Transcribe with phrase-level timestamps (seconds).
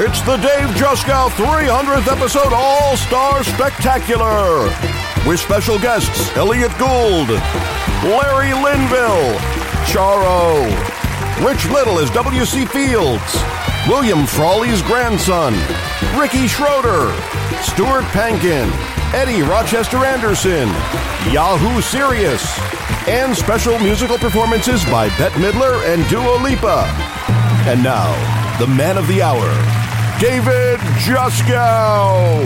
[0.00, 4.70] It's the Dave Juskow 300th episode All Star Spectacular
[5.26, 7.28] with special guests Elliot Gould,
[8.06, 9.34] Larry Linville,
[9.90, 10.62] Charo,
[11.44, 12.64] Rich Little as W.C.
[12.66, 13.36] Fields,
[13.88, 15.52] William Frawley's grandson,
[16.16, 17.10] Ricky Schroder,
[17.62, 18.70] Stuart Pankin,
[19.12, 20.68] Eddie Rochester Anderson,
[21.32, 22.46] Yahoo Serious,
[23.08, 26.84] and special musical performances by Bette Midler and Dua Lipa.
[27.66, 28.14] And now,
[28.60, 29.87] the man of the hour,
[30.20, 32.42] David Juskow.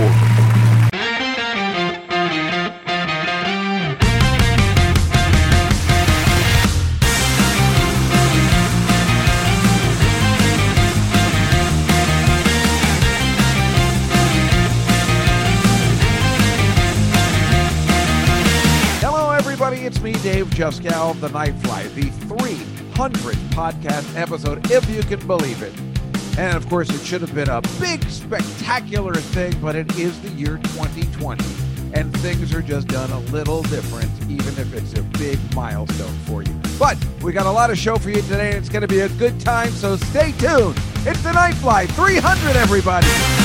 [19.01, 19.79] Hello, everybody.
[19.87, 25.63] It's me, Dave Juskow of The Nightfly, the 300th podcast episode, if you can believe
[25.63, 25.92] it.
[26.39, 30.31] And of course, it should have been a big, spectacular thing, but it is the
[30.31, 31.45] year 2020,
[31.93, 36.43] and things are just done a little different, even if it's a big milestone for
[36.43, 36.55] you.
[36.79, 39.01] But we got a lot of show for you today, and it's going to be
[39.01, 40.77] a good time, so stay tuned.
[41.05, 43.42] It's The Nightfly 300, everybody.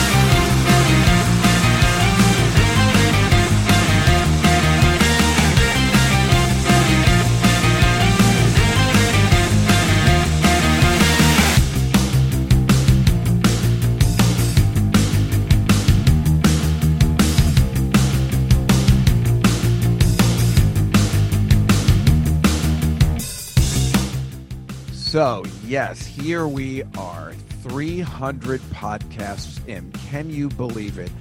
[25.18, 29.92] So, yes, here we are, 300 podcasts in.
[30.10, 31.12] Can you believe it?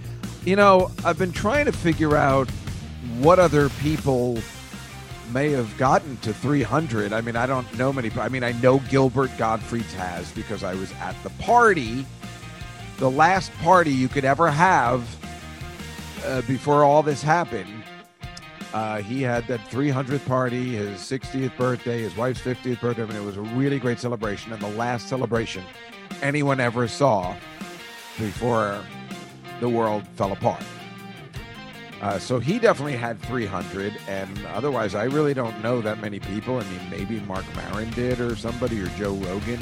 [0.45, 2.51] You know, I've been trying to figure out
[3.21, 4.39] what other people
[5.33, 7.15] may have gotten to 300.
[7.15, 8.11] I mean, I don't know many.
[8.21, 12.05] I mean, I know Gilbert Gottfried's has because I was at the party,
[12.99, 15.09] the last party you could ever have
[16.27, 17.86] uh, before all this happened.
[18.77, 23.05] Uh, he had that 300th party, his 60th birthday, his wife's 50th birthday.
[23.05, 25.65] and it was a really great celebration and the last celebration
[26.21, 27.35] anyone ever saw
[28.19, 28.79] before
[29.61, 30.63] the world fell apart.
[32.03, 36.59] Uh, so he definitely had 300, and otherwise, I really don't know that many people.
[36.59, 39.59] I mean, maybe Mark Maron did, or somebody, or Joe Rogan.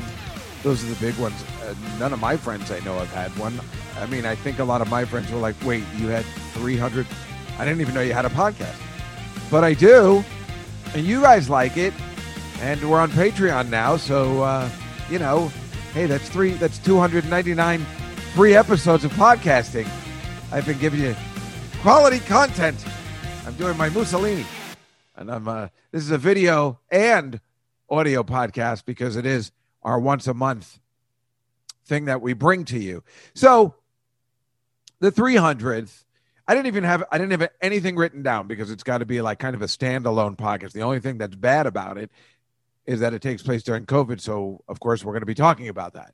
[0.64, 1.40] Those are the big ones.
[1.62, 3.60] Uh, none of my friends I know have had one.
[3.96, 7.06] I mean, I think a lot of my friends were like, "Wait, you had 300?
[7.60, 8.83] I didn't even know you had a podcast."
[9.54, 10.24] But I do,
[10.96, 11.94] and you guys like it,
[12.58, 14.68] and we're on Patreon now, so uh,
[15.08, 15.46] you know,
[15.92, 17.86] hey, that's three, that's two hundred ninety nine
[18.34, 19.88] free episodes of podcasting.
[20.50, 21.14] I've been giving you
[21.82, 22.84] quality content.
[23.46, 24.44] I'm doing my Mussolini,
[25.14, 27.40] and I'm uh, this is a video and
[27.88, 29.52] audio podcast because it is
[29.84, 30.80] our once a month
[31.84, 33.04] thing that we bring to you.
[33.34, 33.76] So
[34.98, 36.03] the 300th
[36.46, 39.20] I didn't even have I didn't have anything written down because it's got to be
[39.20, 40.72] like kind of a standalone podcast.
[40.72, 42.10] The only thing that's bad about it
[42.86, 44.20] is that it takes place during COVID.
[44.20, 46.12] So of course we're going to be talking about that.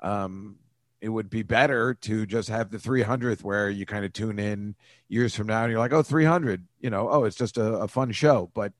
[0.00, 0.56] Um,
[1.00, 4.74] it would be better to just have the 300th where you kind of tune in
[5.08, 7.88] years from now and you're like, oh, 300, you know, oh, it's just a, a
[7.88, 8.50] fun show.
[8.52, 8.72] But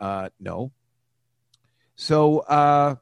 [0.00, 0.72] uh, no.
[1.94, 2.96] So uh,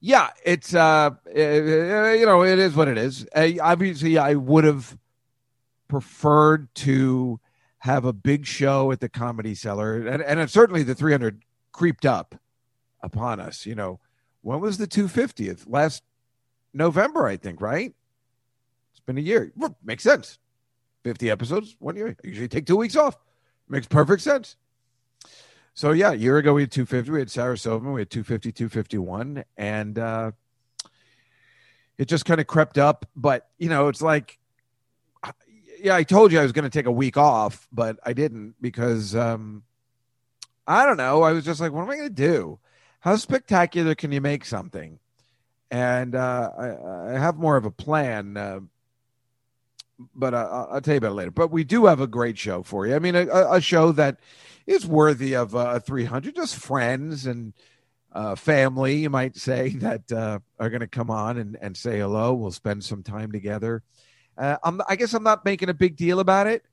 [0.00, 3.26] yeah, it's uh, you know, it is what it is.
[3.60, 4.96] Obviously, I would have
[5.88, 7.38] preferred to
[7.80, 12.34] have a big show at the Comedy Cellar, and and certainly the 300 creeped up
[13.02, 13.66] upon us.
[13.66, 14.00] You know,
[14.40, 15.64] when was the 250th?
[15.66, 16.02] Last
[16.72, 17.60] November, I think.
[17.60, 17.94] Right?
[18.92, 19.52] It's been a year.
[19.84, 20.38] Makes sense.
[21.04, 22.16] 50 episodes, one year.
[22.22, 23.16] I usually take two weeks off.
[23.68, 24.56] Makes perfect sense.
[25.74, 27.10] So yeah, a year ago we had 250.
[27.10, 27.92] We had Silverman.
[27.92, 30.32] We had 250, 251, and uh,
[31.96, 33.06] it just kind of crept up.
[33.16, 34.38] But you know, it's like,
[35.82, 38.54] yeah, I told you I was going to take a week off, but I didn't
[38.60, 39.62] because um,
[40.66, 41.22] I don't know.
[41.22, 42.58] I was just like, what am I going to do?
[43.00, 44.98] How spectacular can you make something?
[45.70, 48.36] And uh, I, I, have more of a plan.
[48.36, 48.60] Uh,
[50.14, 51.30] but uh, I'll tell you about it later.
[51.30, 52.94] But we do have a great show for you.
[52.94, 54.18] I mean, a, a show that
[54.66, 57.52] is worthy of uh, a 300, just friends and
[58.12, 61.98] uh, family, you might say, that uh, are going to come on and, and say
[61.98, 62.34] hello.
[62.34, 63.82] We'll spend some time together.
[64.38, 64.56] Uh,
[64.88, 66.64] i guess I'm not making a big deal about it.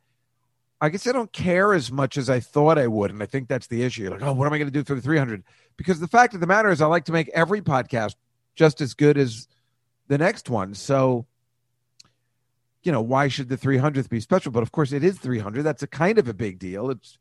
[0.79, 3.11] I guess I don't care as much as I thought I would.
[3.11, 4.11] And I think that's the issue.
[4.11, 5.43] Like, oh, what am I going to do for the 300?
[5.75, 8.15] Because the fact of the matter is, I like to make every podcast
[8.55, 9.47] just as good as
[10.07, 10.75] the next one.
[10.75, 11.25] So,
[12.87, 14.49] you know, why should the 300th be special?
[14.49, 15.61] But of course, it is 300.
[15.61, 16.89] That's a kind of a big deal.
[16.89, 17.17] It's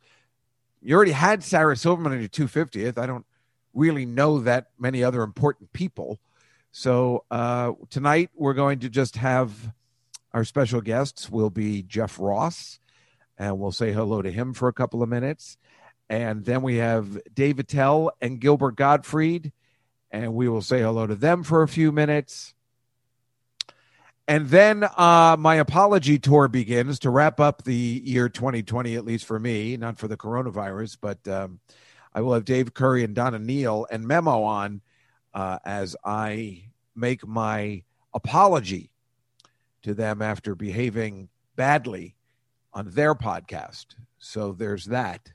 [0.80, 2.96] you already had Sarah Silverman on your 250th.
[2.96, 3.26] I don't
[3.74, 6.20] really know that many other important people.
[6.70, 9.72] So uh, tonight we're going to just have
[10.32, 12.78] our special guests will be Jeff Ross,
[13.36, 15.58] and we'll say hello to him for a couple of minutes.
[16.08, 19.52] And then we have Dave Attell and Gilbert Gottfried,
[20.12, 22.54] and we will say hello to them for a few minutes.
[24.28, 29.25] And then uh, my apology tour begins to wrap up the year 2020, at least
[29.25, 31.61] for me, not for the coronavirus, but um,
[32.12, 34.81] I will have Dave Curry and Donna Neal and Memo on
[35.32, 36.64] uh, as I
[36.96, 37.82] make my
[38.14, 38.90] apology
[39.82, 42.17] to them after behaving badly
[42.73, 43.94] on their podcast.
[44.19, 45.32] So there's that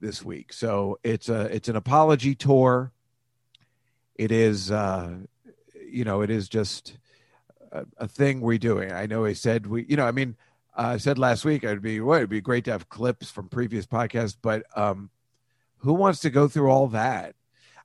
[0.00, 0.52] this week.
[0.52, 2.90] So it's a it's an apology tour.
[4.16, 5.18] It is uh,
[5.86, 6.96] you know it is just
[7.98, 8.92] a, thing we're doing.
[8.92, 10.36] I know I said we, you know, I mean,
[10.76, 13.48] uh, I said last week it'd be well, it'd be great to have clips from
[13.48, 15.10] previous podcasts, but um,
[15.78, 17.34] who wants to go through all that?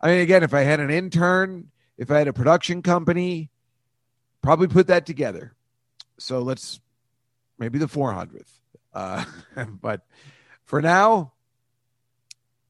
[0.01, 3.49] I mean, again, if I had an intern, if I had a production company,
[4.41, 5.53] probably put that together.
[6.17, 6.79] So let's
[7.57, 8.49] maybe the 400th.
[8.93, 9.25] Uh,
[9.81, 10.01] but
[10.63, 11.33] for now,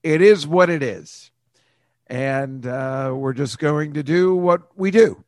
[0.04, 1.31] it is what it is.
[2.07, 5.24] And uh, we're just going to do what we do.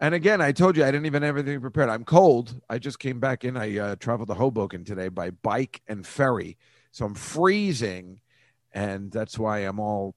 [0.00, 1.88] And again, I told you I didn't even have everything prepared.
[1.88, 2.60] I'm cold.
[2.68, 3.56] I just came back in.
[3.56, 6.56] I uh, traveled to Hoboken today by bike and ferry.
[6.92, 8.20] So I'm freezing.
[8.72, 10.14] And that's why I'm all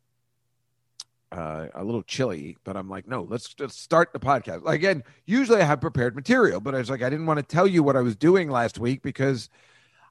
[1.31, 2.57] uh, a little chilly.
[2.63, 4.67] But I'm like, no, let's just start the podcast.
[4.67, 7.65] Again, usually I have prepared material, but I was like, I didn't want to tell
[7.65, 9.49] you what I was doing last week because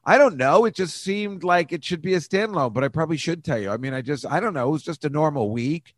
[0.03, 0.65] I don't know.
[0.65, 3.69] It just seemed like it should be a standalone, but I probably should tell you.
[3.69, 4.67] I mean, I just, I don't know.
[4.67, 5.95] It was just a normal week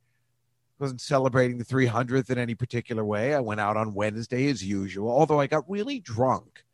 [0.83, 3.33] wasn't celebrating the 300th in any particular way.
[3.33, 6.65] I went out on Wednesday as usual, although I got really drunk.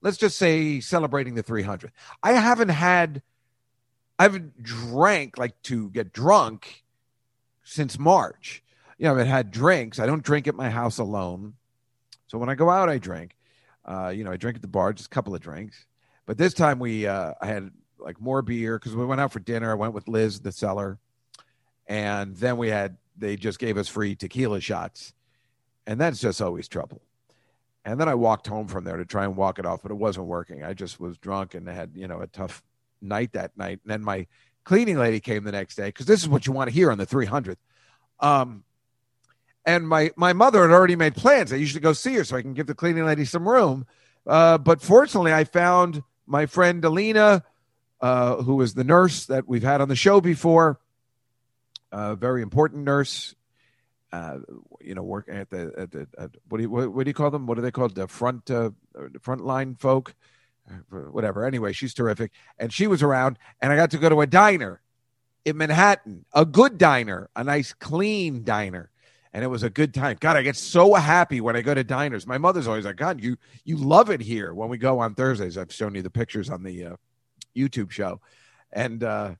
[0.00, 1.90] Let's just say celebrating the 300th.
[2.22, 3.20] I haven't had,
[4.18, 6.82] I haven't drank like to get drunk
[7.62, 8.62] since March.
[8.96, 9.98] You know, I've had drinks.
[9.98, 11.54] I don't drink at my house alone.
[12.26, 13.36] So when I go out, I drink.
[13.84, 15.84] Uh, you know, I drink at the bar, just a couple of drinks.
[16.24, 19.40] But this time we, uh, I had like more beer because we went out for
[19.40, 19.70] dinner.
[19.70, 20.98] I went with Liz, the seller
[21.86, 25.12] and then we had they just gave us free tequila shots.
[25.86, 27.02] And that's just always trouble.
[27.84, 29.96] And then i walked home from there to try and walk it off but it
[29.96, 30.64] wasn't working.
[30.64, 32.62] I just was drunk and had you know a tough
[33.00, 33.80] night that night.
[33.84, 34.26] And then my
[34.64, 36.96] cleaning lady came the next day because this is what you want to hear on
[36.96, 37.56] the 300th
[38.20, 38.64] um
[39.66, 41.52] and my my mother had already made plans.
[41.52, 43.86] I usually go see her so i can give the cleaning lady some room.
[44.26, 47.44] Uh, but fortunately i found my friend alina
[48.00, 50.78] uh, who was the nurse that we've had on the show before
[51.94, 53.34] a very important nurse.
[54.12, 54.38] Uh,
[54.80, 57.14] you know, working at the at the at, what do you what, what, do you
[57.14, 57.46] call them?
[57.46, 57.94] What are they called?
[57.94, 60.14] The front uh, the front line folk,
[60.90, 61.44] whatever.
[61.44, 64.80] Anyway, she's terrific, and she was around, and I got to go to a diner
[65.44, 68.90] in Manhattan, a good diner, a nice clean diner,
[69.32, 70.16] and it was a good time.
[70.20, 72.26] God, I get so happy when I go to diners.
[72.26, 75.58] My mother's always like, God, you you love it here when we go on Thursdays.
[75.58, 76.96] I've shown you the pictures on the uh,
[77.56, 78.20] YouTube show,
[78.72, 79.34] and uh,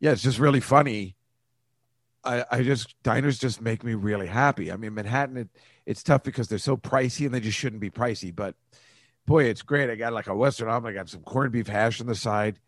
[0.00, 1.14] yeah, it's just really funny
[2.24, 4.72] I, I just diners just make me really happy.
[4.72, 5.48] I mean, Manhattan, it,
[5.86, 8.34] it's tough because they're so pricey and they just shouldn't be pricey.
[8.34, 8.54] But
[9.26, 9.90] boy, it's great.
[9.90, 10.94] I got like a Western omelet.
[10.94, 12.58] I got some corned beef hash on the side.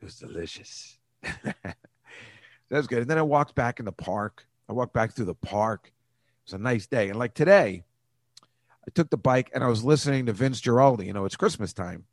[0.00, 0.98] It was delicious.
[2.70, 3.00] That's good.
[3.02, 4.46] And then I walked back in the park.
[4.68, 5.86] I walked back through the park.
[5.86, 7.08] It was a nice day.
[7.08, 7.84] And like today,
[8.86, 11.06] I took the bike and I was listening to Vince Guaraldi.
[11.06, 12.04] You know, it's Christmas time.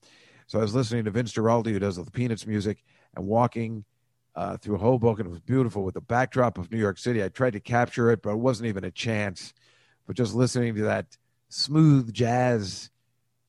[0.47, 2.83] So I was listening to Vince Guaraldi, who does the Peanuts music,
[3.15, 3.85] and walking
[4.35, 5.25] uh, through Hoboken.
[5.25, 7.23] It was beautiful with the backdrop of New York City.
[7.23, 9.53] I tried to capture it, but it wasn't even a chance.
[10.07, 11.17] But just listening to that
[11.49, 12.89] smooth jazz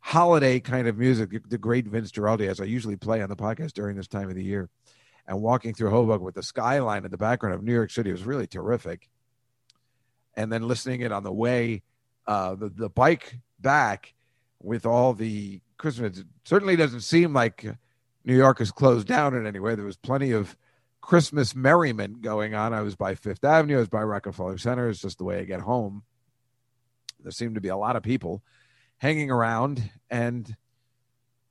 [0.01, 3.73] holiday kind of music, the great Vince Guaraldi, as I usually play on the podcast
[3.73, 4.69] during this time of the year,
[5.27, 8.25] and walking through Hoboken with the skyline in the background of New York City was
[8.25, 9.09] really terrific.
[10.35, 11.83] And then listening it on the way,
[12.27, 14.15] uh, the the bike back
[14.61, 16.19] with all the Christmas.
[16.19, 17.65] It certainly doesn't seem like
[18.25, 19.75] New York is closed down in any way.
[19.75, 20.57] There was plenty of
[21.03, 22.73] Christmas merriment going on.
[22.73, 24.89] I was by Fifth Avenue, I was by Rockefeller Center.
[24.89, 26.05] It's just the way I get home.
[27.21, 28.43] There seemed to be a lot of people
[28.99, 30.57] hanging around and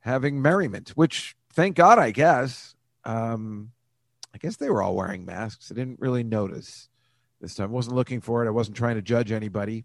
[0.00, 2.74] having merriment, which thank God, I guess.
[3.04, 3.70] Um,
[4.34, 5.70] I guess they were all wearing masks.
[5.70, 6.88] I didn't really notice
[7.40, 7.70] this time.
[7.70, 8.48] I wasn't looking for it.
[8.48, 9.84] I wasn't trying to judge anybody.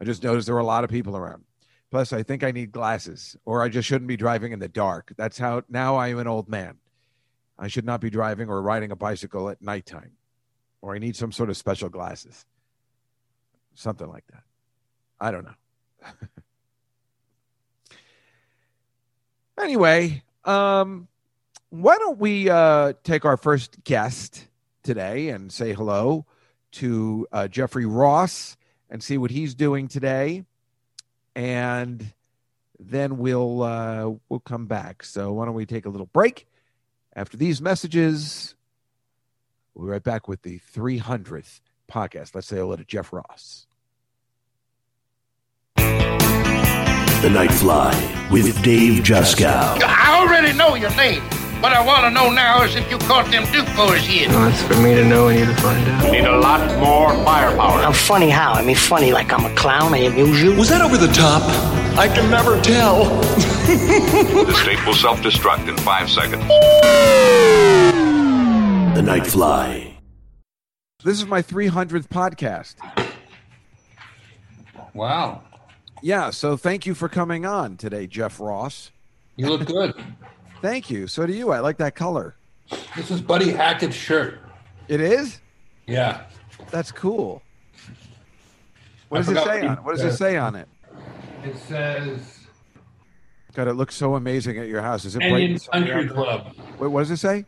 [0.00, 1.44] I just noticed there were a lot of people around.
[1.90, 5.12] Plus, I think I need glasses, or I just shouldn't be driving in the dark.
[5.16, 6.78] That's how now I am an old man.
[7.58, 10.12] I should not be driving or riding a bicycle at nighttime,
[10.80, 12.44] or I need some sort of special glasses.
[13.74, 14.42] Something like that.
[15.20, 16.10] I don't know.
[19.62, 21.08] anyway, um,
[21.70, 24.46] why don't we uh, take our first guest
[24.82, 26.26] today and say hello
[26.72, 28.56] to uh, Jeffrey Ross
[28.90, 30.44] and see what he's doing today,
[31.34, 32.12] and
[32.80, 35.04] then we'll uh, we'll come back.
[35.04, 36.47] So why don't we take a little break?
[37.14, 38.54] After these messages,
[39.74, 41.60] we'll be right back with the 300th
[41.90, 42.34] podcast.
[42.34, 43.66] Let's say hello to Jeff Ross.
[45.76, 49.80] The Night Fly with Dave Juskow.
[49.82, 51.22] I already know your name.
[51.60, 54.28] What I want to know now is if you caught them Duke boys yet.
[54.28, 56.12] Well, that's for me to know and you to find out.
[56.12, 57.80] Need a lot more firepower.
[57.80, 58.52] I'm funny how?
[58.52, 59.92] I mean, funny like I'm a clown.
[59.92, 60.54] I amuse you.
[60.54, 61.42] Was that over the top?
[61.98, 63.06] I can never tell.
[63.66, 66.46] the state will self-destruct in five seconds.
[68.94, 69.98] The Night Fly.
[71.02, 72.76] This is my 300th podcast.
[74.94, 75.42] Wow.
[76.02, 78.92] Yeah, so thank you for coming on today, Jeff Ross.
[79.34, 79.94] You look good.
[80.60, 81.06] Thank you.
[81.06, 81.50] So do you.
[81.50, 82.36] I like that color.
[82.96, 84.40] This is Buddy Hackett's shirt.
[84.88, 85.40] It is?
[85.86, 86.24] Yeah.
[86.70, 87.42] That's cool.
[89.08, 89.84] What I does it say what on it?
[89.84, 90.68] What does it say on it?
[91.44, 92.38] It says
[93.54, 95.04] God, it looks so amazing at your house.
[95.04, 96.08] Is it bright Canyon Country?
[96.08, 96.54] Club.
[96.78, 97.44] Wait, what does it say?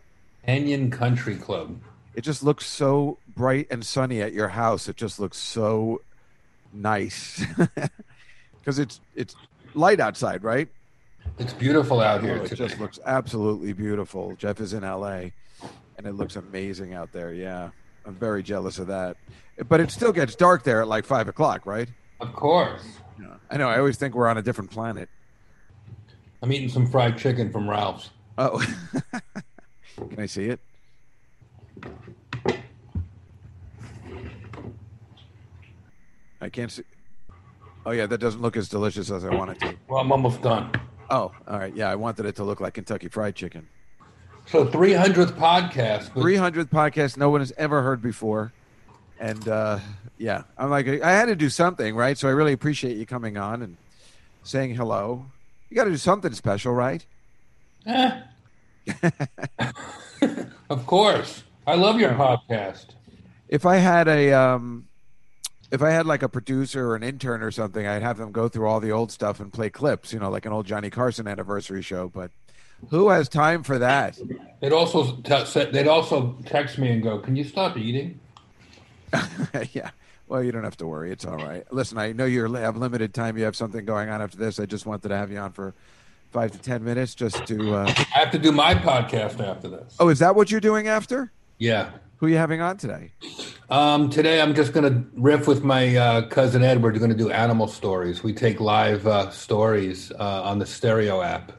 [0.47, 1.79] Canyon Country Club.
[2.14, 4.88] It just looks so bright and sunny at your house.
[4.88, 6.02] It just looks so
[6.73, 7.45] nice.
[8.61, 9.35] Because it's it's
[9.75, 10.69] light outside, right?
[11.40, 12.66] It's beautiful out here Oh, it today.
[12.68, 14.37] just looks absolutely beautiful.
[14.37, 15.30] Jeff is in LA
[15.97, 17.32] and it looks amazing out there.
[17.32, 17.70] Yeah.
[18.04, 19.16] I'm very jealous of that.
[19.68, 21.88] But it still gets dark there at like five o'clock, right?
[22.20, 22.82] Of course.
[23.50, 23.68] I know.
[23.68, 25.09] I always think we're on a different planet.
[26.42, 28.11] I'm eating some fried chicken from Ralph's.
[28.38, 28.59] Oh,
[29.97, 30.61] can I see it?
[36.40, 36.82] I can't see.
[37.85, 39.75] Oh yeah, that doesn't look as delicious as I want it to.
[39.88, 40.70] Well, I'm almost done.
[41.11, 41.75] Oh, all right.
[41.75, 43.69] Yeah, I wanted it to look like Kentucky Fried Chicken.
[44.47, 46.11] So 300th podcast.
[46.14, 48.52] but 300th podcast no one has ever heard before,
[49.19, 49.79] and uh,
[50.19, 52.17] yeah, I'm like I had to do something, right?
[52.17, 53.76] So I really appreciate you coming on and
[54.43, 55.26] saying hello.
[55.69, 57.05] You got to do something special, right?
[57.87, 58.21] eh.
[60.71, 61.45] of course.
[61.67, 62.87] I love your podcast.
[63.49, 64.87] if I had a um
[65.70, 68.48] if I had like a producer or an intern or something, I'd have them go
[68.48, 71.28] through all the old stuff and play clips, you know, like an old Johnny Carson
[71.28, 72.08] anniversary show.
[72.08, 72.30] But
[72.88, 74.18] who has time for that?
[74.60, 78.18] They'd also t- said they'd also text me and go, "Can you stop eating?"
[79.72, 79.90] yeah.
[80.26, 81.10] Well, you don't have to worry.
[81.10, 81.64] It's all right.
[81.72, 83.36] Listen, I know you have limited time.
[83.36, 84.60] You have something going on after this.
[84.60, 85.74] I just wanted to have you on for
[86.30, 87.74] five to ten minutes just to.
[87.74, 87.94] Uh...
[88.14, 89.96] I have to do my podcast after this.
[90.00, 91.32] Oh, is that what you're doing after?
[91.58, 91.90] Yeah.
[92.20, 93.12] Who are you having on today?
[93.70, 96.92] Um, today I'm just going to riff with my uh, cousin Edward.
[96.92, 98.22] We're going to do animal stories.
[98.22, 101.52] We take live uh, stories uh, on the Stereo app.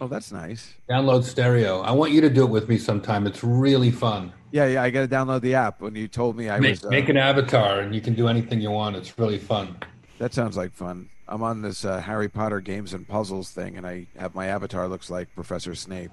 [0.00, 0.74] Oh, that's nice.
[0.88, 1.80] Download Stereo.
[1.80, 3.26] I want you to do it with me sometime.
[3.26, 4.32] It's really fun.
[4.52, 4.84] Yeah, yeah.
[4.84, 5.80] I got to download the app.
[5.80, 8.28] When you told me I Make, was uh, make an avatar and you can do
[8.28, 8.94] anything you want.
[8.94, 9.76] It's really fun.
[10.18, 11.08] That sounds like fun.
[11.26, 14.86] I'm on this uh, Harry Potter games and puzzles thing, and I have my avatar
[14.86, 16.12] looks like Professor Snape.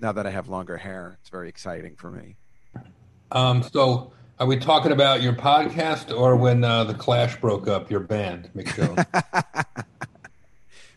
[0.00, 2.36] Now that I have longer hair, it's very exciting for me.
[3.32, 7.90] Um, so, are we talking about your podcast or when uh, the Clash broke up,
[7.90, 9.84] your band, Mick Jones?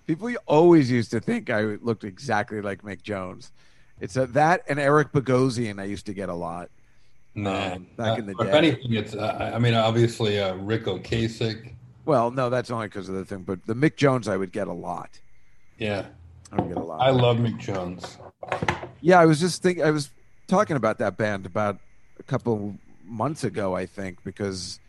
[0.07, 3.51] People always used to think I looked exactly like Mick Jones.
[3.99, 6.69] It's a, that and Eric Bogosian I used to get a lot.
[7.35, 7.73] nah.
[7.73, 11.73] Um, back in the Uh, If anything, it's, uh, I mean, obviously, uh, Ric Ocasek.
[12.05, 14.67] Well, no, that's only because of the thing, but the Mick Jones I would get
[14.67, 15.19] a lot.
[15.77, 16.05] Yeah.
[16.51, 17.01] I would get a lot.
[17.01, 18.17] I love Mick Jones.
[19.01, 19.83] Yeah, I was just thinking.
[19.83, 20.09] I was
[20.47, 21.77] talking about that band about
[22.19, 24.79] a couple months ago, I think, because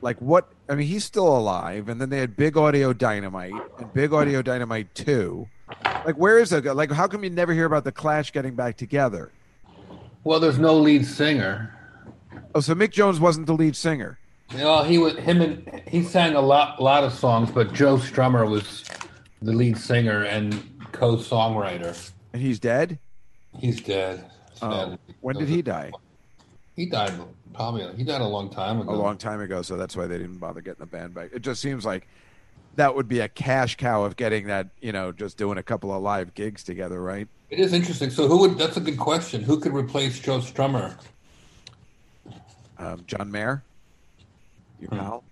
[0.00, 3.92] like what I mean, he's still alive, and then they had Big Audio Dynamite and
[3.92, 5.48] Big Audio Dynamite Two.
[6.04, 6.64] Like, where is it?
[6.64, 9.32] Like, how come you never hear about the Clash getting back together?
[10.24, 11.74] Well, there's no lead singer.
[12.54, 14.18] Oh, so Mick Jones wasn't the lead singer.
[14.50, 17.96] You know, he was him and he sang a lot, lot of songs, but Joe
[17.96, 18.84] Strummer was
[19.42, 22.10] the lead singer and co-songwriter.
[22.32, 22.98] And he's dead.
[23.58, 24.30] He's dead.
[24.62, 24.98] Oh, Sadly.
[25.20, 25.90] when did he die?
[26.76, 27.12] He died
[27.52, 27.94] probably.
[27.96, 28.90] He died a long time ago.
[28.90, 31.30] A long time ago, so that's why they didn't bother getting the band back.
[31.32, 32.08] It just seems like
[32.74, 35.92] that would be a cash cow of getting that, you know, just doing a couple
[35.94, 37.28] of live gigs together, right?
[37.50, 38.10] It is interesting.
[38.10, 38.58] So, who would?
[38.58, 39.42] That's a good question.
[39.42, 40.96] Who could replace Joe Strummer?
[42.78, 43.62] um, John Mayer,
[44.80, 45.24] your pal.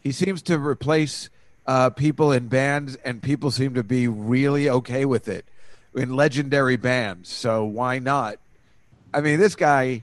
[0.00, 1.30] He seems to replace
[1.66, 5.46] uh, people in bands, and people seem to be really okay with it
[5.94, 7.28] in legendary bands.
[7.28, 8.38] So why not?
[9.14, 10.02] I mean, this guy,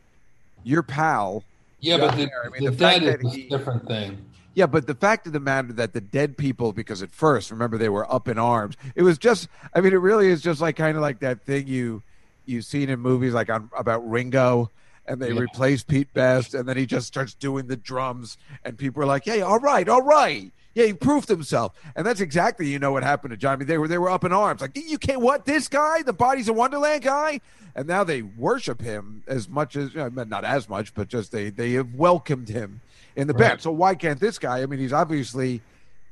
[0.70, 1.44] your pal.
[1.82, 4.26] Yeah, but the, I mean, the, the fact dead that is he- a different thing.
[4.56, 7.78] Yeah, but the fact of the matter that the dead people, because at first, remember
[7.78, 8.76] they were up in arms.
[8.96, 11.68] It was just, I mean, it really is just like kind of like that thing
[11.68, 12.02] you
[12.46, 14.70] you've seen in movies like on about Ringo,
[15.06, 15.40] and they Yeah.
[15.42, 19.24] replace Pete Best, and then he just starts doing the drums, and people are like,
[19.24, 23.04] "Hey, all right, all right." Yeah, he proved himself, and that's exactly you know what
[23.04, 23.52] happened to John.
[23.52, 26.04] I mean, they were they were up in arms, like you can't what this guy,
[26.04, 27.42] the Bodies of Wonderland guy,
[27.76, 31.34] and now they worship him as much as you know, not as much, but just
[31.34, 32.80] they they have welcomed him
[33.18, 33.60] in the band.
[33.60, 34.62] So why can't this guy?
[34.62, 35.62] I mean, he's obviously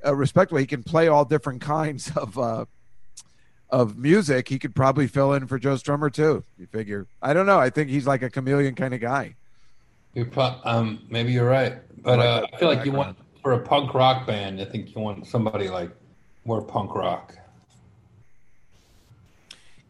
[0.05, 0.59] uh, respectable.
[0.59, 2.65] He can play all different kinds of uh,
[3.69, 4.49] of music.
[4.49, 6.43] He could probably fill in for Joe Strummer too.
[6.59, 7.07] You figure?
[7.21, 7.57] I don't know.
[7.57, 9.37] I think he's like a chameleon kind of guy.
[10.13, 13.59] You're pro- um, maybe you're right, but uh, I feel like you want for a
[13.59, 14.59] punk rock band.
[14.61, 15.91] I think you want somebody like
[16.45, 17.35] more punk rock.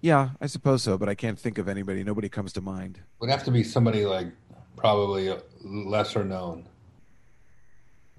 [0.02, 2.04] Yeah, I suppose so, but I can't think of anybody.
[2.04, 3.00] Nobody comes to mind.
[3.20, 4.28] Would have to be somebody like
[4.76, 6.68] probably lesser known.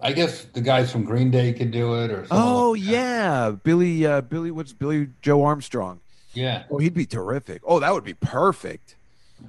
[0.01, 4.05] I guess the guys from Green Day could do it, or Oh like yeah, Billie.
[4.07, 4.51] Uh, Billie.
[4.51, 5.09] What's Billie?
[5.23, 6.01] Joe Armstrong.
[6.35, 6.65] yeah.
[6.71, 7.63] Oh, he'd be terrific.
[7.65, 8.97] Oh, that would be perfect.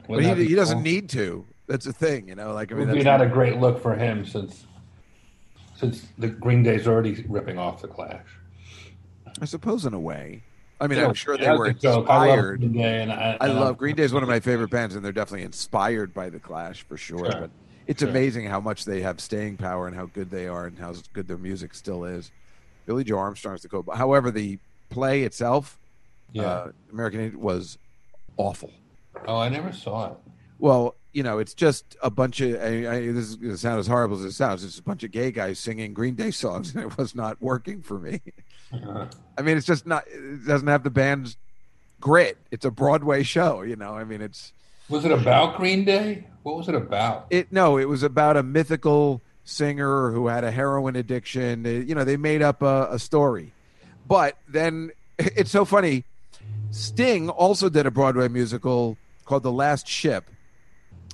[0.08, 0.84] But Wouldn't that he, he doesn't cool?
[0.84, 1.46] need to.
[1.68, 2.54] That's the thing, you know.
[2.54, 4.66] Like I It would be not a great look for him since
[5.80, 8.26] since the Green Day's already ripping off the Clash.
[9.42, 10.44] I suppose in a way.
[10.82, 12.08] I mean, Yeah, I'm sure they were joke.
[12.10, 12.60] I love inspired.
[12.60, 14.96] Green Day, and I, I and love Green Day is one of my favorite bands,
[14.96, 17.20] and they're definitely inspired by the Clash for sure.
[17.32, 17.42] Sure.
[17.42, 17.50] But
[17.88, 18.10] it's Sure.
[18.10, 21.28] amazing how much they have staying power and how good they are and how good
[21.28, 22.32] their music still is.
[22.86, 23.86] Billie Joe Armstrong's the cool.
[23.94, 24.60] However, the
[24.90, 25.80] play itself,
[26.34, 26.44] Yeah.
[26.44, 27.78] uh, American Idiot, was
[28.38, 28.72] awful.
[29.28, 30.18] oh, I never saw it.
[30.60, 32.62] Well, you know, it's just a bunch of.
[32.62, 34.64] I, I, this is going to sound as horrible as it sounds.
[34.64, 37.82] It's a bunch of gay guys singing Green Day songs, and it was not working
[37.82, 38.22] for me.
[38.72, 39.08] Uh-huh.
[39.38, 40.06] I mean, it's just not.
[40.08, 41.38] It doesn't have the band's
[42.00, 42.38] grit.
[42.52, 43.62] It's a Broadway show.
[43.62, 44.54] You know, I mean, it's.
[44.90, 46.26] Was it about Green Day?
[46.44, 47.28] What was it about?
[47.30, 51.66] It no, it was about a mythical singer who had a heroin addiction.
[51.66, 53.52] You know, they made up a, a story,
[54.08, 56.06] but then it's so funny.
[56.72, 60.30] Sting also did a Broadway musical called The Last Ship,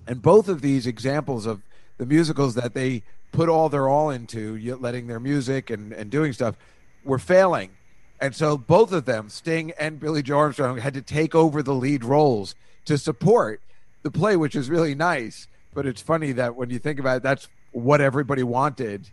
[0.07, 1.61] and both of these examples of
[1.97, 6.33] the musicals that they put all their all into, letting their music and and doing
[6.33, 6.55] stuff,
[7.03, 7.71] were failing.
[8.19, 11.73] And so both of them, Sting and Billie Joe Armstrong, had to take over the
[11.73, 13.61] lead roles to support
[14.03, 15.47] the play, which is really nice.
[15.73, 19.09] But it's funny that when you think about it, that's what everybody wanted.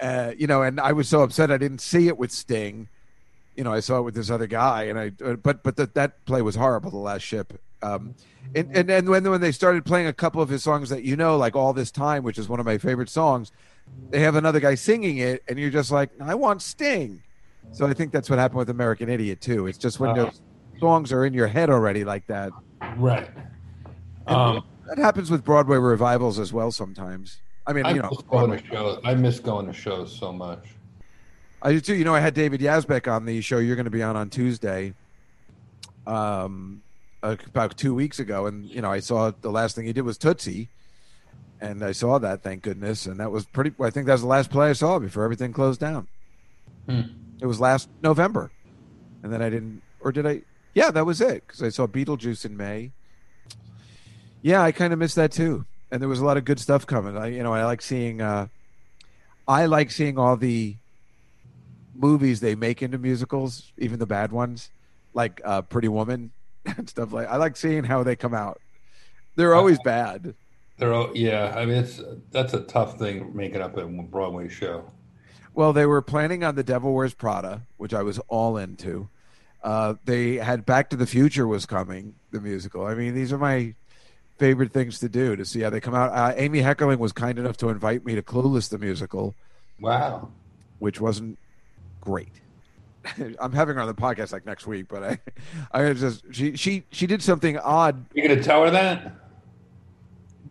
[0.00, 2.88] Uh, you know, and I was so upset I didn't see it with Sting.
[3.56, 5.12] You know, I saw it with this other guy, and I.
[5.24, 6.90] uh, But but that that play was horrible.
[6.90, 7.60] The Last Ship.
[7.82, 8.14] Um,
[8.54, 11.16] and and and when when they started playing a couple of his songs that you
[11.16, 13.52] know, like All This Time, which is one of my favorite songs,
[14.10, 17.22] they have another guy singing it, and you're just like, I want Sting.
[17.72, 19.66] So I think that's what happened with American Idiot too.
[19.68, 20.24] It's just when Uh-huh.
[20.24, 20.40] those
[20.80, 22.50] songs are in your head already like that.
[22.96, 23.30] Right.
[24.26, 27.40] Um, That happens with Broadway revivals as well sometimes.
[27.66, 28.58] I mean, I you know, miss going Broadway.
[28.58, 28.98] to shows.
[29.04, 30.66] I miss going to shows so much.
[31.62, 31.94] I do too.
[31.94, 34.30] You know, I had David Yazbek on the show you're going to be on on
[34.30, 34.94] Tuesday,
[36.06, 36.89] um, uh,
[37.22, 40.18] about two weeks ago, and you know, I saw the last thing he did was
[40.18, 40.68] Tootsie,
[41.60, 43.72] and I saw that, thank goodness, and that was pretty.
[43.80, 46.08] I think that was the last play I saw before everything closed down.
[46.86, 47.02] Hmm.
[47.40, 48.50] It was last November,
[49.22, 50.42] and then I didn't, or did I?
[50.74, 52.92] Yeah, that was it because I saw Beetlejuice in May.
[54.42, 56.86] Yeah, I kind of missed that too, and there was a lot of good stuff
[56.86, 57.16] coming.
[57.16, 58.20] I, you know, I like seeing.
[58.20, 58.48] uh
[59.48, 60.76] I like seeing all the
[61.92, 64.70] movies they make into musicals, even the bad ones,
[65.12, 66.30] like uh, Pretty Woman
[66.78, 67.28] and stuff like.
[67.28, 68.60] I like seeing how they come out.
[69.36, 70.34] They're always bad.
[70.78, 71.54] They're all, yeah.
[71.56, 74.90] I mean, it's that's a tough thing making up a Broadway show.
[75.54, 79.08] Well, they were planning on The Devil Wears Prada, which I was all into.
[79.62, 82.86] Uh, they had Back to the Future was coming, the musical.
[82.86, 83.74] I mean, these are my
[84.38, 86.12] favorite things to do to see how they come out.
[86.12, 89.34] Uh, Amy Heckerling was kind enough to invite me to Clueless the musical,
[89.80, 90.30] Wow.
[90.78, 91.38] which wasn't
[92.00, 92.40] great.
[93.40, 95.18] I'm having her on the podcast like next week, but I,
[95.88, 99.12] I just she she she did something odd You gonna tell her that?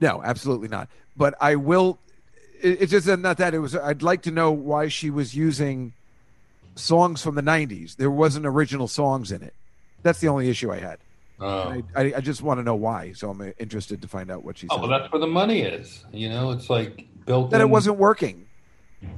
[0.02, 0.90] No, absolutely not.
[1.18, 2.00] But I will.
[2.62, 3.54] It, it's just not that.
[3.54, 3.76] It was.
[3.76, 5.94] I'd like to know why she was using
[6.76, 7.96] songs from the '90s.
[7.98, 9.54] There wasn't original songs in it.
[10.02, 11.00] That's the only issue I had.
[11.42, 11.70] Oh.
[11.70, 13.12] I, I, I just want to know why.
[13.14, 14.82] So I'm uh, interested to find out what she Oh, said.
[14.82, 16.04] well, that's where the money is.
[16.12, 17.52] You know, it's like built.
[17.52, 18.46] that it wasn't working.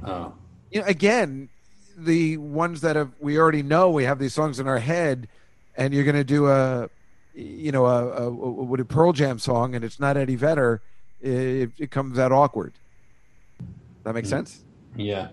[0.04, 0.32] Oh.
[0.70, 1.48] You know, again,
[1.96, 5.28] the ones that have we already know we have these songs in our head,
[5.76, 6.88] and you're going to do a,
[7.34, 10.80] you know, a, a, a what a Pearl Jam song, and it's not Eddie Vedder.
[11.20, 12.72] It, it comes out awkward.
[14.04, 14.30] That makes Mm.
[14.30, 14.64] sense.
[14.96, 15.28] Yeah.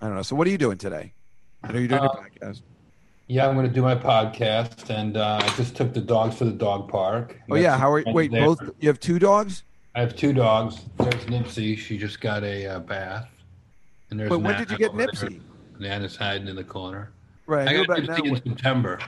[0.00, 0.22] I don't know.
[0.22, 1.12] So what are you doing today?
[1.62, 2.62] I know you're doing Uh, a podcast.
[3.26, 6.44] Yeah, I'm going to do my podcast, and uh, I just took the dogs to
[6.44, 7.38] the dog park.
[7.50, 8.44] Oh yeah, how are That's wait there.
[8.44, 8.60] both?
[8.80, 9.62] You have two dogs.
[9.94, 10.80] I have two dogs.
[10.98, 11.76] There's Nipsey.
[11.78, 13.28] She just got a uh, bath.
[14.10, 15.40] And there's Wait, when did you get Nipsey?
[15.78, 17.10] Nana's hiding in the corner.
[17.46, 18.36] Right, I I got Nipsey in.
[18.36, 18.98] September.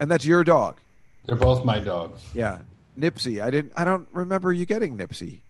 [0.00, 0.78] And that's your dog.
[1.26, 2.22] They're both my dogs.
[2.34, 2.58] Yeah.
[2.98, 3.42] Nipsey.
[3.42, 3.72] I didn't.
[3.76, 5.40] I don't remember you getting Nipsey.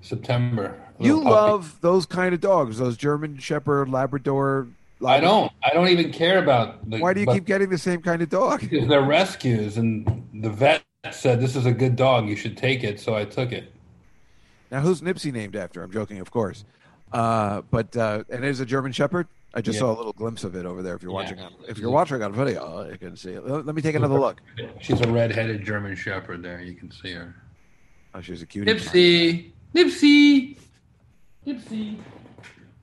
[0.00, 0.78] September.
[0.98, 1.30] You puppy.
[1.30, 4.68] love those kind of dogs, those German Shepherd, Labrador.
[5.04, 5.50] I don't.
[5.62, 6.88] I don't even care about.
[6.88, 8.60] The, Why do you but- keep getting the same kind of dog?
[8.68, 12.28] Because they're rescues, and the vet said this is a good dog.
[12.28, 13.72] You should take it, so I took it.
[14.70, 15.82] Now, who's Nipsey named after?
[15.82, 16.64] I'm joking, of course.
[17.14, 19.28] Uh, but uh, and it is a German Shepherd.
[19.54, 19.82] I just Yeah.
[19.82, 20.96] saw a little glimpse of it over there.
[20.96, 21.16] If you're Yeah.
[21.16, 23.46] watching on, if you're watching on video, you can see it.
[23.46, 24.40] Let me take another look.
[24.80, 26.42] She's a red-headed German Shepherd.
[26.42, 27.32] There, you can see her.
[28.14, 28.72] Oh, she's a cutie.
[28.72, 30.58] Nipsey, Nipsey,
[31.46, 31.98] Nipsey.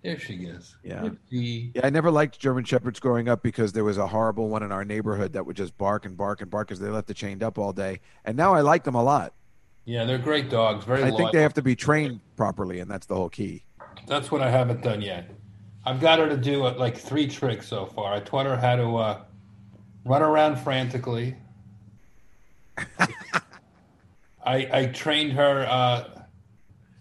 [0.02, 0.76] There she is.
[0.82, 1.02] Yeah.
[1.02, 1.72] Nipsey.
[1.76, 4.72] Yeah, I never liked German Shepherds growing up because there was a horrible one in
[4.72, 7.44] our neighborhood that would just bark and bark and bark because they left it chained
[7.44, 8.00] up all day.
[8.24, 9.34] And now I like them a lot.
[9.84, 10.86] Yeah, they're great dogs.
[10.86, 11.04] Very.
[11.04, 13.64] I think they have to be trained properly, and that's the whole key.
[14.08, 15.30] That's what I haven't done yet.
[15.86, 18.14] I've got her to do uh, like three tricks so far.
[18.14, 19.22] I taught her how to uh,
[20.06, 21.36] run around frantically.
[24.46, 25.66] I I trained her.
[25.68, 26.22] Uh,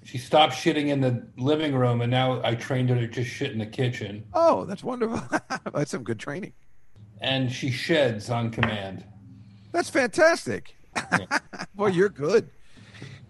[0.04, 3.52] she stopped shitting in the living room, and now I trained her to just shit
[3.52, 4.24] in the kitchen.
[4.34, 5.22] Oh, that's wonderful.
[5.72, 6.52] that's some good training.
[7.20, 9.04] And she sheds on command.
[9.72, 10.74] That's fantastic.
[11.74, 12.50] Boy, you're good.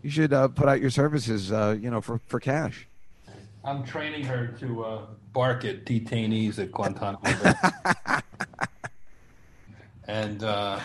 [0.02, 2.88] You should uh, put out your services, uh, you know, for, for cash.
[3.64, 7.20] I'm training her to uh, bark at detainees at Guantanamo
[10.08, 10.80] and uh,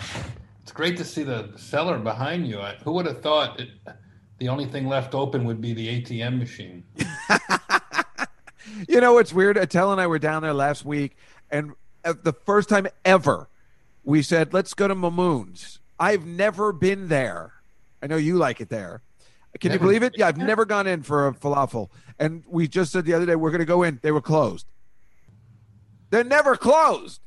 [0.61, 2.59] it's great to see the cellar behind you.
[2.59, 3.69] I, who would have thought it,
[4.37, 6.83] the only thing left open would be the ATM machine?
[8.87, 9.57] You know what's weird?
[9.57, 11.15] Attell and I were down there last week,
[11.49, 13.47] and uh, the first time ever,
[14.03, 17.53] we said, "Let's go to Mamoun's." I've never been there.
[18.01, 19.01] I know you like it there.
[19.59, 20.13] Can you believe it?
[20.17, 21.89] Yeah, I've never gone in for a falafel,
[22.19, 23.99] and we just said the other day we're going to go in.
[24.01, 24.65] They were closed.
[26.09, 27.21] They're never closed,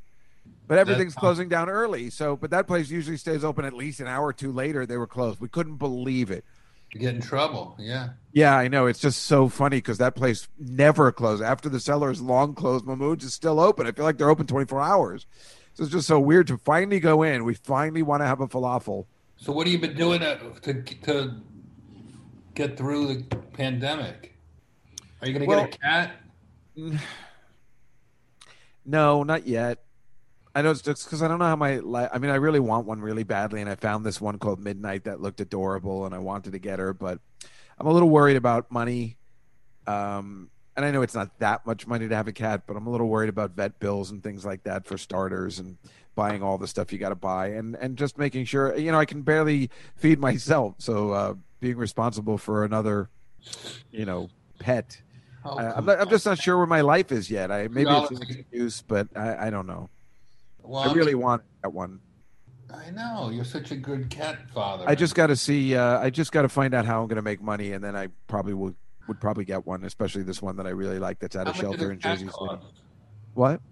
[0.66, 2.10] but everything's closing down early.
[2.10, 4.86] So, but that place usually stays open at least an hour or two later.
[4.86, 5.40] They were closed.
[5.40, 6.44] We couldn't believe it.
[6.92, 7.76] You get in trouble.
[7.78, 8.10] Yeah.
[8.32, 8.86] Yeah, I know.
[8.86, 11.42] It's just so funny because that place never closed.
[11.42, 13.86] After the cellar is long closed, Mamoun's is still open.
[13.86, 15.26] I feel like they're open 24 hours.
[15.74, 17.44] So it's just so weird to finally go in.
[17.44, 19.06] We finally want to have a falafel.
[19.36, 21.34] So what have you been doing uh, to, to, to
[22.58, 24.34] get through the pandemic?
[25.20, 26.12] Are you going to Well- get a cat?
[28.90, 29.84] No, not yet.
[30.54, 31.76] I know it's just because I don't know how my.
[31.76, 32.08] life.
[32.10, 35.04] I mean, I really want one really badly, and I found this one called Midnight
[35.04, 37.20] that looked adorable, and I wanted to get her, but
[37.78, 39.18] I'm a little worried about money.
[39.86, 42.86] Um, and I know it's not that much money to have a cat, but I'm
[42.86, 45.76] a little worried about vet bills and things like that for starters, and
[46.14, 48.98] buying all the stuff you got to buy, and and just making sure you know
[48.98, 53.08] I can barely feed myself, so uh, being responsible for another,
[53.90, 55.00] you know, pet.
[55.44, 57.50] Oh, I, I'm, not, I'm just not sure where my life is yet.
[57.50, 59.88] I maybe it's an excuse, but I, I don't know.
[60.62, 62.00] Well, I really want that one.
[62.72, 64.84] I know you're such a good cat father.
[64.86, 65.74] I just got to see.
[65.74, 67.96] Uh, I just got to find out how I'm going to make money, and then
[67.96, 68.74] I probably will
[69.08, 71.56] would probably get one, especially this one that I really like that's at How a
[71.56, 72.60] shelter in Jersey City.
[73.32, 73.62] What?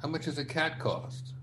[0.00, 1.34] How much does a cat cost?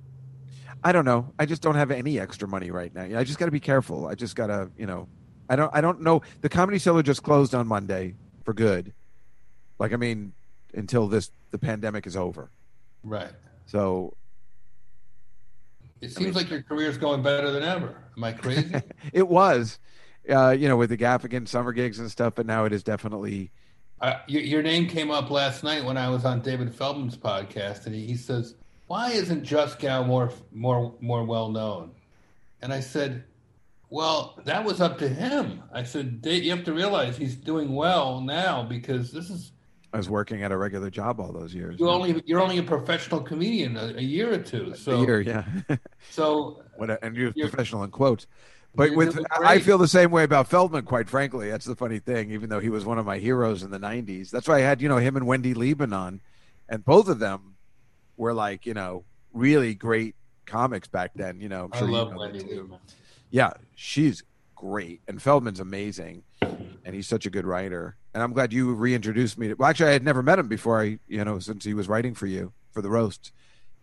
[0.83, 1.33] I don't know.
[1.37, 3.19] I just don't have any extra money right now.
[3.19, 4.07] I just got to be careful.
[4.07, 5.07] I just got to, you know,
[5.49, 5.71] I don't.
[5.73, 6.21] I don't know.
[6.41, 8.93] The comedy cellar just closed on Monday for good.
[9.79, 10.33] Like, I mean,
[10.73, 12.49] until this the pandemic is over.
[13.03, 13.31] Right.
[13.65, 14.15] So
[16.01, 17.95] It seems like your career's going better than ever.
[18.15, 18.73] Am I crazy?
[19.13, 19.79] it was,
[20.29, 23.51] uh, you know, with the Gaffigan summer gigs and stuff, but now it is definitely.
[24.01, 27.85] uh, your, your name came up last night when I was on David Feldman's podcast,
[27.85, 28.55] and he, he says,
[28.87, 31.91] "Why isn't Juskow more more more well known?"
[32.61, 33.23] And I said,
[33.95, 37.73] "Well, that was up to him." I said, "Dave, "You have to realize he's doing
[37.73, 39.51] well now because this is
[39.95, 41.79] I was working at a regular job all those years.
[41.79, 44.75] you only you're only a professional comedian a, a year or two.
[44.75, 45.45] So a year, yeah.
[46.11, 48.27] so what and you're You're- professional in quotes.
[48.77, 51.49] But with I feel the same way about Feldman, quite frankly.
[51.49, 52.31] That's the funny thing.
[52.31, 54.81] Even though he was one of my heroes in the '90s, that's why I had
[54.81, 56.19] you know him and Wendy Liebman on,
[56.67, 57.55] and both of them
[58.17, 61.39] were like you know really great comics back then.
[61.39, 62.39] You know, I'm I sure you love know Wendy.
[62.43, 62.79] Liebman.
[63.29, 64.23] Yeah, she's
[64.55, 67.97] great, and Feldman's amazing, and he's such a good writer.
[68.13, 69.49] And I'm glad you reintroduced me.
[69.49, 70.81] To, well, actually, I had never met him before.
[70.81, 73.31] I, you know, since he was writing for you for the roast,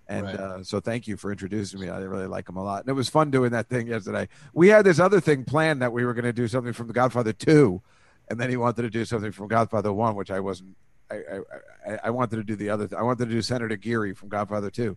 [0.08, 0.40] and Right.
[0.40, 1.88] uh, so thank you for introducing me.
[1.88, 4.28] I really like him a lot, and it was fun doing that thing yesterday.
[4.54, 6.92] We had this other thing planned that we were going to do something from The
[6.94, 7.82] Godfather Two,
[8.28, 10.76] and then he wanted to do something from Godfather One, which I wasn't.
[11.10, 11.16] I
[11.86, 12.88] I, I, wanted to do the other.
[12.88, 14.96] Th- I wanted to do Senator Geary from Godfather Two.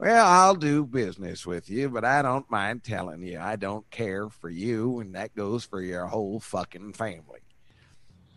[0.00, 4.30] Well, I'll do business with you, but I don't mind telling you I don't care
[4.30, 7.40] for you, and that goes for your whole fucking family.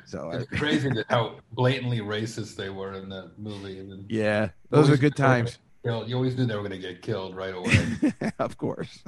[0.05, 3.79] So, I, It's crazy that how blatantly racist they were in the movie.
[3.79, 5.59] And yeah, those were good knew they were times.
[5.85, 8.13] You always knew they were going to get killed right away.
[8.39, 9.01] of course.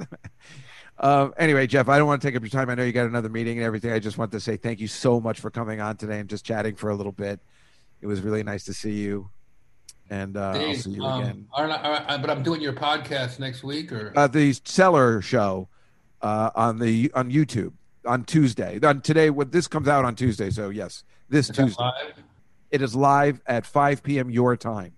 [0.98, 2.70] Uh, anyway, Jeff, I don't want to take up your time.
[2.70, 3.92] I know you got another meeting and everything.
[3.92, 6.44] I just want to say thank you so much for coming on today and just
[6.44, 7.38] chatting for a little bit.
[8.00, 9.28] It was really nice to see you,
[10.10, 11.46] and uh, Dave, I'll see you um, again.
[11.54, 15.68] I, but I'm doing your podcast next week, or uh, the Cellar Show
[16.22, 17.72] uh, on the on YouTube
[18.06, 18.78] on Tuesday.
[18.82, 20.50] On today, what this comes out on Tuesday.
[20.50, 21.90] So yes, this is Tuesday.
[22.70, 24.30] It is live at 5 p.m.
[24.30, 24.92] your time.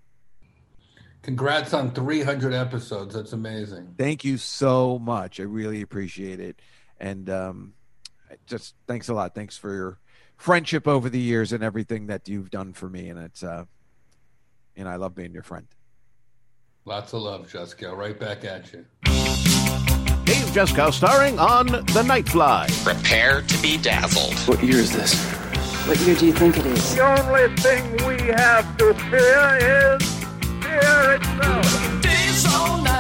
[1.23, 3.14] Congrats on 300 episodes.
[3.14, 3.94] That's amazing.
[3.99, 5.40] Thank you so much.
[5.40, 6.61] I really appreciate it.
[6.99, 7.75] And um,
[8.47, 9.35] just thanks a lot.
[9.35, 9.99] Thanks for your
[10.37, 13.09] friendship over the years and everything that you've done for me.
[13.11, 13.64] And it's, uh,
[14.79, 15.67] and I love being your friend.
[16.85, 17.97] Lots of love, Juskow.
[17.97, 18.87] Right back at you.
[20.25, 22.85] Dave Juskow starring on The Nightfly.
[22.85, 24.35] Prepare to be dazzled.
[24.49, 25.14] What year is this?
[25.87, 26.95] What year do you think it is?
[26.97, 30.03] The only thing we have to fear is
[30.62, 32.03] fear itself.
[32.03, 32.98] Days all night, play all day.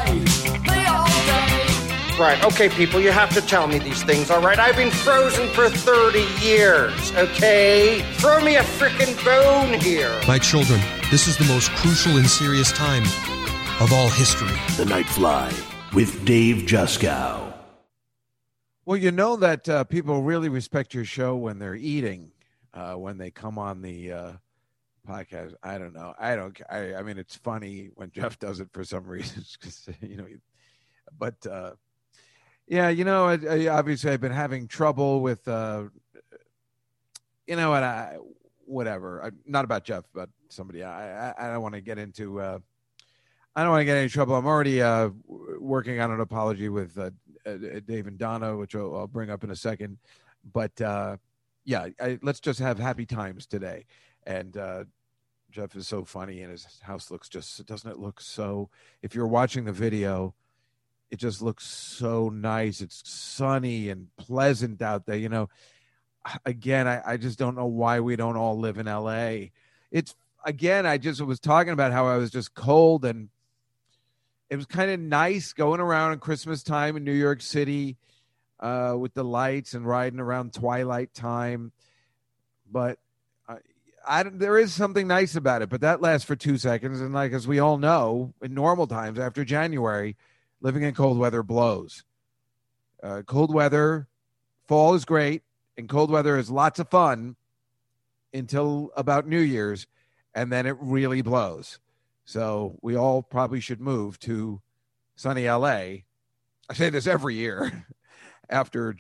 [2.18, 4.58] Right, okay, people, you have to tell me these things, all right?
[4.58, 8.02] I've been frozen for 30 years, okay?
[8.14, 10.12] Throw me a freaking bone here.
[10.26, 10.80] My children,
[11.12, 13.04] this is the most crucial and serious time
[13.80, 14.48] of all history.
[14.76, 17.54] The Nightfly with Dave Juskow.
[18.84, 22.32] Well, you know that uh, people really respect your show when they're eating
[22.74, 24.32] uh, when they come on the uh,
[25.08, 25.54] podcast.
[25.62, 26.14] I don't know.
[26.18, 26.60] I don't.
[26.68, 30.26] I, I mean, it's funny when Jeff does it for some reason, because you know.
[31.16, 31.72] But uh,
[32.68, 35.84] yeah, you know, I, I, obviously I've been having trouble with, uh,
[37.46, 38.18] you know, what I
[38.66, 39.24] whatever.
[39.24, 40.84] I, not about Jeff, but somebody.
[40.84, 42.40] I I, I don't want to get into.
[42.40, 42.58] Uh,
[43.56, 44.36] I don't want to get any trouble.
[44.36, 47.10] I'm already uh, working on an apology with uh,
[47.44, 49.98] uh, Dave and Donna, which I'll, I'll, bring up in a second.
[50.52, 51.16] But uh,
[51.64, 53.86] yeah, I, let's just have happy times today.
[54.26, 54.84] And uh,
[55.50, 58.68] Jeff is so funny, and his house looks just doesn't it look so?
[59.02, 60.34] If you're watching the video,
[61.10, 62.80] it just looks so nice.
[62.80, 65.16] It's sunny and pleasant out there.
[65.16, 65.48] You know,
[66.44, 69.48] again, I, I just don't know why we don't all live in LA.
[69.90, 73.28] It's again, I just was talking about how I was just cold and
[74.50, 77.96] it was kind of nice going around at Christmas time in New York City
[78.60, 81.72] uh, with the lights and riding around twilight time.
[82.70, 82.98] But
[83.46, 83.56] I,
[84.06, 87.00] I, there is something nice about it, but that lasts for two seconds.
[87.00, 90.16] And like as we all know, in normal times after January,
[90.60, 92.04] living in cold weather blows.
[93.02, 94.08] Uh, cold weather,
[94.66, 95.42] fall is great,
[95.76, 97.36] and cold weather is lots of fun
[98.34, 99.86] until about New Year's,
[100.34, 101.78] and then it really blows.
[102.24, 104.60] So we all probably should move to
[105.16, 106.02] sunny LA.
[106.68, 107.86] I say this every year.
[108.50, 108.96] after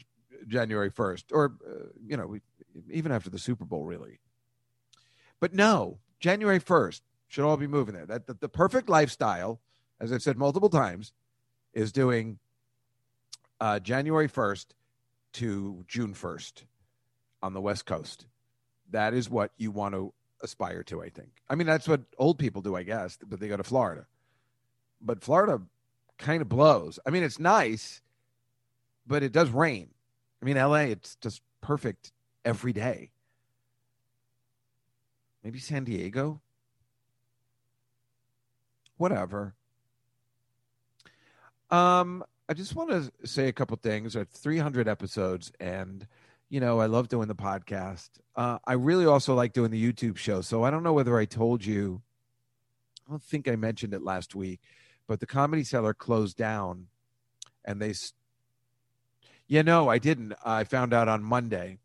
[0.46, 2.36] January 1st, or, uh, you know,
[2.90, 4.20] even after the Super Bowl, really.
[5.40, 8.06] But no, January 1st should all be moving there.
[8.06, 9.60] That the perfect lifestyle,
[10.00, 11.12] as I've said multiple times,
[11.72, 12.38] is doing
[13.60, 14.66] uh, January 1st
[15.34, 16.64] to June 1st
[17.42, 18.26] on the West Coast.
[18.90, 21.30] That is what you want to aspire to, I think.
[21.48, 24.06] I mean, that's what old people do, I guess, but they go to Florida.
[25.00, 25.60] But Florida
[26.16, 26.98] kind of blows.
[27.06, 28.00] I mean, it's nice
[29.08, 29.88] but it does rain.
[30.40, 32.12] I mean, LA, it's just perfect
[32.44, 33.10] every day.
[35.42, 36.40] Maybe San Diego?
[38.98, 39.54] Whatever.
[41.70, 44.14] Um, I just want to say a couple things.
[44.14, 46.06] Have 300 episodes, and
[46.48, 48.08] you know, I love doing the podcast.
[48.34, 50.40] Uh, I really also like doing the YouTube show.
[50.40, 52.00] So I don't know whether I told you.
[53.06, 54.60] I don't think I mentioned it last week,
[55.06, 56.86] but the Comedy Cellar closed down,
[57.64, 57.94] and they
[59.46, 60.34] yeah, no, I didn't.
[60.44, 61.78] I found out on Monday.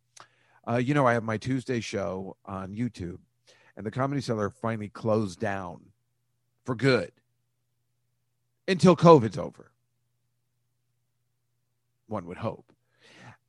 [0.68, 3.20] Uh, you know, I have my Tuesday show on YouTube,
[3.76, 5.82] and the Comedy Cellar finally closed down
[6.66, 7.12] for good
[8.68, 9.73] until COVID's over.
[12.14, 12.72] One would hope.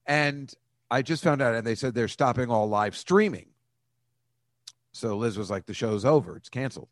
[0.07, 0.53] And
[0.91, 3.47] I just found out, and they said they're stopping all live streaming.
[4.93, 6.89] So Liz was like, the show's over, it's canceled.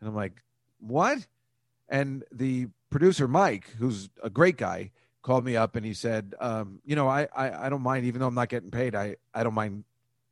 [0.00, 0.42] And I'm like,
[0.78, 1.26] what?
[1.88, 4.90] And the producer, Mike, who's a great guy,
[5.22, 8.20] called me up and he said, um, you know, I, I, I don't mind, even
[8.20, 9.84] though I'm not getting paid, I, I don't mind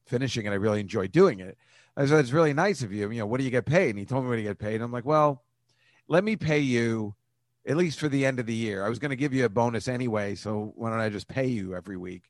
[0.07, 0.51] finishing it.
[0.51, 1.59] I really enjoy doing it.
[1.97, 3.11] I said, it's really nice of you.
[3.11, 3.91] You know, what do you get paid?
[3.91, 4.77] And he told me what you get paid.
[4.77, 5.43] And I'm like, well,
[6.09, 7.15] let me pay you
[7.69, 8.85] at least for the end of the year.
[8.85, 10.35] I was going to give you a bonus anyway.
[10.35, 12.25] So why don't I just pay you every week?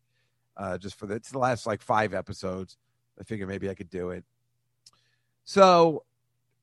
[0.56, 2.76] Uh, just for the, it's the last like five episodes.
[3.18, 4.24] I figure maybe I could do it.
[5.44, 6.04] So,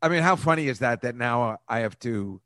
[0.01, 1.01] I mean, how funny is that?
[1.01, 2.41] That now I have to,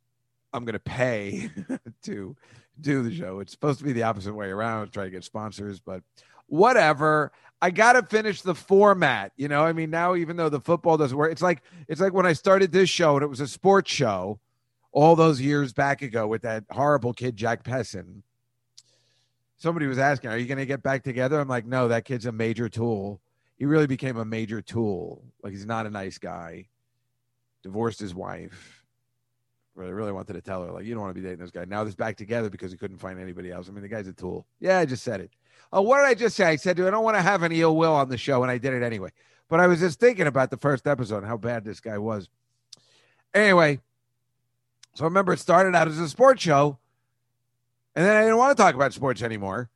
[0.54, 1.50] I'm going to pay
[2.04, 2.36] to
[2.80, 3.40] do the show.
[3.40, 6.04] It's supposed to be the opposite way around, try to get sponsors, but
[6.46, 7.32] whatever.
[7.62, 9.34] I got to finish the format.
[9.36, 12.14] You know, I mean, now even though the football doesn't work, it's like it's like
[12.14, 14.40] when I started this show and it was a sports show
[14.92, 18.24] all those years back ago with that horrible kid Jack Pessin.
[19.58, 22.26] somebody was asking, "Are you going to get back together?" I'm like, "No, that kid's
[22.26, 23.22] a major tool.
[23.58, 25.24] He really became a major tool.
[25.44, 26.68] Like he's not a nice guy.
[27.62, 28.84] Divorced his wife.
[29.76, 31.64] Really, really wanted to tell her, like, you don't want to be dating this guy.
[31.66, 33.70] Now they're back together because he couldn't find anybody else.
[33.70, 34.46] I mean, the guy's a tool.
[34.60, 35.32] Yeah, I just said it.
[35.72, 36.46] Oh, what did I just say?
[36.46, 38.58] I said, I don't want to have any ill will on the show, and I
[38.58, 39.10] did it anyway.
[39.48, 42.30] But I was just thinking about the first episode and how bad this guy was.
[43.34, 43.80] Anyway,
[44.94, 46.78] so I remember, it started out as a sports show,
[47.96, 49.70] and then I didn't want to talk about sports anymore,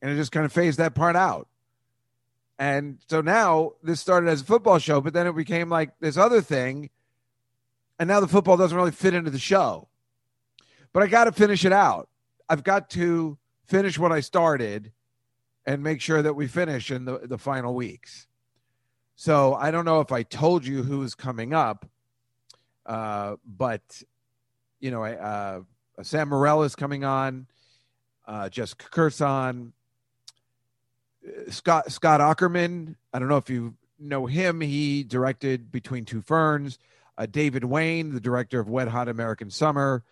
[0.00, 1.48] and it just kind of phased that part out.
[2.58, 6.16] And so now this started as a football show, but then it became like this
[6.16, 6.90] other thing.
[7.98, 9.88] And now the football doesn't really fit into the show.
[10.92, 12.08] But I got to finish it out.
[12.48, 14.92] I've got to finish what I started
[15.66, 18.26] and make sure that we finish in the, the final weeks.
[19.14, 21.86] So I don't know if I told you who is coming up,
[22.86, 23.82] uh, but
[24.80, 25.60] you know, uh,
[26.02, 27.46] Sam Morril is coming on,
[28.26, 29.72] uh, Jessica Kirson,
[31.50, 32.96] Scott Scott Aukerman.
[33.12, 34.60] I don't know if you know him.
[34.60, 36.78] He directed Between Two Ferns.
[37.16, 40.04] Uh, David Wain, the director of Wet Hot American Summer,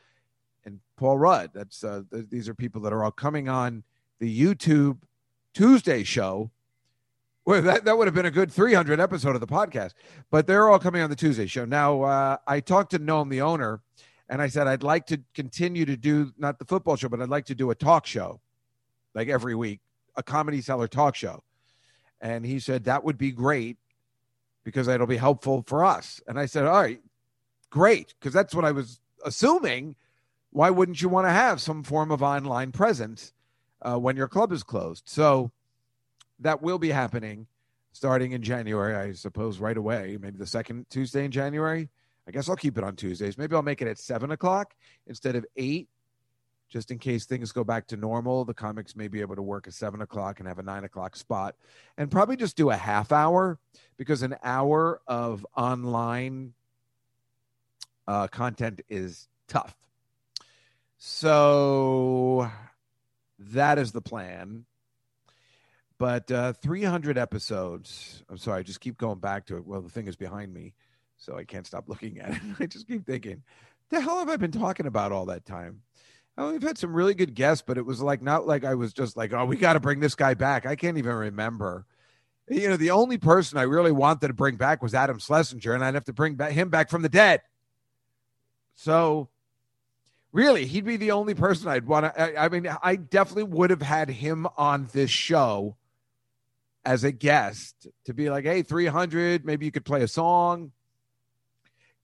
[0.65, 1.51] and Paul Rudd.
[1.55, 3.85] That's uh, th- these are people that are all coming on
[4.19, 4.99] the YouTube
[5.55, 6.51] Tuesday show.
[7.45, 9.93] Well, that, that would have been a good 300 episode of the podcast,
[10.33, 11.65] but they're all coming on the Tuesday show.
[11.65, 13.81] Now, uh, I talked to Noam, the owner,
[14.29, 17.29] and I said, I'd like to continue to do not the football show, but I'd
[17.29, 18.41] like to do a talk show
[19.15, 19.81] like every week,
[20.17, 21.43] a comedy cellar talk show.
[22.21, 23.79] And he said, that would be great
[24.65, 26.21] because it'll be helpful for us.
[26.27, 27.01] And I said, all right,
[27.71, 28.15] great.
[28.19, 29.97] Because that's what I was assuming.
[30.51, 33.33] Why wouldn't you want to have some form of online presence
[33.83, 35.05] uh, when your club is closed?
[35.07, 35.53] So
[36.41, 37.47] that will be happening
[37.93, 40.19] starting in January, I suppose, right away.
[40.21, 41.89] Maybe the second Tuesday in January.
[42.27, 43.39] I guess I'll keep it on Tuesdays.
[43.39, 44.75] Maybe I'll make it at seven o'clock
[45.07, 45.89] instead of eight,
[46.69, 48.45] just in case things go back to normal.
[48.45, 51.17] The comics may be able to work at seven o'clock and have a nine o'clock
[51.17, 51.55] spot,
[51.97, 53.59] and probably just do a half hour
[53.97, 56.53] because an hour of online
[58.09, 59.77] uh, content is tough.
[60.99, 62.51] So
[63.39, 64.65] that is the plan.
[65.99, 68.23] But uh, 300 episodes.
[68.29, 69.67] I'm sorry, I just keep going back to it.
[69.67, 70.75] Well, the thing is behind me,
[71.17, 72.43] so I can't stop looking at it.
[72.61, 73.43] I just keep thinking,
[73.91, 75.83] the hell have I been talking about all that time?
[76.39, 78.93] Oh, we've had some really good guests, but it was like not like I was
[78.93, 80.67] just like, oh, we got to bring this guy back.
[80.67, 81.87] I can't even remember.
[82.49, 85.83] You know, the only person I really wanted to bring back was Adam Schlesinger, and
[85.83, 87.41] I'd have to bring back him back from the dead.
[88.75, 89.31] So,
[90.31, 92.21] really, he'd be the only person I'd want to.
[92.39, 95.77] I, I mean, I definitely would have had him on this show
[96.85, 100.71] as a guest to be like, hey, 300, maybe you could play a song.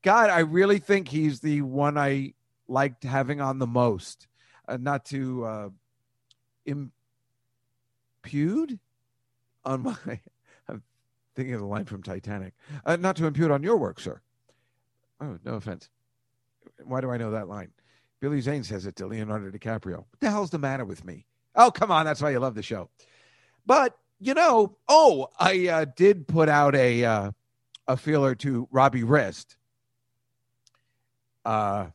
[0.03, 2.35] God, I really think he's the one I
[2.69, 4.27] liked having on the most.
[4.69, 5.69] Uh, not to uh,
[8.25, 8.79] impute
[9.65, 9.97] on my,
[10.69, 10.83] I'm
[11.35, 14.21] thinking of the line from Titanic, uh, not to impute on your work, sir.
[15.21, 15.89] Oh, no offense.
[16.85, 17.71] Why do I know that line?
[18.21, 19.99] Billy Zane says it to Leonardo DiCaprio.
[19.99, 21.27] What the hell's the matter with me?
[21.55, 22.07] Oh, come on.
[22.07, 22.89] That's why you love the show.
[23.67, 27.31] But, you know, oh, I uh, did put out a uh,
[27.89, 29.57] a feeler to Robbie Rist
[31.45, 31.87] uh,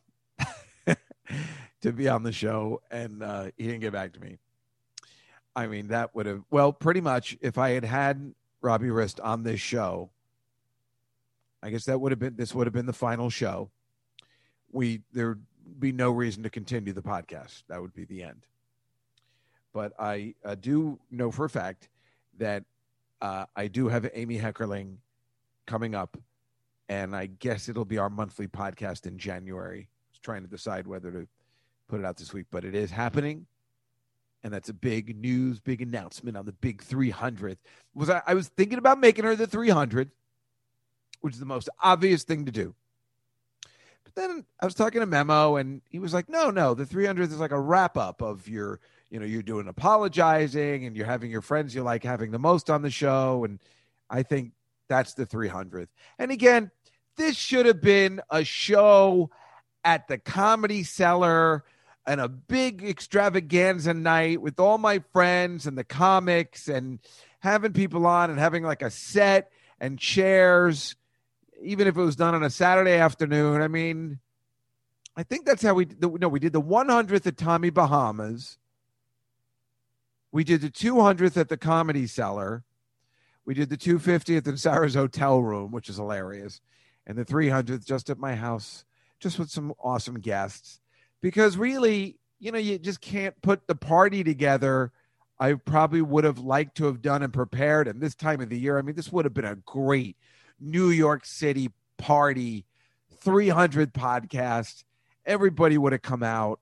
[1.82, 4.38] to be on the show, and uh, he didn't get back to me.
[5.56, 9.44] I mean, that would have, well, pretty much if I had had Robbie Rist on
[9.44, 10.12] this show,
[11.64, 13.72] I guess that would have been, this would have been the final show.
[14.72, 15.42] We, there'd
[15.80, 17.64] be no reason to continue the podcast.
[17.70, 18.46] That would be the end.
[19.74, 21.90] But I uh, do know for a fact
[22.38, 22.64] that
[23.22, 24.98] uh, I do have Amy Heckerling
[25.66, 26.18] coming up,
[26.90, 29.88] and I guess it'll be our monthly podcast in January.
[29.90, 31.28] I was trying to decide whether to
[31.88, 33.48] put it out this week, but it is happening
[34.44, 37.58] and that's a big news, big announcement on the big 300th.
[37.94, 40.10] Was I, I was thinking about making her the 300th,
[41.22, 42.74] which is the most obvious thing to do.
[44.04, 47.24] But then I was talking to Memo, and he was like, "No, no, the 300th
[47.24, 51.32] is like a wrap up of your, you know, you're doing apologizing, and you're having
[51.32, 53.60] your friends you like having the most on the show, and
[54.10, 54.54] I think
[54.88, 56.72] that's the 300th." And again,
[57.18, 59.30] this should have been a show
[59.84, 61.64] at the Comedy Cellar
[62.06, 67.00] and a big extravaganza night with all my friends and the comics and
[67.40, 70.96] having people on and having like a set and chairs,
[71.62, 73.62] even if it was done on a Saturday afternoon.
[73.62, 74.20] I mean,
[75.16, 78.58] I think that's how we the, no we did the 100th at Tommy Bahamas.
[80.32, 82.64] We did the 200th at the Comedy Cellar.
[83.46, 86.62] We did the 250th in Sarah's hotel room, which is hilarious,
[87.08, 88.86] and the 300th just at my house,
[89.20, 90.80] just with some awesome guests
[91.22, 94.92] because really, you know, you just can't put the party together
[95.40, 97.88] I probably would have liked to have done and prepared.
[97.88, 100.18] And this time of the year, I mean, this would have been a great
[100.60, 102.66] New York City party,
[103.22, 104.84] 300 podcast.
[105.26, 106.60] Everybody would have come out.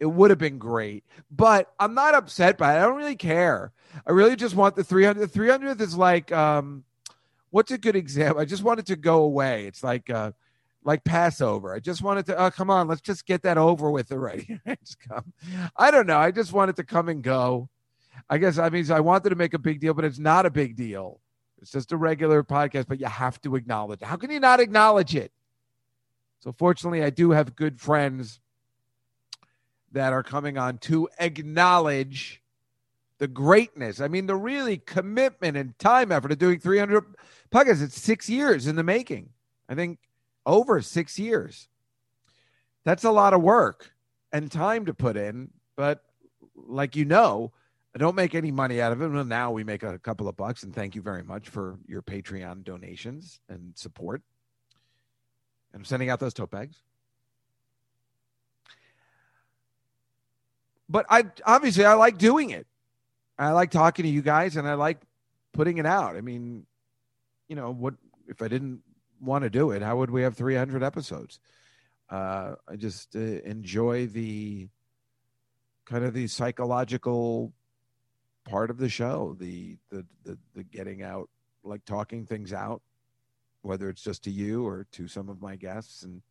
[0.00, 1.04] It would have been great.
[1.30, 2.78] But I'm not upset by it.
[2.78, 3.72] I don't really care.
[4.04, 5.20] I really just want the 300.
[5.20, 6.82] The 300th is like, um,
[7.52, 8.40] what's a good example?
[8.40, 9.66] I just wanted to go away.
[9.66, 10.32] It's like, uh,
[10.84, 11.72] like Passover.
[11.72, 14.58] I just wanted to, oh, come on, let's just get that over with already.
[14.66, 15.32] just come.
[15.76, 16.18] I don't know.
[16.18, 17.68] I just wanted to come and go.
[18.28, 20.50] I guess I mean I wanted to make a big deal, but it's not a
[20.50, 21.20] big deal.
[21.60, 24.02] It's just a regular podcast, but you have to acknowledge.
[24.02, 24.06] It.
[24.06, 25.32] How can you not acknowledge it?
[26.40, 28.40] So fortunately, I do have good friends
[29.92, 32.41] that are coming on to acknowledge
[33.22, 34.00] the greatness.
[34.00, 37.04] I mean, the really commitment and time effort of doing 300
[37.52, 37.80] podcasts.
[37.80, 39.28] It's six years in the making.
[39.68, 40.00] I think
[40.44, 41.68] over six years.
[42.84, 43.92] That's a lot of work
[44.32, 45.52] and time to put in.
[45.76, 46.02] But
[46.56, 47.52] like you know,
[47.94, 49.06] I don't make any money out of it.
[49.06, 52.02] Well, now we make a couple of bucks, and thank you very much for your
[52.02, 54.20] Patreon donations and support.
[55.72, 56.82] And I'm sending out those tote bags.
[60.88, 62.66] But I obviously I like doing it.
[63.42, 65.00] I like talking to you guys, and I like
[65.52, 66.16] putting it out.
[66.16, 66.66] I mean,
[67.48, 67.94] you know, what
[68.28, 68.80] if I didn't
[69.20, 69.82] want to do it?
[69.82, 71.40] How would we have 300 episodes?
[72.10, 74.68] Uh, I just uh, enjoy the
[75.86, 77.52] kind of the psychological
[78.44, 81.28] part of the show the, the the the getting out
[81.62, 82.82] like talking things out
[83.62, 86.22] whether it's just to you or to some of my guests and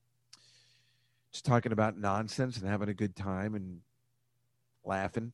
[1.31, 3.79] just talking about nonsense and having a good time and
[4.83, 5.31] laughing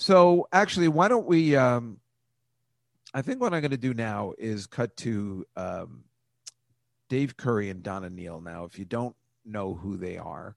[0.00, 1.98] so actually why don't we um
[3.12, 6.04] i think what i'm going to do now is cut to um
[7.08, 10.56] dave curry and donna neal now if you don't know who they are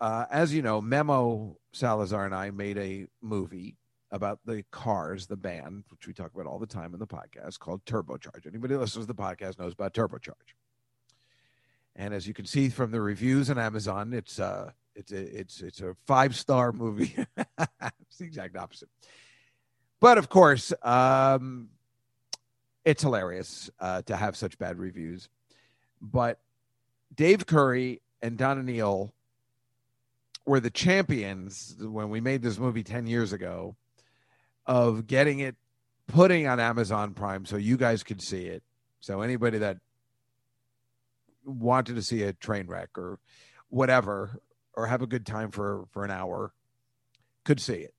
[0.00, 3.76] uh, as you know, Memo Salazar and I made a movie
[4.10, 7.58] about the Cars, the band, which we talk about all the time in the podcast,
[7.58, 8.46] called Turbocharge.
[8.46, 10.54] Anybody who listens to the podcast knows about Turbocharge.
[11.96, 15.60] And as you can see from the reviews on Amazon, it's uh it's a, it's
[15.62, 17.14] it's a five star movie.
[17.38, 18.88] it's the exact opposite.
[20.00, 21.68] But of course, um,
[22.84, 25.28] it's hilarious uh, to have such bad reviews.
[26.00, 26.40] But
[27.14, 29.12] Dave Curry and Donna Neal
[30.44, 33.76] were the champions when we made this movie 10 years ago
[34.66, 35.56] of getting it
[36.06, 38.62] putting on Amazon Prime so you guys could see it.
[39.00, 39.78] So anybody that
[41.44, 43.18] wanted to see a train wreck or
[43.68, 44.40] whatever
[44.78, 46.52] or have a good time for for an hour
[47.44, 47.94] could see it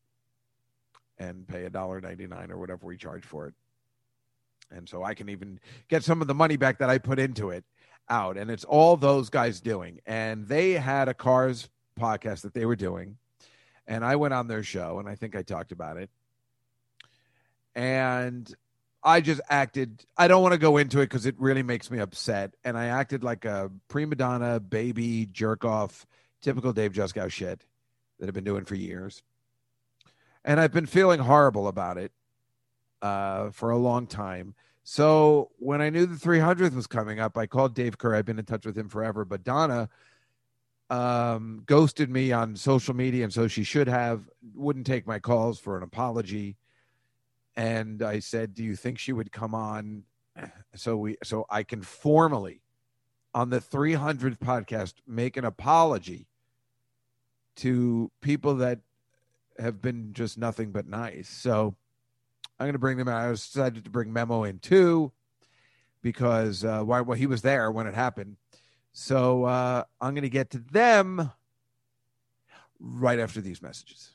[1.17, 3.53] and pay a dollar 99 or whatever we charge for it.
[4.71, 5.59] And so I can even
[5.89, 7.65] get some of the money back that I put into it
[8.07, 11.67] out and it's all those guys doing and they had a cars
[11.99, 13.17] podcast that they were doing,
[13.85, 16.09] and I went on their show, and I think I talked about it,
[17.75, 18.51] and
[19.03, 20.05] I just acted.
[20.17, 22.85] I don't want to go into it because it really makes me upset, and I
[22.85, 26.07] acted like a prima donna, baby, jerk off,
[26.41, 27.65] typical Dave Juskow shit
[28.19, 29.23] that I've been doing for years,
[30.43, 32.11] and I've been feeling horrible about it
[33.01, 34.55] uh, for a long time.
[34.83, 38.15] So when I knew the 300th was coming up, I called Dave Kerr.
[38.15, 39.89] I've been in touch with him forever, but Donna
[40.89, 45.59] um, ghosted me on social media, and so she should have wouldn't take my calls
[45.59, 46.57] for an apology.
[47.55, 50.03] And I said, "Do you think she would come on?"
[50.75, 52.61] So we, so I can formally,
[53.33, 56.28] on the 300th podcast, make an apology
[57.59, 58.79] to people that
[59.57, 61.29] have been just nothing but nice.
[61.29, 61.75] So
[62.59, 63.21] I'm going to bring them out.
[63.21, 65.11] I was decided to bring Memo in too
[66.01, 67.01] because uh, why?
[67.01, 68.37] Well, he was there when it happened
[68.91, 71.31] so uh, I'm going to get to them
[72.79, 74.11] right after these messages.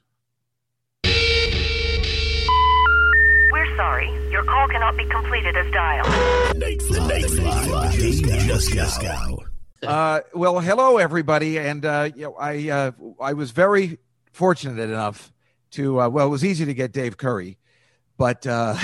[1.04, 1.12] We're
[3.76, 4.08] sorry.
[4.30, 6.06] Your call cannot be completed as dialed.
[9.86, 13.98] Uh, well, hello everybody, and uh, you know, I uh, I was very
[14.32, 15.32] fortunate enough
[15.72, 17.58] to uh, well, it was easy to get Dave Curry,
[18.16, 18.76] but uh,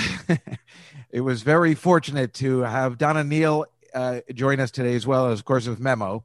[1.11, 5.39] it was very fortunate to have Donna Neal uh, join us today as well as,
[5.39, 6.23] of course, with Memo.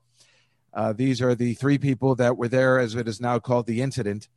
[0.94, 4.28] These are the three people that were there, as it is now called, the incident,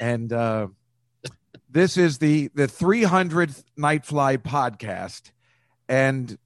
[0.00, 0.30] and
[1.70, 5.30] this is the the 300th Nightfly podcast.
[5.88, 6.36] And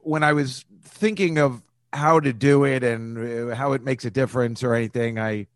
[0.00, 1.62] when I was thinking of
[1.94, 5.46] how to do it and uh, how it makes a difference or anything, I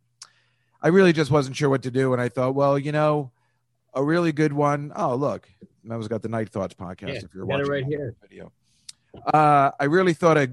[0.81, 3.33] I really just wasn't sure what to do, and I thought, well, you know,
[3.95, 4.93] a really good one.
[4.95, 5.49] Oh, look,
[5.83, 7.15] Memo's got the Night Thoughts podcast.
[7.15, 8.15] Yeah, if you're watching right here.
[8.23, 8.53] video,
[9.35, 10.51] uh, I really thought a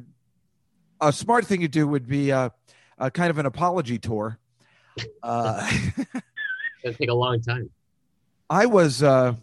[1.02, 2.52] a smart thing to do would be a,
[2.98, 4.40] a kind of an apology tour
[5.22, 5.70] Uh,
[6.84, 7.70] It'll take a long time.
[8.50, 9.34] I was, uh,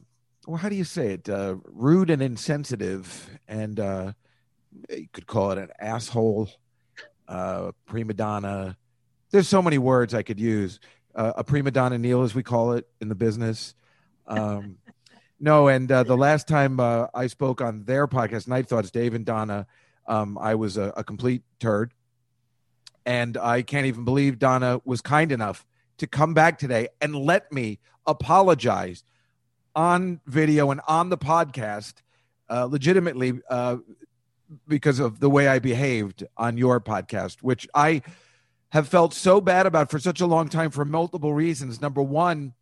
[0.47, 1.28] well, how do you say it?
[1.28, 4.12] Uh, rude and insensitive, and uh,
[4.90, 6.50] you could call it an asshole,
[7.28, 8.76] uh, prima donna.
[9.30, 10.80] There's so many words I could use.
[11.14, 13.74] Uh, a prima donna Neil, as we call it in the business.
[14.26, 14.76] Um,
[15.40, 19.14] no, and uh, the last time uh, I spoke on their podcast, Night Thoughts, Dave
[19.14, 19.66] and Donna,
[20.06, 21.92] um, I was a, a complete turd.
[23.04, 25.66] And I can't even believe Donna was kind enough
[25.98, 29.04] to come back today and let me apologize
[29.74, 31.94] on video and on the podcast
[32.50, 33.76] uh, legitimately uh,
[34.66, 38.03] because of the way I behaved on your podcast, which I
[38.70, 41.80] have felt so bad about for such a long time for multiple reasons.
[41.80, 42.55] Number one,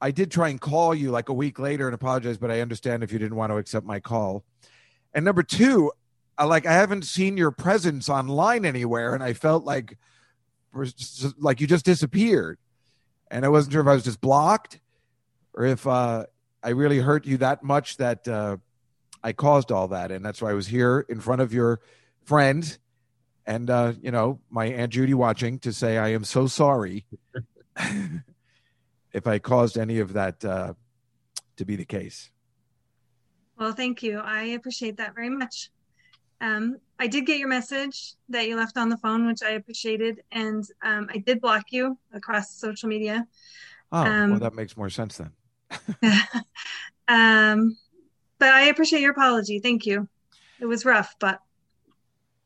[0.00, 3.02] I did try and call you like a week later and apologize, but I understand
[3.02, 4.44] if you didn't want to accept my call.
[5.14, 5.92] And number two,
[6.36, 9.96] I, like I haven't seen your presence online anywhere, and I felt like
[11.38, 12.58] like you just disappeared,
[13.30, 14.80] and I wasn't sure if I was just blocked
[15.54, 16.26] or if uh,
[16.62, 18.56] I really hurt you that much that uh,
[19.24, 21.80] I caused all that, and that's why I was here in front of your
[22.24, 22.78] friends
[23.46, 27.04] and uh, you know my aunt Judy watching to say I am so sorry
[29.12, 30.74] if I caused any of that uh,
[31.56, 32.30] to be the case.
[33.58, 34.18] Well, thank you.
[34.18, 35.70] I appreciate that very much.
[36.40, 40.22] Um, I did get your message that you left on the phone, which I appreciated,
[40.32, 43.26] and um, I did block you across social media.
[43.92, 45.32] Oh, Um, well, that makes more sense then.
[47.06, 47.76] Um,
[48.38, 49.58] but I appreciate your apology.
[49.60, 50.08] Thank you.
[50.60, 51.40] It was rough, but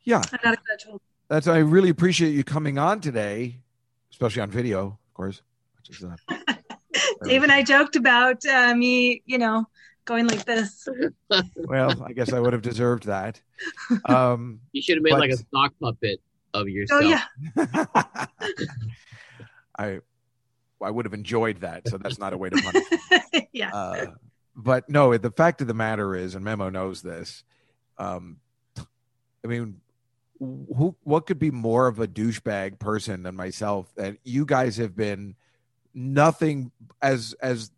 [0.05, 1.03] Yeah, I'm not a grudge holder.
[1.29, 1.47] that's.
[1.47, 3.61] I really appreciate you coming on today,
[4.11, 5.43] especially on video, of course.
[5.79, 6.17] Which is, uh,
[7.25, 9.67] Dave and I joked about uh, me, you know,
[10.05, 10.89] going like this.
[11.57, 13.41] well, I guess I would have deserved that.
[14.07, 16.21] Um, You should have made but- like a sock puppet
[16.55, 17.05] of Oh yourself.
[17.05, 18.27] yeah,
[19.79, 20.01] I
[20.81, 21.89] I would have enjoyed that.
[21.89, 23.49] So that's not a way to punish.
[23.53, 23.71] yeah.
[23.75, 24.07] Uh,
[24.61, 27.45] but no, the fact of the matter is, and Memo knows this.
[27.97, 28.39] Um,
[28.77, 29.81] I mean,
[30.41, 30.97] who?
[31.05, 33.93] What could be more of a douchebag person than myself?
[33.95, 35.37] That you guys have been
[35.95, 37.71] nothing as as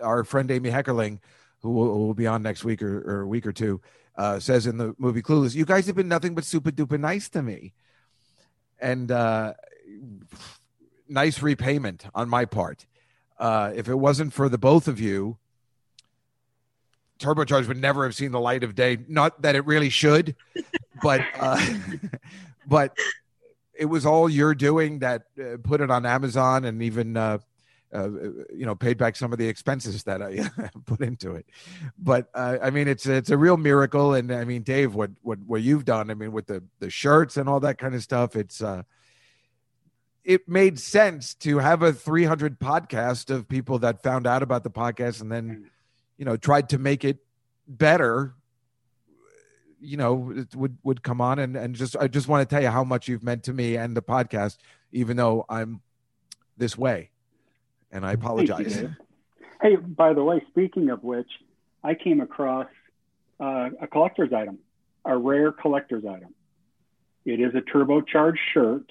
[0.00, 1.18] our friend Amy Heckerling,
[1.62, 3.80] who will, will be on next week or, or a week or two,
[4.16, 5.56] uh, says in the movie Clueless.
[5.56, 7.74] You guys have been nothing but super duper nice to me,
[8.80, 9.54] and uh,
[11.08, 12.86] nice repayment on my part.
[13.36, 15.38] Uh, if it wasn't for the both of you,
[17.20, 18.98] Turbocharged would never have seen the light of day.
[19.06, 20.34] Not that it really should,
[21.02, 21.64] but uh,
[22.66, 22.96] but
[23.78, 27.38] it was all you're doing that uh, put it on Amazon and even uh,
[27.94, 30.50] uh, you know paid back some of the expenses that I
[30.86, 31.46] put into it.
[31.98, 35.38] But uh, I mean, it's it's a real miracle, and I mean, Dave, what what
[35.46, 38.34] what you've done, I mean, with the the shirts and all that kind of stuff,
[38.34, 38.62] it's.
[38.62, 38.82] uh
[40.22, 44.70] it made sense to have a 300 podcast of people that found out about the
[44.70, 45.70] podcast and then
[46.20, 47.18] you know tried to make it
[47.66, 48.34] better
[49.80, 52.62] you know it would would come on and and just i just want to tell
[52.62, 54.58] you how much you've meant to me and the podcast
[54.92, 55.80] even though i'm
[56.56, 57.10] this way
[57.90, 58.96] and i apologize Dave.
[59.62, 61.28] Hey, by the way, speaking of which,
[61.84, 62.68] I came across
[63.38, 64.58] uh, a collector's item,
[65.04, 66.34] a rare collector's item.
[67.26, 68.86] It is a turbocharged shirt,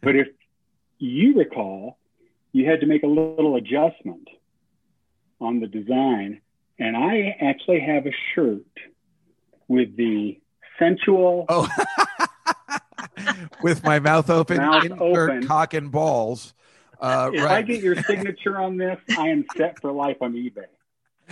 [0.00, 0.28] but if
[0.98, 1.98] you recall,
[2.52, 4.28] you had to make a little adjustment
[5.40, 6.40] on the design.
[6.78, 8.62] And I actually have a shirt
[9.68, 10.40] with the
[10.78, 11.46] sensual.
[13.20, 13.24] Oh,
[13.62, 15.46] with my mouth open Mouth insert open.
[15.46, 16.54] cock and balls
[17.00, 20.66] uh if I get your signature on this, I am set for life on eBay.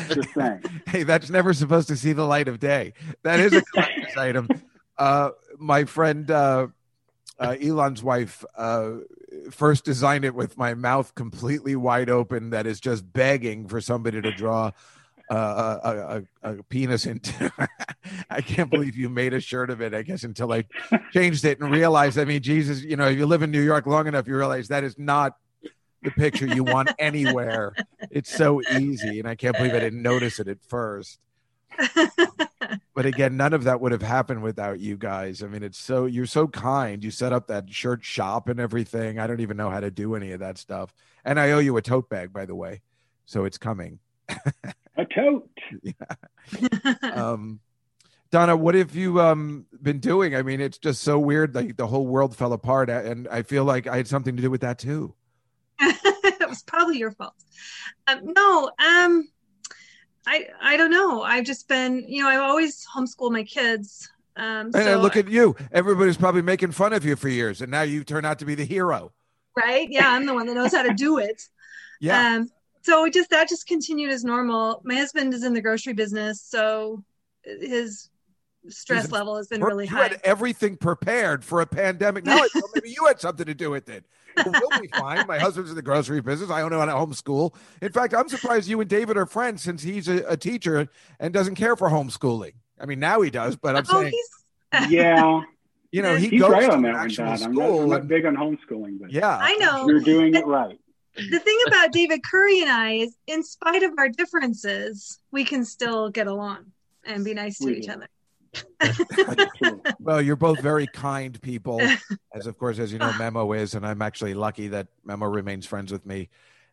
[0.08, 0.62] Just saying.
[0.86, 2.92] hey, that's never supposed to see the light of day.
[3.22, 4.48] That is a collector's item.
[4.98, 6.68] Uh, my friend uh,
[7.38, 8.92] uh, Elon's wife uh,
[9.50, 14.20] first designed it with my mouth completely wide open, that is just begging for somebody
[14.20, 14.70] to draw
[15.30, 17.52] uh, a, a, a, a penis into.
[18.30, 19.94] I can't believe you made a shirt of it.
[19.94, 20.64] I guess until I
[21.12, 22.18] changed it and realized.
[22.18, 24.68] I mean, Jesus, you know, if you live in New York long enough, you realize
[24.68, 25.36] that is not
[26.02, 27.74] the picture you want anywhere.
[28.10, 31.18] It's so easy, and I can't believe I didn't notice it at first.
[32.94, 35.42] but again, none of that would have happened without you guys.
[35.42, 37.02] I mean, it's so you're so kind.
[37.02, 39.18] You set up that shirt shop and everything.
[39.18, 40.94] I don't even know how to do any of that stuff.
[41.24, 42.82] And I owe you a tote bag, by the way,
[43.24, 43.98] so it's coming.
[44.96, 45.50] A tote.
[47.02, 47.60] um,
[48.30, 50.34] Donna, what have you um, been doing?
[50.34, 51.54] I mean, it's just so weird.
[51.54, 54.50] Like the whole world fell apart, and I feel like I had something to do
[54.50, 55.14] with that too.
[55.80, 57.34] it was probably your fault.
[58.06, 59.28] Um, no, um,
[60.26, 61.22] I I don't know.
[61.22, 64.08] I've just been, you know, I've always homeschooled my kids.
[64.36, 65.56] Um, And so look at you.
[65.72, 68.54] Everybody's probably making fun of you for years, and now you turn out to be
[68.54, 69.12] the hero.
[69.56, 69.88] right?
[69.90, 71.42] Yeah, I'm the one that knows how to do it.
[71.98, 72.36] Yeah.
[72.36, 72.50] Um,
[72.86, 74.80] so it just that just continued as normal.
[74.84, 77.02] My husband is in the grocery business, so
[77.42, 78.10] his
[78.68, 80.04] stress He's- level has been Per- really you high.
[80.08, 82.24] had everything prepared for a pandemic.
[82.24, 84.04] Now I thought maybe you had something to do with it.
[84.36, 85.26] Well, we'll be fine.
[85.26, 86.50] My husband's in the grocery business.
[86.50, 87.54] I don't know how to homeschool.
[87.80, 91.32] In fact, I'm surprised you and David are friends since he's a, a teacher and
[91.32, 92.52] doesn't care for homeschooling.
[92.80, 95.40] I mean, now he does, but I'm Oh, saying, he's Yeah,
[95.92, 97.80] you know, he he's goes right on that one, actual I'm not.
[97.82, 99.88] I'm not big on homeschooling, but yeah, I know.
[99.88, 100.78] you're doing it right.
[101.16, 105.64] The thing about David Curry and I is, in spite of our differences, we can
[105.64, 106.66] still get along
[107.04, 107.92] and be nice to We each do.
[107.92, 108.08] other.
[110.00, 111.80] Well, you're both very kind people,
[112.32, 115.66] as of course, as you know, Memo is, and I'm actually lucky that Memo remains
[115.66, 116.28] friends with me.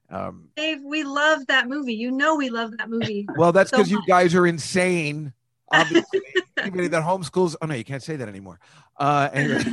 [0.10, 1.96] Um, Dave, we love that movie.
[1.96, 3.28] You know we love that movie.
[3.38, 5.34] well, that's so because you guys are insane.
[5.72, 6.22] Obviously,
[6.60, 7.56] anybody that homeschools.
[7.62, 8.60] Oh no, you can't say that anymore.
[8.98, 9.64] Uh, anyway,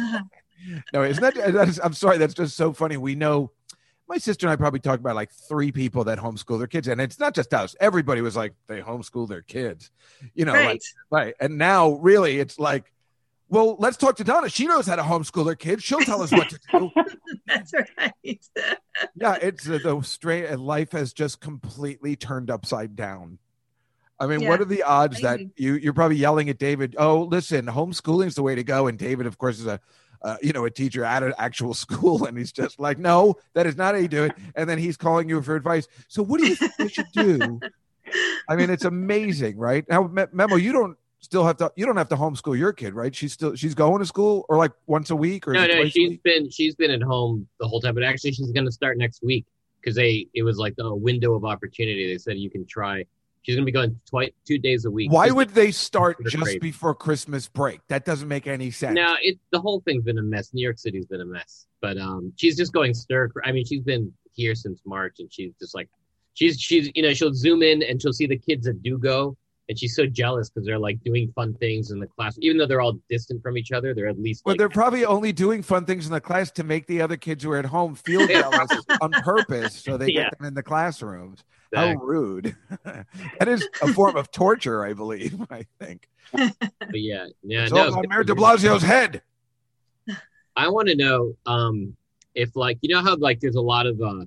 [0.95, 1.53] no, isn't that?
[1.53, 2.17] That's, I'm sorry.
[2.17, 2.97] That's just so funny.
[2.97, 3.51] We know.
[4.11, 7.01] My sister and I probably talked about like three people that homeschool their kids, and
[7.01, 7.77] it's not just us.
[7.79, 9.93] Everybody was like they homeschool their kids,
[10.35, 10.83] you know, like right.
[11.11, 11.35] Right.
[11.39, 12.93] And now, really, it's like,
[13.49, 14.49] well, let's talk to Donna.
[14.49, 15.85] She knows how to homeschool her kids.
[15.85, 16.91] She'll tell us what to do.
[17.47, 18.13] That's right.
[19.15, 23.39] yeah, it's uh, the straight life has just completely turned upside down.
[24.19, 26.97] I mean, what are the odds that you you're probably yelling at David?
[26.99, 28.89] Oh, listen, homeschooling's the way to go.
[28.89, 29.79] And David, of course, is a
[30.23, 33.67] uh, you know a teacher at an actual school, and he's just like, no, that
[33.67, 34.33] is not how you do it.
[34.55, 35.89] And then he's calling you for advice.
[36.09, 37.61] So, what do you think I should do?
[38.49, 39.85] I mean, it's amazing, right?
[39.89, 43.15] Now, Memo, you don't still have to you don't have to homeschool your kid, right?
[43.15, 46.23] She's still she's going to school or like once a week or No, no, week?
[46.23, 49.23] been she's been at home the whole time, but actually she's going to start next
[49.23, 49.47] week
[49.81, 52.11] because they it was like a window of opportunity.
[52.11, 53.05] They said you can try.
[53.43, 55.11] She's going to be going twice two days a week.
[55.11, 56.59] Why Just- would they start just crazy.
[56.59, 57.81] before Christmas break?
[57.89, 58.95] That doesn't make any sense.
[58.95, 60.53] No, it the whole thing's been a mess.
[60.53, 63.31] New York City's been a mess, but um, she's just going stir.
[63.45, 65.89] I mean, she's been here since March, and she's just like,
[66.35, 69.37] she's she's you know she'll zoom in and she'll see the kids that do go,
[69.71, 72.67] and she's so jealous because they're like doing fun things in the class, even though
[72.67, 73.95] they're all distant from each other.
[73.95, 76.63] They're at least Well, like, they're probably only doing fun things in the class to
[76.63, 78.71] make the other kids who are at home feel jealous
[79.01, 80.25] on purpose, so they Yeah.
[80.25, 81.43] get them in the classrooms.
[81.75, 82.57] How rude!
[82.85, 85.41] that is a form of torture, I believe.
[85.51, 86.55] I think but
[86.95, 87.65] yeah, yeah.
[87.65, 89.23] it's no, on Mayor De Blasio's head.
[90.57, 91.97] I want to know um,
[92.35, 94.25] if like you know how like there's a lot of uh,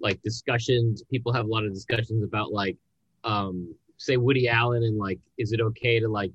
[0.00, 1.02] like discussions.
[1.10, 2.76] People have a lot of discussions about like
[3.24, 6.32] um, say Woody Allen and like is it okay to like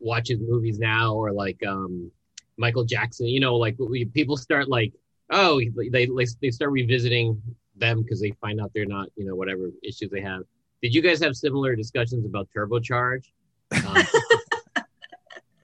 [0.00, 2.10] watch his movies now or like um,
[2.56, 3.26] Michael Jackson?
[3.26, 4.92] You know, like we, people start like
[5.30, 6.06] oh they
[6.40, 7.40] they start revisiting
[7.76, 10.42] them because they find out they're not you know whatever issues they have.
[10.82, 13.24] Did you guys have similar discussions about Turbocharge?
[13.74, 14.04] Um,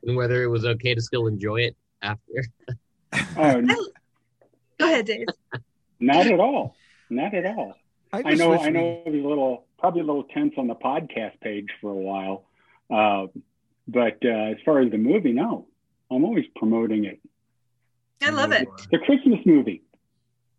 [0.03, 2.45] and whether it was okay to still enjoy it after?
[3.37, 3.75] Oh, no.
[4.79, 5.27] Go ahead, Dave.
[5.99, 6.77] not at all.
[7.11, 7.75] Not at all.
[8.13, 8.53] I, I know.
[8.59, 9.03] I know.
[9.05, 12.45] It was a little, probably a little tense on the podcast page for a while,
[12.89, 13.27] uh,
[13.89, 15.67] but uh, as far as the movie, no,
[16.11, 17.21] I'm always promoting it.
[18.23, 18.69] I love it.
[18.91, 19.83] The Christmas movie.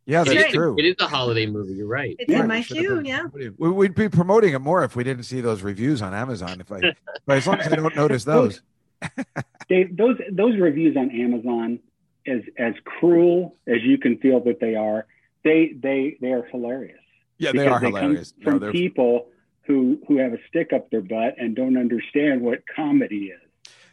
[0.06, 0.76] Yeah, that's is- true.
[0.78, 1.74] It is a holiday movie.
[1.74, 2.16] You're right.
[2.20, 3.02] It's Yeah, in my we should have queue.
[3.06, 3.28] Yeah.
[3.58, 6.60] We- We'd be promoting it more if we didn't see those reviews on Amazon.
[6.60, 6.80] If I,
[7.26, 8.62] but as long as I don't notice those,
[9.70, 11.80] Dave, those those reviews on Amazon,
[12.28, 15.06] as as cruel as you can feel that they are,
[15.43, 16.99] they they they are hilarious.
[17.38, 18.34] yeah, they are come hilarious.
[18.39, 19.28] No, from they're people
[19.64, 23.39] who who have a stick up their butt and don't understand what comedy is.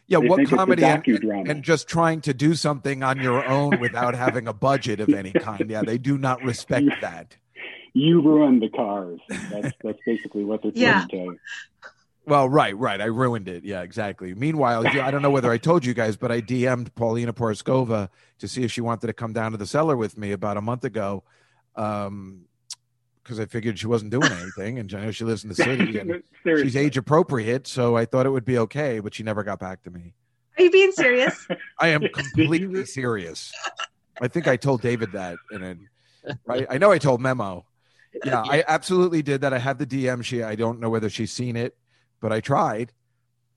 [0.09, 0.19] Yeah.
[0.19, 3.45] they What think it's a comedy and, and just trying to do something on your
[3.47, 5.69] own without having a budget of any kind.
[5.69, 7.37] Yeah, they do not respect that.
[7.93, 9.19] You ruined the cars.
[9.29, 11.05] That's that's basically what they're trying Yeah.
[11.11, 11.37] to.
[12.25, 13.01] Well, right, right.
[13.01, 13.63] I ruined it.
[13.63, 14.35] Yeah, exactly.
[14.35, 18.47] Meanwhile, I don't know whether I told you guys, but I DM'd Paulina Porizkova to
[18.47, 20.83] see if she wanted to come down to the cellar with me about a month
[20.83, 21.23] ago.
[21.75, 22.41] Um,
[23.29, 25.99] because I figured she wasn't doing anything, and I know she lives in the city,
[25.99, 28.99] and she's age appropriate, so I thought it would be okay.
[28.99, 30.15] But she never got back to me.
[30.57, 31.47] Are you being serious?
[31.79, 33.53] I am completely serious.
[34.19, 35.89] I think I told David that, and then,
[36.47, 36.65] right?
[36.71, 37.67] I know I told Memo.
[38.25, 39.53] Yeah, I absolutely did that.
[39.53, 40.23] I have the DM.
[40.23, 41.77] She, I don't know whether she's seen it,
[42.19, 42.93] but I tried.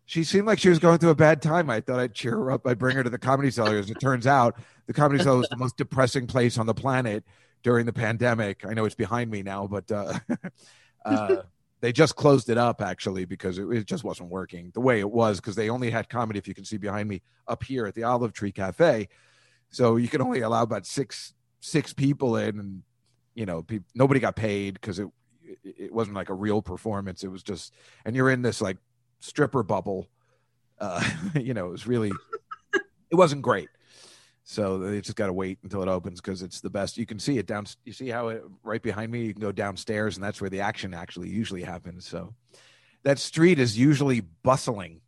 [0.05, 1.70] She seemed like she was going through a bad time.
[1.70, 2.66] I thought I'd cheer her up.
[2.66, 3.79] I'd bring her to the comedy cellar.
[3.79, 7.25] As it turns out, the comedy cellar is the most depressing place on the planet
[7.62, 8.64] during the pandemic.
[8.66, 10.18] I know it's behind me now, but uh,
[11.04, 11.36] uh,
[11.80, 15.10] they just closed it up actually because it, it just wasn't working the way it
[15.10, 17.94] was because they only had comedy, if you can see behind me, up here at
[17.94, 19.08] the Olive Tree Cafe.
[19.70, 22.82] So you could only allow about six six people in, and
[23.34, 25.08] you know, pe- nobody got paid because it
[25.64, 27.24] it wasn't like a real performance.
[27.24, 27.72] It was just,
[28.04, 28.78] and you're in this like
[29.20, 30.08] stripper bubble.
[30.78, 31.02] Uh,
[31.40, 32.12] you know, it was really,
[33.10, 33.68] it wasn't great.
[34.53, 36.98] So they just got to wait until it opens because it's the best.
[36.98, 37.64] You can see it down.
[37.86, 39.24] You see how it right behind me.
[39.24, 42.07] You can go downstairs, and that's where the action actually usually happens.
[42.07, 42.34] So
[43.03, 45.00] that street is usually bustling.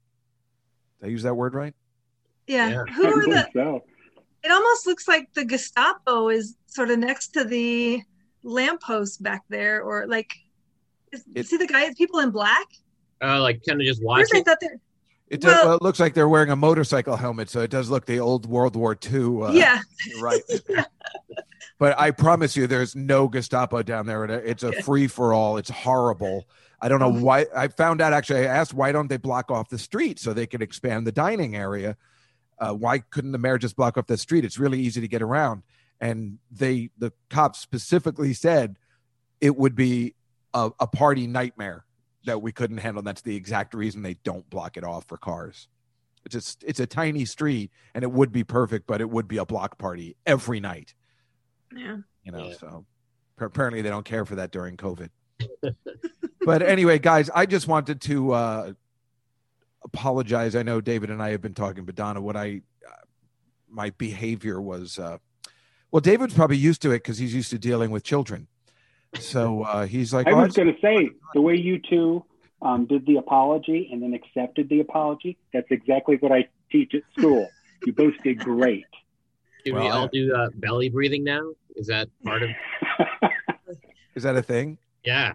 [1.01, 1.74] Did I use that word right?
[2.47, 2.70] Yeah.
[2.70, 2.84] Yeah.
[2.95, 3.47] Who are the?
[3.53, 3.84] so.
[4.42, 8.01] It almost looks like the Gestapo is sort of next to the
[8.42, 10.32] lamppost back there, or like,
[11.12, 12.66] is, It- see the guy, people in black.
[13.22, 14.45] Uh, like kind of just First I watching.
[15.29, 17.91] It, does, Well- well, it looks like they're wearing a motorcycle helmet, so it does
[17.91, 19.43] look the old World War II.
[19.43, 19.81] Uh, yeah.
[20.20, 20.43] right.
[21.79, 24.25] but I promise you, there's no Gestapo down there.
[24.25, 25.57] It's a free for all.
[25.57, 26.47] It's horrible.
[26.81, 27.47] I don't know why.
[27.57, 28.41] I found out actually.
[28.41, 31.57] I asked why don't they block off the street so they could expand the dining
[31.57, 31.97] area.
[32.59, 34.45] Uh, why couldn't the mayor just block off the street?
[34.45, 35.62] It's really easy to get around.
[36.01, 38.77] And they, the cops specifically said
[39.41, 40.14] it would be
[40.53, 41.85] a, a party nightmare
[42.25, 43.03] that we couldn't handle.
[43.03, 45.68] That's the exact reason they don't block it off for cars.
[46.25, 49.37] It's just it's a tiny street, and it would be perfect, but it would be
[49.37, 50.95] a block party every night.
[51.75, 51.99] Yeah.
[52.22, 52.87] You know, so
[53.37, 55.11] pa- apparently they don't care for that during COVID.
[56.41, 58.72] but anyway, guys, I just wanted to uh,
[59.85, 60.57] apologize.
[60.57, 63.05] I know David and I have been talking, but Donna, what I uh,
[63.68, 65.18] my behavior was uh,
[65.91, 68.49] well, David's probably used to it because he's used to dealing with children.
[69.21, 72.25] So uh, he's like, I "Oh, was going to say the way you two
[72.62, 75.37] um, did the apology and then accepted the apology.
[75.53, 77.49] That's exactly what I teach at school.
[77.87, 78.87] You both did great.
[79.65, 81.53] Do we all do uh, belly breathing now?
[81.77, 82.51] Is that part of?
[84.15, 84.79] is that a thing?
[85.05, 85.33] Yeah.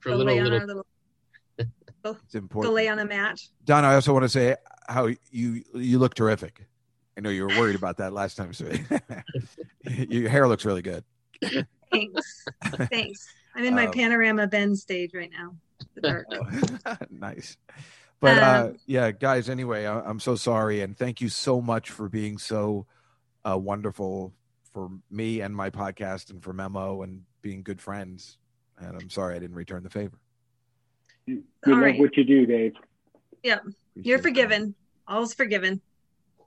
[0.00, 0.66] For Go little little.
[0.66, 0.86] little.
[2.02, 2.74] Go, It's go important.
[2.74, 3.38] lay on a mat.
[3.66, 4.56] Don, I also want to say
[4.88, 6.64] how you you look terrific.
[7.16, 8.70] I know you were worried about that last time, so
[9.84, 11.04] your hair looks really good.
[11.90, 12.44] Thanks.
[12.90, 13.28] Thanks.
[13.54, 15.56] I'm in my Um, panorama bend stage right now.
[15.94, 16.26] The dark.
[17.10, 17.56] nice.
[18.20, 19.48] But uh, Um, yeah, guys.
[19.48, 22.86] Anyway, I, I'm so sorry, and thank you so much for being so
[23.48, 24.32] uh, wonderful
[24.72, 28.38] for me and my podcast, and for Memo, and being good friends.
[28.78, 30.18] And I'm sorry I didn't return the favor.
[31.26, 31.98] You All love right.
[31.98, 32.74] what you do, Dave.
[33.42, 33.64] Yep.
[33.96, 34.74] You're forgiven.
[35.08, 35.80] All's forgiven.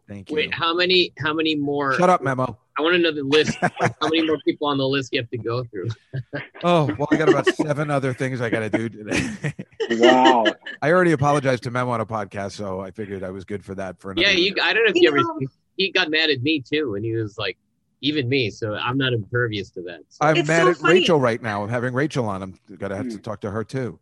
[0.07, 0.35] Thank you.
[0.35, 1.13] Wait, how many?
[1.17, 1.93] How many more?
[1.95, 2.57] Shut up, Memo.
[2.77, 3.57] I want to know the list.
[3.61, 5.89] like, how many more people on the list you have to go through?
[6.65, 9.53] Oh well, I got about seven other things I got to do today.
[9.99, 10.45] Wow.
[10.81, 13.75] I already apologized to Memo on a podcast, so I figured I was good for
[13.75, 13.99] that.
[13.99, 14.55] For another Yeah, you.
[14.61, 15.39] I don't know if You you, ever.
[15.75, 17.57] He got mad at me too, and he was like,
[17.99, 18.49] even me.
[18.49, 20.01] So I'm not impervious to that.
[20.07, 20.19] So.
[20.21, 20.93] I'm It's mad so at funny.
[20.93, 21.63] Rachel right now.
[21.63, 22.41] I'm having Rachel on.
[22.41, 23.21] I'm gonna have to hmm.
[23.21, 23.99] talk to her too.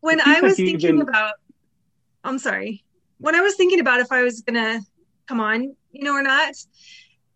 [0.00, 1.34] When I was thinking been- about,
[2.22, 2.84] I'm sorry.
[3.18, 4.80] When I was thinking about if I was gonna
[5.26, 6.54] come on, you know, or not,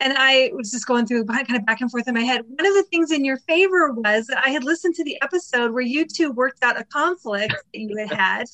[0.01, 2.43] and I was just going through kind of back and forth in my head.
[2.47, 5.73] One of the things in your favor was that I had listened to the episode
[5.73, 8.45] where you two worked out a conflict that you had had,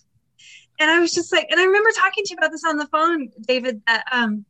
[0.78, 2.87] and I was just like, and I remember talking to you about this on the
[2.87, 3.82] phone, David.
[3.87, 4.45] That um,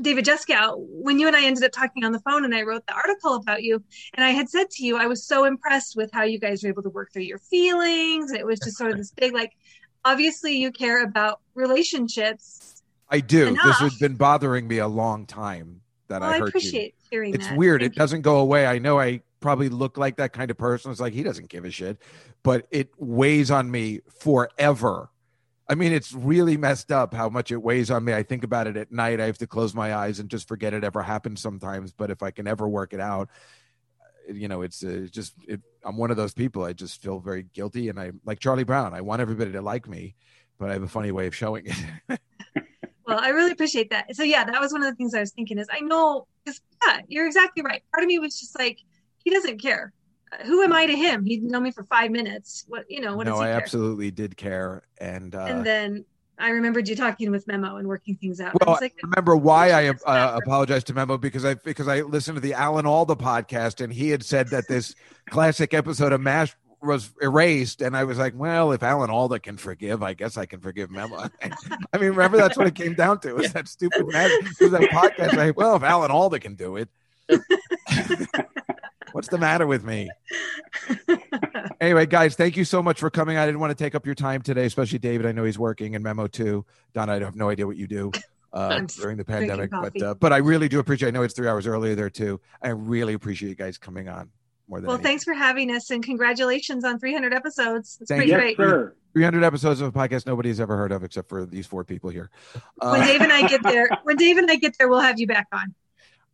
[0.00, 2.86] David Juskow, when you and I ended up talking on the phone, and I wrote
[2.86, 3.82] the article about you,
[4.14, 6.70] and I had said to you, I was so impressed with how you guys were
[6.70, 9.52] able to work through your feelings, it was just sort of this big, like,
[10.02, 12.71] obviously you care about relationships.
[13.12, 13.48] I do.
[13.48, 13.64] Enough.
[13.64, 15.82] This has been bothering me a long time.
[16.08, 17.08] That Well, I I heard appreciate you.
[17.10, 17.56] hearing It's that.
[17.56, 17.80] weird.
[17.82, 18.66] Thank it doesn't go away.
[18.66, 20.90] I know I probably look like that kind of person.
[20.90, 21.98] It's like he doesn't give a shit,
[22.42, 25.10] but it weighs on me forever.
[25.68, 28.12] I mean, it's really messed up how much it weighs on me.
[28.12, 29.20] I think about it at night.
[29.20, 31.92] I have to close my eyes and just forget it ever happened sometimes.
[31.92, 33.28] But if I can ever work it out,
[34.30, 36.64] you know, it's uh, just it, I'm one of those people.
[36.64, 38.94] I just feel very guilty, and I like Charlie Brown.
[38.94, 40.14] I want everybody to like me,
[40.58, 41.66] but I have a funny way of showing
[42.08, 42.20] it.
[43.06, 44.14] Well, I really appreciate that.
[44.14, 46.60] So yeah, that was one of the things I was thinking is I know because
[46.86, 47.82] yeah, you're exactly right.
[47.92, 48.78] Part of me was just like,
[49.24, 49.92] he doesn't care.
[50.32, 51.24] Uh, who am I to him?
[51.24, 52.64] He'd known me for five minutes.
[52.68, 53.16] What you know?
[53.16, 53.60] What no, does he I care?
[53.60, 56.04] absolutely did care, and uh, and then
[56.38, 58.52] I remembered you talking with Memo and working things out.
[58.52, 61.88] I Well, was like, I remember why I uh, apologized to Memo because I because
[61.88, 64.94] I listened to the Alan Alda podcast and he had said that this
[65.30, 69.56] classic episode of MASH was erased, and I was like, well, if Alan Alda can
[69.56, 71.16] forgive, I guess I can forgive Memo.
[71.92, 74.30] I mean, remember that's what it came down to was that stupid MASH,
[74.60, 75.36] was that podcast.
[75.36, 76.88] Like, well, if Alan Alda can do it,
[79.12, 80.10] what's the matter with me?
[81.80, 83.36] anyway, guys, thank you so much for coming.
[83.36, 85.26] I didn't want to take up your time today, especially David.
[85.26, 86.64] I know he's working and Memo too.
[86.94, 88.10] Don, I have no idea what you do
[88.52, 91.08] uh, during the pandemic, but uh, but I really do appreciate.
[91.08, 92.40] I know it's three hours earlier there too.
[92.60, 94.30] I really appreciate you guys coming on
[94.72, 95.10] more than well, anything.
[95.10, 97.98] thanks for having us and congratulations on 300 episodes.
[98.00, 98.54] It's Thank pretty you.
[98.56, 98.88] great.
[99.12, 102.30] 300 episodes of a podcast nobody's ever heard of except for these four people here.
[102.80, 105.20] When Uh, Dave and I get there, when Dave and I get there, we'll have
[105.20, 105.74] you back on.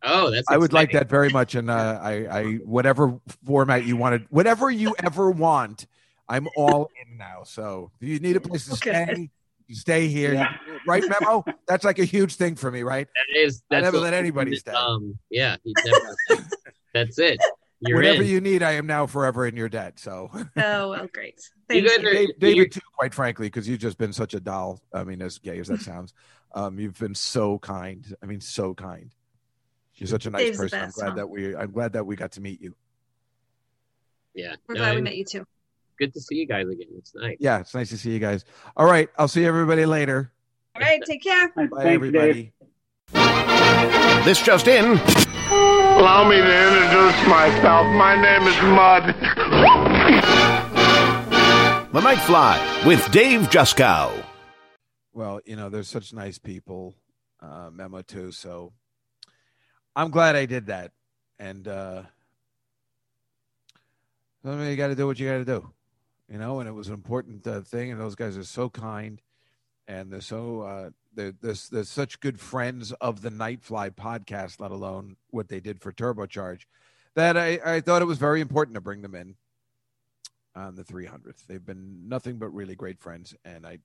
[0.05, 0.49] Oh, that's.
[0.49, 4.71] I would like that very much, and uh, I, I, whatever format you wanted, whatever
[4.71, 5.87] you ever want,
[6.29, 7.43] I'm all in now.
[7.45, 9.05] So if you need a place to Okay.
[9.13, 9.31] stay,
[9.67, 10.55] You stay here, Yeah.
[10.87, 11.45] right, Memo?
[11.67, 13.09] That's like a huge thing for me, right?
[13.35, 13.61] That is.
[13.73, 14.71] I never let anybody stay.
[14.71, 15.19] Um.
[15.31, 15.57] Yeah.
[15.85, 16.17] Never,
[16.95, 17.39] that's it.
[17.81, 18.29] You're Whatever in.
[18.29, 19.99] you need, I am now forever in your debt.
[20.01, 21.41] So, Oh, well, great.
[21.71, 22.09] You Thank guys you.
[22.09, 24.81] are- Dave, you- David, too, quite frankly, because you've just been such a doll.
[24.93, 26.15] I mean, as gay as that sounds,
[26.55, 28.05] um, you've been so kind.
[28.23, 29.15] I mean, so kind.
[29.95, 30.81] You're such a nice Dave's person.
[30.81, 31.15] I'm glad huh?
[31.17, 31.55] that we.
[31.55, 32.75] I'm glad that we got to meet you.
[34.35, 34.55] Yeah.
[34.67, 35.45] We're No, glad we I'm- met you too.
[35.99, 36.87] Good to see you guys again.
[36.97, 37.37] It's nice.
[37.41, 38.45] Yeah, it's nice to see you guys.
[38.77, 40.33] All right, I'll see everybody later.
[40.77, 41.49] All right, take care.
[41.49, 42.53] Bye, Thanks, everybody.
[43.13, 44.25] Dave.
[44.25, 44.99] This just in.
[45.99, 47.85] Allow me to introduce myself.
[47.97, 49.07] My name is Mud.
[51.93, 54.25] The Nightfly with Dave Juskow.
[55.13, 56.95] Well, you know, there's such nice people,
[57.41, 58.31] uh, Memo too.
[58.31, 58.73] So
[59.97, 60.93] I'm glad I did that.
[61.41, 62.03] And uh,
[64.45, 65.69] I mean, you got to do what you got to do,
[66.31, 66.61] you know.
[66.61, 67.91] And it was an important uh, thing.
[67.91, 69.21] And those guys are so kind,
[69.89, 74.61] and they're so uh, they're, they're they're such good friends of the Nightfly podcast.
[74.61, 76.63] Let alone what they did for Turbocharge,
[77.15, 79.35] that I I thought it was very important to bring them in
[80.55, 81.47] on the 300th.
[81.47, 83.79] They've been nothing but really great friends, and I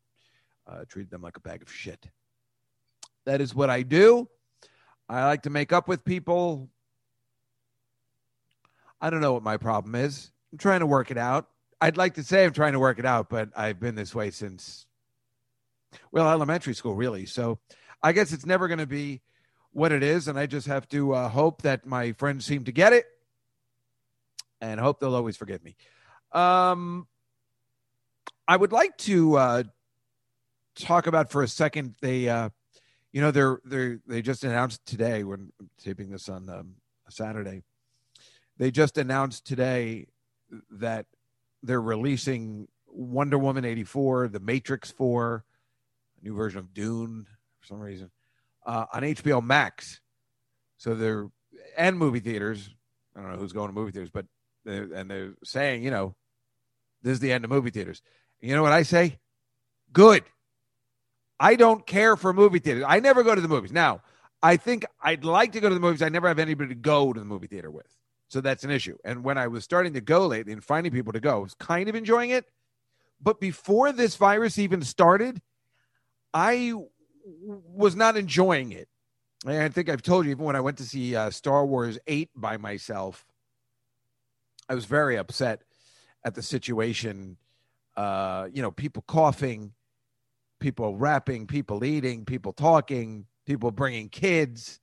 [0.67, 2.07] uh, treat them like a bag of shit.
[3.25, 4.27] That is what I do.
[5.07, 6.69] I like to make up with people.
[8.99, 10.31] I don't know what my problem is.
[10.51, 11.47] I'm trying to work it out.
[11.81, 14.31] I'd like to say I'm trying to work it out, but I've been this way
[14.31, 14.85] since,
[16.11, 17.25] well, elementary school, really.
[17.25, 17.59] So
[18.01, 19.21] I guess it's never going to be
[19.71, 20.27] what it is.
[20.27, 23.05] And I just have to uh, hope that my friends seem to get it
[24.61, 25.75] and hope they'll always forgive me.
[26.31, 27.07] Um,
[28.47, 29.63] I would like to uh,
[30.75, 31.95] talk about for a second.
[32.01, 32.49] They, uh,
[33.11, 35.23] you know, they're they they just announced today.
[35.23, 36.75] When I'm taping this on um,
[37.09, 37.61] Saturday,
[38.57, 40.07] they just announced today
[40.71, 41.05] that
[41.61, 45.45] they're releasing Wonder Woman eighty four, The Matrix four,
[46.23, 47.25] new version of Dune
[47.59, 48.09] for some reason
[48.65, 49.99] uh, on HBO Max.
[50.77, 51.27] So they're
[51.77, 52.69] and movie theaters.
[53.15, 54.25] I don't know who's going to movie theaters, but
[54.65, 56.15] they're, and they're saying, you know,
[57.01, 58.01] this is the end of movie theaters.
[58.41, 59.19] You know what I say?
[59.91, 60.23] Good.
[61.39, 62.85] I don't care for movie theaters.
[62.87, 63.71] I never go to the movies.
[63.71, 64.01] Now,
[64.41, 66.01] I think I'd like to go to the movies.
[66.01, 67.87] I never have anybody to go to the movie theater with.
[68.29, 68.97] So that's an issue.
[69.05, 71.53] And when I was starting to go lately and finding people to go, I was
[71.55, 72.45] kind of enjoying it.
[73.21, 75.39] But before this virus even started,
[76.33, 76.73] I
[77.39, 78.87] was not enjoying it.
[79.45, 81.99] And I think I've told you, even when I went to see uh, Star Wars
[82.07, 83.25] 8 by myself,
[84.69, 85.63] I was very upset
[86.23, 87.37] at the situation.
[87.95, 89.73] Uh, you know, people coughing,
[90.59, 94.79] people rapping, people eating, people talking, people bringing kids.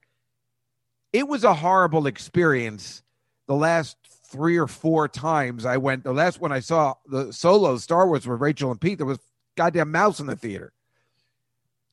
[1.13, 3.03] It was a horrible experience.
[3.49, 3.97] The last
[4.31, 8.27] three or four times I went, the last one I saw the solo Star Wars
[8.27, 9.19] with Rachel and Pete, there was
[9.57, 10.73] goddamn mouse in the theater.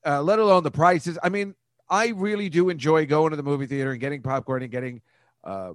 [0.07, 1.17] Uh, let alone the prices.
[1.21, 1.53] I mean,
[1.89, 5.01] I really do enjoy going to the movie theater and getting popcorn and getting
[5.43, 5.73] uh,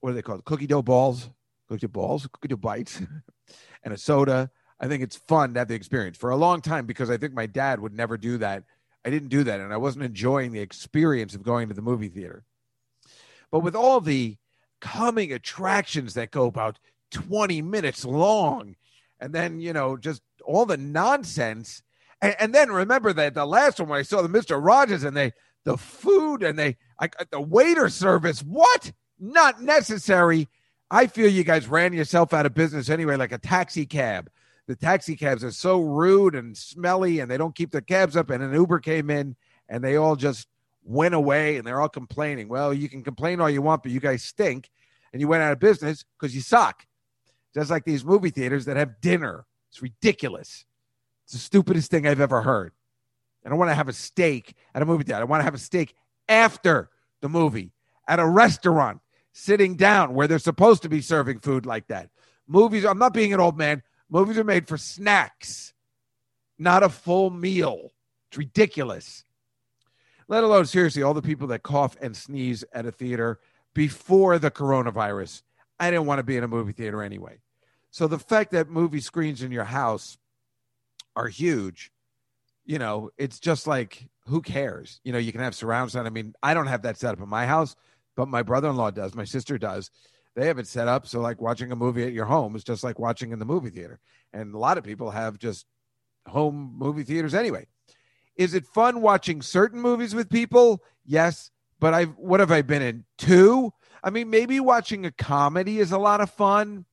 [0.00, 0.44] what are they called?
[0.44, 1.30] Cookie dough balls,
[1.68, 3.00] cookie dough balls, cookie dough bites,
[3.84, 4.50] and a soda.
[4.78, 7.32] I think it's fun to have the experience for a long time because I think
[7.32, 8.64] my dad would never do that.
[9.04, 12.08] I didn't do that, and I wasn't enjoying the experience of going to the movie
[12.08, 12.44] theater.
[13.50, 14.36] But with all the
[14.80, 16.78] coming attractions that go about
[17.12, 18.76] 20 minutes long,
[19.20, 21.82] and then, you know, just all the nonsense.
[22.20, 24.62] And, and then remember that the last one when I saw the Mr.
[24.62, 25.32] Rogers and they,
[25.64, 28.92] the food and they, I, the waiter service, what?
[29.18, 30.48] Not necessary.
[30.90, 34.30] I feel you guys ran yourself out of business anyway, like a taxi cab.
[34.66, 38.30] The taxi cabs are so rude and smelly, and they don't keep their cabs up.
[38.30, 39.36] And an Uber came in,
[39.68, 40.48] and they all just
[40.84, 42.48] went away, and they're all complaining.
[42.48, 44.70] Well, you can complain all you want, but you guys stink,
[45.12, 46.86] and you went out of business because you suck.
[47.54, 49.46] Just like these movie theaters that have dinner.
[49.70, 50.64] It's ridiculous.
[51.24, 52.72] It's the stupidest thing I've ever heard.
[53.44, 55.20] I don't want to have a steak at a movie theater.
[55.20, 55.94] I want to have a steak
[56.28, 57.72] after the movie
[58.08, 59.00] at a restaurant,
[59.32, 62.10] sitting down where they're supposed to be serving food like that.
[62.46, 63.82] Movies, I'm not being an old man.
[64.08, 65.72] Movies are made for snacks,
[66.58, 67.92] not a full meal.
[68.28, 69.24] It's ridiculous.
[70.28, 73.40] Let alone, seriously, all the people that cough and sneeze at a theater
[73.74, 75.42] before the coronavirus.
[75.78, 77.38] I didn't want to be in a movie theater anyway.
[77.90, 80.18] So the fact that movie screens in your house
[81.16, 81.90] are huge,
[82.64, 85.00] you know, it's just like, who cares?
[85.04, 86.06] You know, you can have surround sound.
[86.06, 87.76] I mean, I don't have that set up in my house,
[88.16, 89.90] but my brother in law does, my sister does.
[90.34, 91.06] They have it set up.
[91.06, 93.70] So, like watching a movie at your home is just like watching in the movie
[93.70, 94.00] theater.
[94.32, 95.66] And a lot of people have just
[96.26, 97.66] home movie theaters anyway.
[98.36, 100.82] Is it fun watching certain movies with people?
[101.04, 101.50] Yes.
[101.78, 103.04] But I've, what have I been in?
[103.18, 103.72] Two?
[104.02, 106.84] I mean, maybe watching a comedy is a lot of fun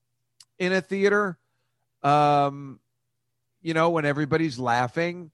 [0.59, 1.39] in a theater.
[2.03, 2.80] Um,
[3.62, 5.32] you know, when everybody's laughing.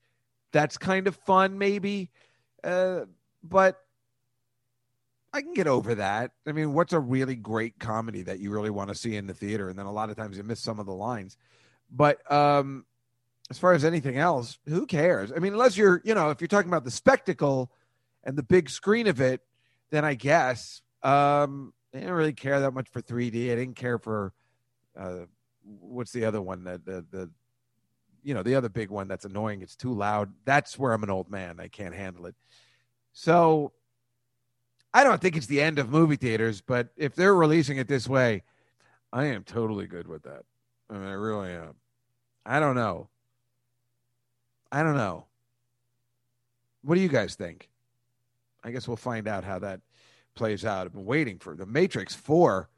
[0.52, 2.10] that's kind of fun, maybe.
[2.64, 3.02] Uh,
[3.44, 3.80] but
[5.34, 6.32] I can get over that.
[6.48, 9.34] I mean, what's a really great comedy that you really want to see in the
[9.34, 9.70] theater?
[9.70, 11.38] And then a lot of times you miss some of the lines.
[11.92, 12.86] But um,
[13.50, 15.32] as far as anything else, who cares?
[15.32, 17.72] I mean, unless you're, you know, if you're talking about the spectacle
[18.24, 19.42] and the big screen of it,
[19.90, 23.52] then I guess um, I didn't really care that much for 3D.
[23.52, 24.34] I didn't care for
[24.98, 25.26] uh,
[25.64, 26.64] what's the other one?
[26.64, 27.30] that the the
[28.28, 29.62] you know the other big one that's annoying.
[29.62, 30.34] It's too loud.
[30.44, 31.62] That's where I'm an old man.
[31.62, 32.36] I can't handle it.
[33.14, 33.72] So
[34.94, 38.06] I don't think it's the end of movie theaters, but if they're releasing it this
[38.06, 38.44] way,
[39.14, 40.44] I am totally good with that.
[40.90, 41.76] I mean, I really am.
[42.46, 43.08] I don't know.
[44.74, 45.28] I don't know.
[46.82, 47.70] What do you guys think?
[48.62, 49.80] I guess we'll find out how that
[50.36, 50.86] plays out.
[50.86, 52.70] I've been waiting for the Matrix 4.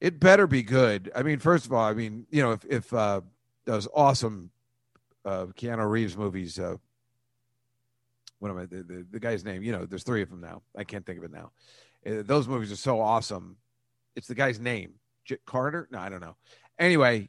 [0.00, 1.10] It better be good.
[1.12, 3.22] I mean, first of all, I mean, you know, if if uh,
[3.64, 4.52] those awesome
[5.24, 6.76] uh, Keanu Reeves movies, uh,
[8.38, 8.66] what am I?
[8.66, 9.62] The, the, the, guy's name?
[9.62, 10.62] You know, there's three of them now.
[10.76, 11.52] I can't think of it now.
[12.06, 13.56] Uh, those movies are so awesome.
[14.16, 14.94] It's the guy's name,
[15.24, 15.88] J- Carter.
[15.90, 16.36] No, I don't know.
[16.78, 17.28] Anyway,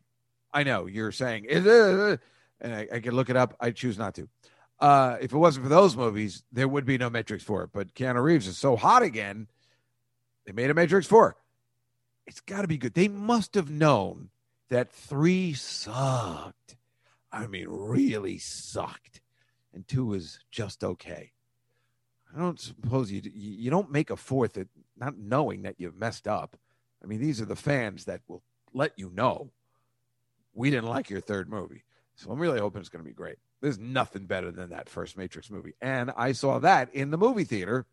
[0.54, 2.20] I know you're saying, and
[2.64, 3.56] I, I can look it up.
[3.60, 4.30] I choose not to.
[4.80, 7.68] Uh, if it wasn't for those movies, there would be no Matrix 4.
[7.68, 9.48] But Keanu Reeves is so hot again,
[10.46, 11.36] they made a Matrix 4.
[12.26, 12.94] It's got to be good.
[12.94, 14.30] They must have known
[14.70, 16.76] that 3 sucked.
[17.32, 19.22] I mean, really sucked.
[19.74, 21.32] And 2 was just okay.
[22.34, 24.68] I don't suppose you you don't make a fourth at
[24.98, 26.58] not knowing that you've messed up.
[27.04, 29.52] I mean, these are the fans that will let you know
[30.54, 31.84] we didn't like your third movie.
[32.16, 33.38] So I'm really hoping it's going to be great.
[33.62, 35.74] There's nothing better than that first Matrix movie.
[35.82, 37.86] And I saw that in the movie theater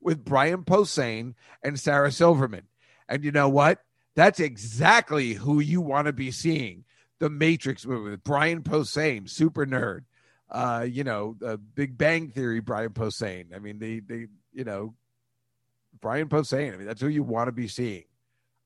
[0.00, 2.68] with Brian Posehn and Sarah Silverman.
[3.08, 3.80] And you know what?
[4.14, 6.83] That's exactly who you want to be seeing.
[7.20, 10.04] The Matrix movie with Brian Posehn, super nerd.
[10.50, 13.54] Uh, you know, the Big Bang Theory, Brian Posehn.
[13.54, 14.94] I mean, they the you know,
[16.00, 16.74] Brian Posehn.
[16.74, 18.04] I mean, that's who you want to be seeing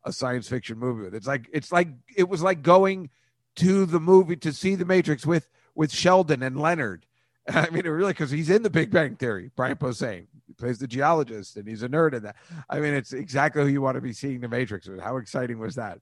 [0.05, 1.15] a science fiction movie with.
[1.15, 3.11] It's like it's like it was like going
[3.57, 7.07] to the movie to see the Matrix with with Sheldon and Leonard.
[7.49, 9.51] I mean, it really, because he's in the Big Bang Theory.
[9.55, 12.37] Brian Posehn he plays the geologist, and he's a nerd in that.
[12.69, 15.01] I mean, it's exactly who you want to be seeing the Matrix with.
[15.01, 16.01] How exciting was that?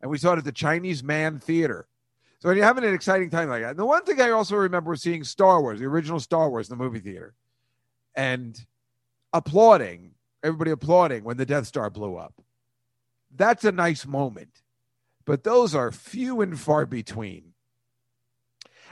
[0.00, 1.86] And we saw it at the Chinese Mann Theater.
[2.38, 4.90] So when you're having an exciting time like that, the one thing I also remember
[4.90, 7.34] was seeing Star Wars, the original Star Wars, in the movie theater,
[8.14, 8.58] and
[9.32, 12.34] applauding, everybody applauding when the Death Star blew up.
[13.36, 14.62] That's a nice moment,
[15.26, 17.52] but those are few and far between.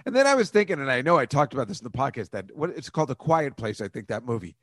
[0.04, 2.30] And then I was thinking, and I know I talked about this in the podcast
[2.30, 3.80] that what it's called, The Quiet Place.
[3.80, 4.56] I think that movie.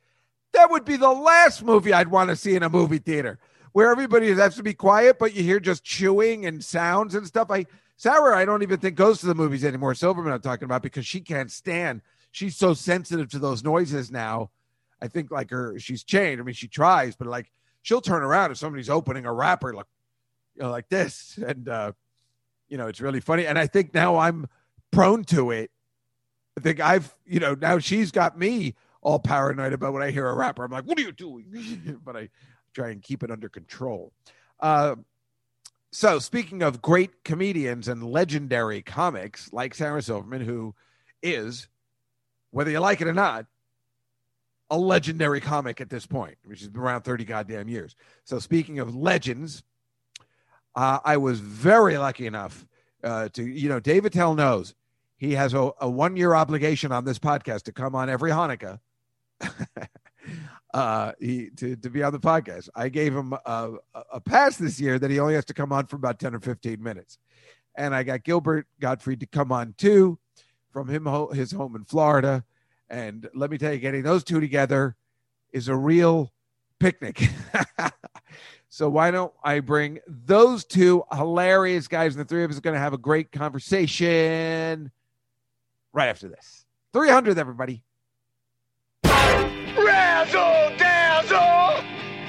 [0.52, 3.38] That would be the last movie I'd want to see in a movie theater
[3.76, 7.50] where everybody has to be quiet, but you hear just chewing and sounds and stuff.
[7.50, 7.66] I
[7.98, 9.94] Sarah, I don't even think goes to the movies anymore.
[9.94, 12.00] Silverman, I'm talking about because she can't stand.
[12.30, 14.50] She's so sensitive to those noises now.
[15.02, 16.40] I think like her, she's changed.
[16.40, 17.52] I mean, she tries, but like
[17.82, 19.84] she'll turn around if somebody's opening a wrapper, like
[20.54, 21.92] you know, like this, and uh,
[22.70, 23.46] you know, it's really funny.
[23.46, 24.46] And I think now I'm
[24.90, 25.70] prone to it.
[26.56, 30.26] I think I've, you know, now she's got me all paranoid about when I hear
[30.26, 30.64] a rapper.
[30.64, 32.00] I'm like, what are you doing?
[32.04, 32.30] but I
[32.76, 34.12] try and keep it under control.
[34.60, 34.96] Uh,
[35.92, 40.74] so, speaking of great comedians and legendary comics like Sarah Silverman, who
[41.22, 41.68] is,
[42.50, 43.46] whether you like it or not,
[44.68, 47.96] a legendary comic at this point, which has been around 30 goddamn years.
[48.24, 49.62] So, speaking of legends,
[50.74, 52.66] uh, I was very lucky enough
[53.02, 54.74] uh, to, you know, David Attell knows
[55.16, 58.80] he has a, a one year obligation on this podcast to come on every Hanukkah.
[60.76, 62.68] uh, he to, to be on the podcast.
[62.74, 63.72] I gave him a,
[64.12, 66.40] a pass this year that he only has to come on for about 10 or
[66.40, 67.18] 15 minutes.
[67.76, 70.18] And I got Gilbert Gottfried to come on too
[70.72, 72.44] from him his home in Florida.
[72.90, 74.96] And let me tell you, getting those two together
[75.50, 76.30] is a real
[76.78, 77.26] picnic.
[78.68, 82.60] so why don't I bring those two hilarious guys, and the three of us are
[82.60, 84.90] going to have a great conversation
[85.94, 86.66] right after this.
[86.92, 87.82] 300, everybody.
[89.86, 91.84] Razzle dazzle!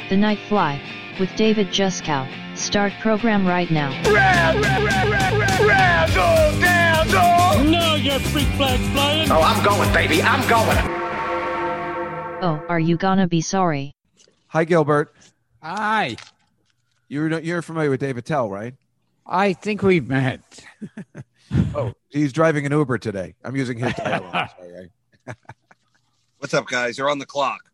[0.09, 0.79] The Night Fly
[1.19, 2.27] with David Juskow.
[2.55, 3.89] Start program right now.
[4.13, 5.65] Razzle
[6.59, 7.63] dazzle!
[7.71, 9.31] Now your freak flag's flying.
[9.31, 10.21] Oh, I'm going, baby.
[10.21, 10.77] I'm going.
[12.43, 13.95] Oh, are you gonna be sorry?
[14.49, 15.13] Hi, Gilbert.
[15.63, 16.15] Hi.
[17.07, 18.75] You're you're familiar with Dave Attell, right?
[19.25, 20.63] I think we've met.
[21.75, 23.33] oh, he's driving an Uber today.
[23.43, 24.49] I'm using his dialogue.
[24.59, 24.91] Sorry.
[26.39, 26.97] What's up, guys?
[26.97, 27.69] You're on the clock.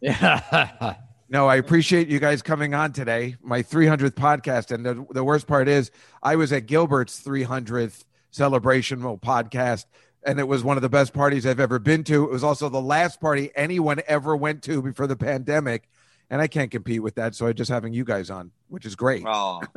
[0.00, 0.94] yeah.
[1.30, 3.36] No, I appreciate you guys coming on today.
[3.42, 5.90] My 300th podcast, and the, the worst part is,
[6.22, 9.84] I was at Gilbert's 300th celebration podcast
[10.22, 12.24] and it was one of the best parties I've ever been to.
[12.24, 15.90] It was also the last party anyone ever went to before the pandemic,
[16.30, 17.34] and I can't compete with that.
[17.34, 19.22] So I'm just having you guys on, which is great.
[19.26, 19.60] Oh,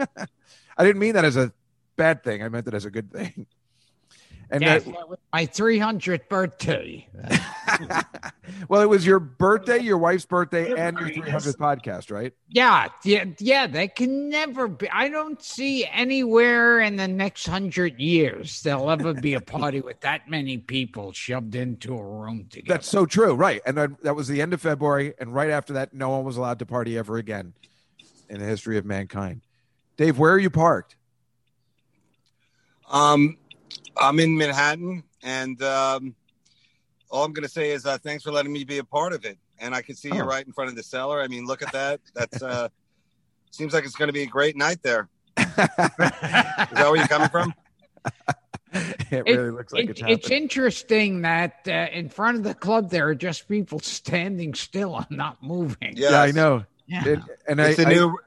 [0.77, 1.51] I didn't mean that as a
[1.97, 2.43] bad thing.
[2.43, 3.45] I meant it as a good thing.
[4.49, 7.09] And Yes, that- that my 300th birthday.
[8.69, 12.33] well, it was your birthday, your wife's birthday, and your 300th podcast, right?
[12.49, 13.67] Yeah, yeah, yeah.
[13.67, 14.89] They can never be.
[14.89, 20.01] I don't see anywhere in the next hundred years there'll ever be a party with
[20.01, 22.73] that many people shoved into a room together.
[22.73, 23.61] That's so true, right?
[23.65, 26.37] And then that was the end of February, and right after that, no one was
[26.37, 27.53] allowed to party ever again
[28.29, 29.41] in the history of mankind.
[29.97, 30.95] Dave, where are you parked?
[32.91, 33.37] um,
[33.97, 36.15] I'm in Manhattan, and um,
[37.11, 39.25] all I'm going to say is uh, thanks for letting me be a part of
[39.25, 39.37] it.
[39.59, 40.25] And I can see you Oh.
[40.25, 41.21] right in front of the cellar.
[41.21, 41.99] I mean, look at that.
[42.15, 42.69] That's uh,
[43.51, 45.07] seems like it's going to be a great night there.
[45.37, 47.53] is that where you're coming from?
[48.73, 52.53] It It- really looks like it- it's it's interesting that uh, in front of the
[52.53, 55.95] club there are just people standing still and not moving.
[55.97, 56.63] Yeah, I know.
[56.87, 57.05] Yeah.
[57.05, 58.17] It- and it's I, a I- new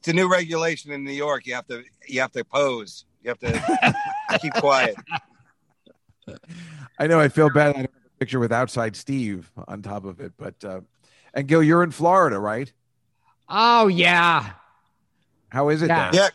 [0.00, 1.46] it's a new regulation in New York.
[1.46, 3.04] You have to you have to pose.
[3.22, 3.94] You have to
[4.40, 4.96] keep quiet.
[6.98, 7.76] I know I feel bad.
[7.76, 10.80] I don't have a picture with outside Steve on top of it, but uh,
[11.34, 12.72] and Gil, you're in Florida, right?
[13.48, 14.50] Oh yeah.
[15.50, 15.88] How is it?
[15.88, 16.10] Yeah.
[16.12, 16.28] Yeah.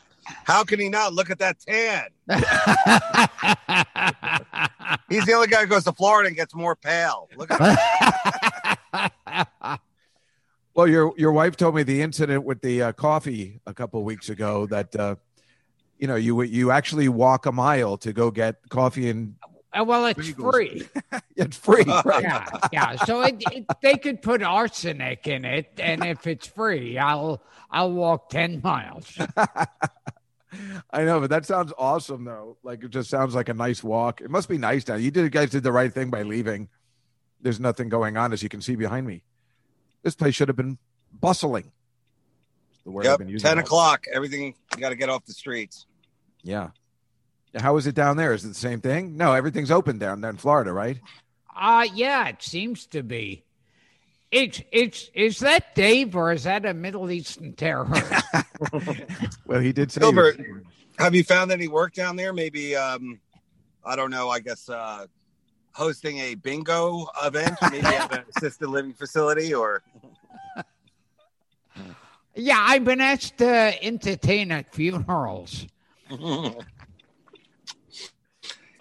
[0.45, 2.07] How can he not look at that tan?
[5.09, 7.27] He's the only guy who goes to Florida and gets more pale.
[7.35, 9.11] Look at
[10.73, 14.05] Well, your your wife told me the incident with the uh, coffee a couple of
[14.05, 15.15] weeks ago that uh,
[15.97, 19.35] you know you you actually walk a mile to go get coffee and
[19.77, 20.51] Uh, well, it's Bagels.
[20.51, 20.89] free.
[21.35, 22.23] it's free, right?
[22.23, 22.95] Yeah, yeah.
[22.97, 27.91] So it, it, they could put arsenic in it, and if it's free, I'll I'll
[27.93, 29.17] walk ten miles.
[30.91, 32.57] I know, but that sounds awesome though.
[32.63, 34.19] Like it just sounds like a nice walk.
[34.19, 34.95] It must be nice now.
[34.95, 36.67] You did you guys did the right thing by leaving.
[37.39, 39.23] There's nothing going on as you can see behind me.
[40.03, 40.77] This place should have been
[41.17, 41.71] bustling.
[42.83, 43.47] The word I've Yep, been using.
[43.47, 44.05] ten o'clock.
[44.13, 45.85] Everything you got to get off the streets.
[46.43, 46.71] Yeah.
[47.57, 48.33] How is it down there?
[48.33, 49.17] Is it the same thing?
[49.17, 50.99] No, everything's open down there in Florida, right?
[51.55, 53.43] Uh yeah, it seems to be.
[54.31, 57.87] It's it's is that Dave or is that a Middle Eastern terror?
[59.45, 60.01] Well, he did say.
[60.01, 60.39] Gilbert,
[60.99, 62.31] have you found any work down there?
[62.31, 63.19] Maybe um,
[63.83, 64.29] I don't know.
[64.29, 65.07] I guess uh,
[65.73, 69.81] hosting a bingo event, maybe at an assisted living facility, or
[72.35, 75.65] yeah, I've been asked to entertain at funerals.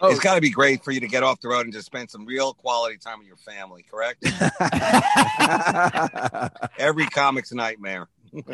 [0.09, 2.09] it's got to be great for you to get off the road and just spend
[2.09, 3.85] some real quality time with your family.
[3.89, 4.23] Correct?
[6.79, 8.07] Every comic's nightmare.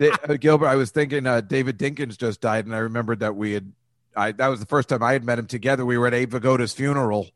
[0.00, 3.36] Da- uh, Gilbert, I was thinking uh, David Dinkins just died, and I remembered that
[3.36, 3.72] we had.
[4.16, 5.84] I that was the first time I had met him together.
[5.84, 7.28] We were at Abe Vigoda's funeral.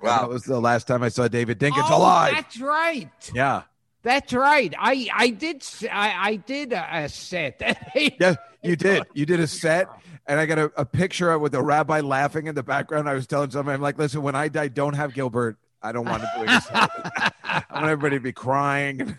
[0.00, 0.18] And Wow.
[0.20, 2.34] that was the last time I saw David Dinkins oh, alive.
[2.34, 3.10] That's right.
[3.34, 3.62] Yeah,
[4.02, 4.72] That's right.
[4.78, 7.60] I I did I I did a, a set.
[8.20, 9.04] yeah, you did.
[9.14, 9.88] You did a set,
[10.30, 13.08] and I got a, a picture with a rabbi laughing in the background.
[13.08, 15.58] I was telling somebody, I'm like, listen, when I die, don't have Gilbert.
[15.82, 16.66] I don't want to do this.
[16.72, 19.18] I want everybody to be crying.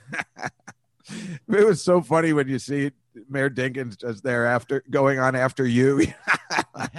[1.49, 2.91] it was so funny when you see
[3.30, 6.07] Mayor Dinkins just there after going on after you.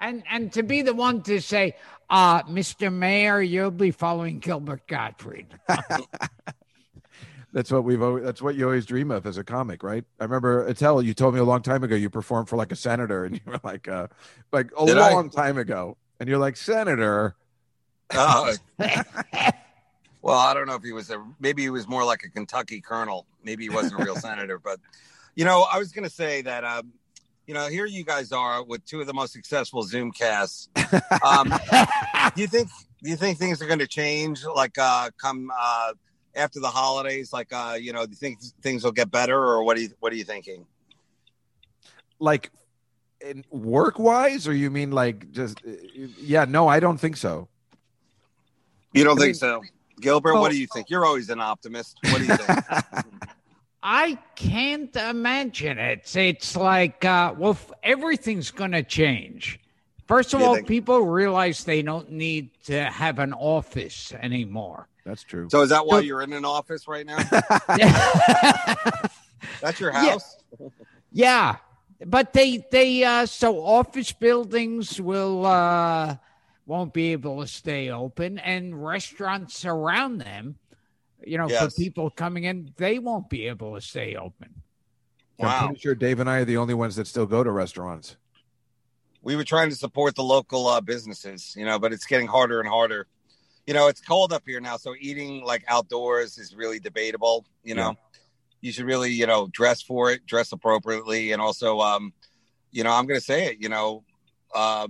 [0.00, 1.76] and and to be the one to say,
[2.08, 2.92] uh, Mr.
[2.92, 5.46] Mayor, you'll be following Gilbert Gottfried.
[7.52, 10.04] That's what we've always, that's what you always dream of as a comic, right?
[10.20, 12.76] I remember Attell, you told me a long time ago you performed for like a
[12.76, 14.06] senator and you were like uh
[14.52, 15.12] like a Did I?
[15.12, 15.96] long time ago.
[16.20, 17.34] And you're like, Senator.
[18.10, 18.54] Uh,
[20.22, 22.80] well, I don't know if he was a maybe he was more like a Kentucky
[22.80, 23.26] colonel.
[23.42, 24.78] Maybe he wasn't a real senator, but
[25.34, 26.92] you know, I was going to say that um,
[27.46, 30.68] you know, here you guys are with two of the most successful Zoom casts.
[31.24, 31.48] Um,
[32.34, 32.68] do you think
[33.02, 35.92] do you think things are going to change like uh come uh
[36.34, 39.62] after the holidays like uh you know, do you think things will get better or
[39.64, 40.66] what do you what are you thinking?
[42.18, 42.50] Like
[43.20, 45.60] in work wise, or you mean like just
[46.18, 47.48] yeah, no, I don't think so.
[48.92, 49.62] You don't I think mean- so?
[50.00, 50.88] Gilbert, Well- what do you think?
[50.88, 51.98] You're always an optimist.
[52.04, 52.60] What do you think?
[53.82, 56.14] I can't imagine it.
[56.14, 59.58] It's like, uh, well, everything's going to change.
[60.06, 64.86] First of all, think- people realize they don't need to have an office anymore.
[65.04, 65.48] That's true.
[65.50, 67.16] so is that why So- you're in an office right now?
[69.60, 70.36] That's your house?
[71.12, 71.56] Yeah,
[72.04, 76.16] but they they uh so office buildings will uh
[76.66, 80.56] won't be able to stay open and restaurants around them,
[81.24, 81.62] you know, Yes.
[81.74, 84.62] for people coming in, they won't be able to stay open.
[85.40, 85.66] I'm Wow.
[85.68, 88.16] pretty sure Dave and I are the only ones that still go to restaurants.
[89.22, 92.58] we were trying to support the local uh, businesses, you know, but it's getting harder
[92.60, 93.06] and harder.
[93.70, 97.46] You know, it's cold up here now, so eating like outdoors is really debatable.
[97.62, 98.18] You know, Yeah.
[98.62, 102.12] you should really, you know, dress for it, dress appropriately, and also, um,
[102.72, 104.02] you know, I'm going to say it, you know,
[104.56, 104.88] uh,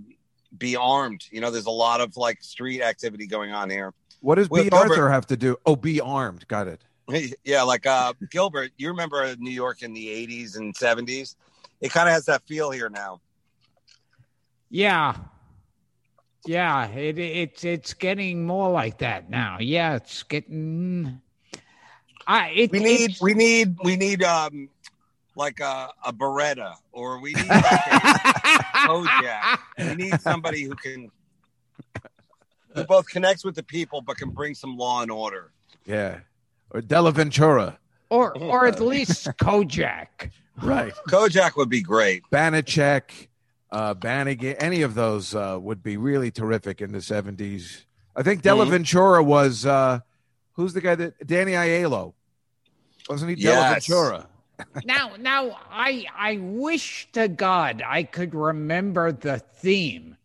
[0.57, 1.27] be armed.
[1.31, 3.93] You know, there's a lot of like street activity going on here.
[4.23, 4.71] What does Well, B.
[4.71, 5.59] Gilbert- Arthur have to do?
[5.67, 6.49] Oh, be armed.
[6.49, 6.81] Got it.
[7.45, 11.35] yeah, like uh, Gilbert, you remember New York in the 80s and 70s?
[11.83, 13.21] It kind of has that feel here now.
[14.71, 15.17] Yeah.
[16.47, 19.59] Yeah, it, it's it's getting more like that now.
[19.61, 21.21] Yeah, it's getting.
[22.27, 24.69] I it, we need it's- we need we need um
[25.37, 28.59] like a, a Baretta or we need like a
[28.89, 29.59] Kojak.
[29.79, 31.11] We need somebody who can
[32.75, 35.53] who both connects with the people but can bring some law and order.
[35.87, 36.21] Yeah.
[36.71, 37.79] Or Della Ventura.
[38.11, 40.31] or or at least Kojak.
[40.63, 40.93] Right.
[41.09, 42.23] Kojak would be great.
[42.31, 43.29] Banacek,
[43.73, 47.85] uh, Bannigan, any of those uh, would be really terrific in the 70s.
[48.17, 48.71] I think Della Mhm.
[48.71, 50.01] Ventura was, uh,
[50.55, 52.15] who's the guy that, Danny Aiello.
[53.09, 54.27] Wasn't he Della Ventura?
[54.85, 60.19] now now I I wish to God I could remember the theme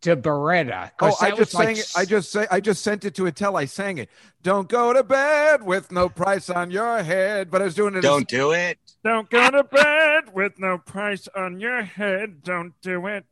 [0.00, 0.92] to Baretta.
[0.94, 1.92] Oh, 'cause I just was like sang it.
[1.94, 3.54] I just say I just sent it to Attell.
[3.56, 4.08] I sang it.
[4.42, 7.50] Don't go to bed with no price on your head.
[7.50, 8.00] But I was doing it.
[8.00, 8.78] Don't do it.
[9.04, 12.42] Don't go to bed with no price on your head.
[12.44, 13.24] Don't do it.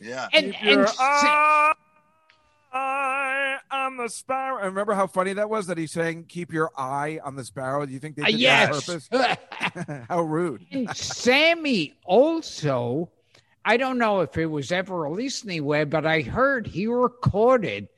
[0.00, 0.28] Yeah.
[0.34, 1.72] and Keep and your sa-
[2.72, 4.60] eye on the sparrow.
[4.62, 7.84] I remember how funny that was that he's saying, "Keep your eye on the sparrow."
[7.86, 8.86] Do you think they Uh, did yes.
[8.86, 9.00] that on
[9.80, 10.04] purpose?
[10.08, 10.66] how rude!
[10.70, 13.10] and Sammy also,
[13.64, 17.88] I don't know if it was ever released anywhere, but I heard he recorded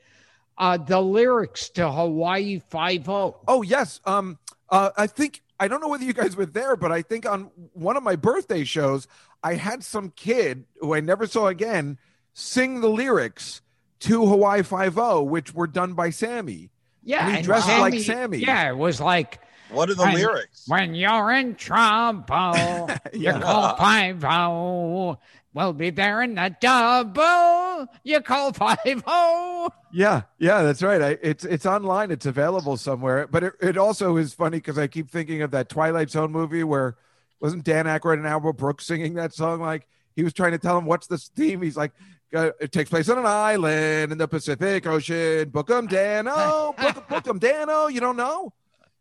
[0.59, 3.41] uh, the lyrics to Hawaii Five O.
[3.49, 4.01] Oh yes.
[4.05, 4.39] Um.
[4.69, 4.91] Uh.
[4.97, 7.97] I think I don't know whether you guys were there, but I think on one
[7.97, 9.07] of my birthday shows,
[9.45, 11.99] I had some kid who I never saw again
[12.33, 13.61] sing the lyrics
[14.01, 16.71] to Hawaii Five O, which were done by Sammy.
[17.05, 18.39] Yeah, And he and dressed like Sammy.
[18.39, 19.39] Yeah, it was like
[19.71, 20.65] What are the when, lyrics?
[20.67, 23.41] When you're in trouble, you Yeah.
[23.41, 25.19] call five O.
[25.53, 27.89] We'll be there in the double.
[28.05, 29.71] You call five O.
[29.93, 31.03] Yeah, yeah, that's right.
[31.03, 32.13] I, it's it's online.
[32.13, 33.27] It's available somewhere.
[33.27, 36.63] But it, it also is funny because I keep thinking of that Twilight Zone movie
[36.63, 36.97] where
[37.41, 39.61] wasn't Dan Aykroyd and Albert Brooks singing that song?
[39.61, 41.63] Like he was trying to tell him what's the theme.
[41.63, 41.93] He's like,
[42.33, 45.49] it takes place on an island in the Pacific Ocean.
[45.49, 46.77] Book 'em, Danno.
[46.77, 47.93] Book, book 'em, Danno.
[47.93, 48.53] You don't know?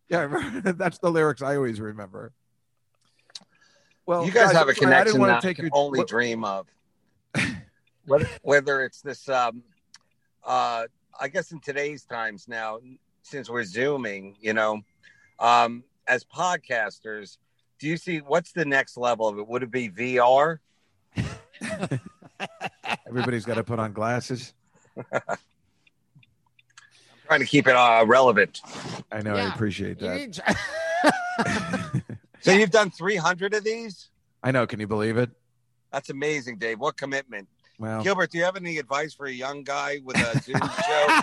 [0.07, 2.31] Yeah, that's the lyrics I always remember.
[4.09, 5.99] Well, you guys, have a I didn't connection wanna that I take can your- only
[5.99, 6.65] what- dream of.
[8.07, 9.61] whether, whether it's this, um,
[10.43, 10.85] uh,
[11.19, 12.79] I guess in today's times now,
[13.21, 14.81] since we're zooming, you know,
[15.37, 17.37] um, as podcasters,
[17.77, 19.47] do you see what's the next level of it?
[19.47, 20.57] Would it be VR?
[23.07, 24.55] Everybody's got to put on glasses.
[25.13, 25.37] I'm
[27.27, 28.59] trying to keep it uh, relevant.
[29.11, 29.35] I know.
[29.35, 29.53] I Yeah.
[29.53, 30.31] appreciate You
[31.37, 32.05] that.
[32.45, 34.09] Need- So you've done 300 of these?
[34.43, 34.65] I know.
[34.67, 35.29] Can you believe it?
[35.91, 36.79] That's amazing, Dave.
[36.79, 37.47] What commitment.
[37.79, 41.19] Well, Gilbert, do you have any advice for a young guy with a Zoom show?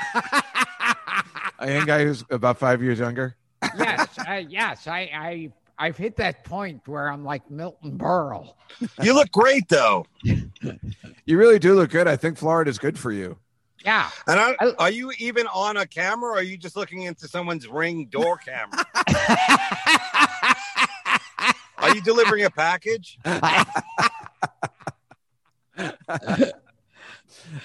[1.59, 3.37] a young guy who's about five years younger.
[3.79, 4.87] yes, uh, yes.
[4.87, 8.55] I, I, I've hit that point where I'm like Milton Berle.
[9.03, 10.07] You look great, though.
[10.23, 12.09] You really do look good.
[12.09, 13.37] I think Florida's good for you.
[13.85, 14.11] Yeah.
[14.27, 17.69] And I, are you even on a camera or are you just looking into someone's
[17.69, 18.85] ring door camera?
[21.89, 23.19] are you delivering a package?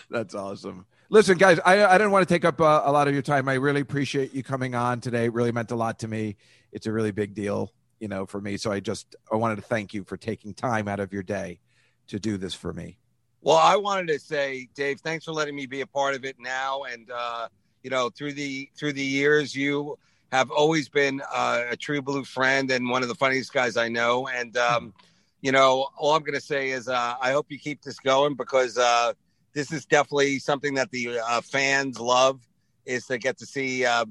[0.09, 0.85] That's awesome.
[1.09, 3.49] Listen, guys, I, I didn't want to take up uh, a lot of your time.
[3.49, 5.25] I really appreciate you coming on today.
[5.25, 6.37] It really meant a lot to me.
[6.71, 8.57] It's a really big deal, you know, for me.
[8.57, 11.59] So I just I wanted to thank you for taking time out of your day
[12.07, 12.97] to do this for me.
[13.41, 16.37] Well, I wanted to say, Dave, thanks for letting me be a part of it
[16.39, 16.83] now.
[16.83, 17.47] And uh,
[17.83, 19.97] you know, through the through the years, you
[20.31, 23.89] have always been uh, a true blue friend and one of the funniest guys I
[23.89, 24.27] know.
[24.27, 24.93] And um,
[25.41, 28.35] you know, all I'm going to say is, uh, I hope you keep this going
[28.35, 29.13] because uh,
[29.53, 32.39] this is definitely something that the uh, fans love
[32.85, 34.05] is to get to see, uh,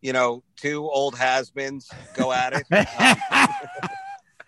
[0.00, 2.66] you know, two old has-beens go at it.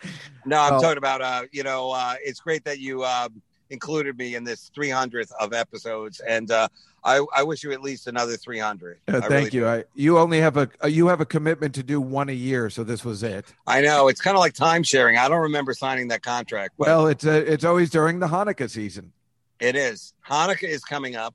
[0.03, 3.29] Um, no, I'm Well- talking about, uh, you know, uh, it's great that you uh,
[3.71, 6.69] included me in this 300th of episodes, and uh,
[7.05, 8.99] I, I wish you at least another 300.
[9.07, 9.69] Uh, I thank really you.
[9.69, 12.71] I, you only have a uh, you have a commitment to do one a year,
[12.71, 13.47] so this was it.
[13.67, 15.17] I know it's kind of like time sharing.
[15.17, 16.75] I don't remember signing that contract.
[16.79, 19.13] But Well, it's a, it's always during the Hanukkah season.
[19.61, 20.15] it is.
[20.29, 21.35] Hanukkah is coming up,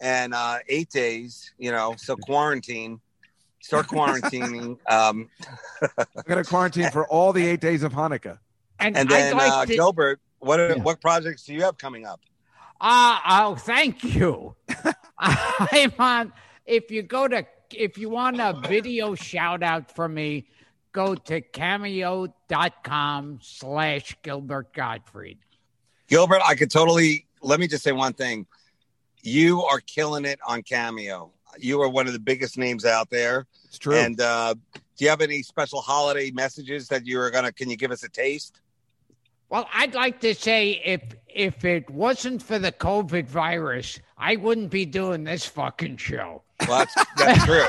[0.00, 1.52] and uh, eight days.
[1.58, 3.00] You know, so quarantine.
[3.62, 4.78] Start quarantining.
[4.90, 5.28] um,
[5.82, 8.38] I'm going to quarantine for all the eight days of Hanukkah.
[8.78, 10.82] And, and I'd then like uh, to- Gilbert, what are, Yeah.
[10.82, 12.20] what projects do you have coming up?
[12.80, 14.56] Uh, oh, thank you.
[15.18, 16.32] I'm on.
[16.66, 20.46] If you go to, if you want a video shout out from me,
[20.92, 25.38] go to cameo.com slash Gilbert Gottfried.
[26.08, 27.26] Gilbert, I could totally.
[27.42, 28.46] Let me just say one thing.
[29.22, 31.32] You are killing it on Cameo.
[31.58, 33.46] You are one of the biggest names out there.
[33.66, 33.94] It's true.
[33.96, 37.52] And uh, do you have any special holiday messages that you are gonna?
[37.52, 38.60] Can you give us a taste?
[39.50, 44.70] Well, I'd like to say if if it wasn't for the COVID virus, I wouldn't
[44.70, 46.42] be doing this fucking show.
[46.68, 47.66] Well, that's that's true.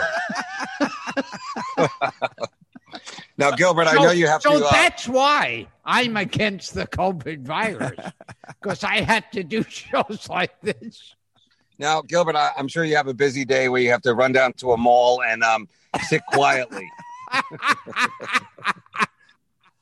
[3.38, 4.66] now, Gilbert, I So- know you have so to.
[4.66, 7.99] Uh, that's why I'm against the COVID virus
[8.62, 11.16] because I had to do shows like this.
[11.80, 14.34] now, Gilbert, I, I'm sure you have a busy day where you have to run
[14.34, 15.68] down to a mall and um,
[16.08, 16.88] sit quietly.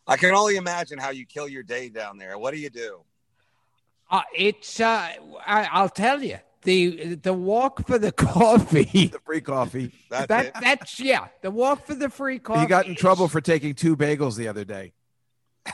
[0.10, 2.38] I can only imagine how you kill your day down there.
[2.38, 3.02] What do you do?
[4.12, 5.10] Uh, it's uh,
[5.46, 9.08] I, I'll tell you the the walk for the coffee.
[9.08, 9.92] The free coffee.
[10.10, 10.54] That's that it.
[10.60, 12.62] that's yeah, the walk for the free coffee.
[12.62, 14.94] You got in is- trouble for taking two bagels the other day.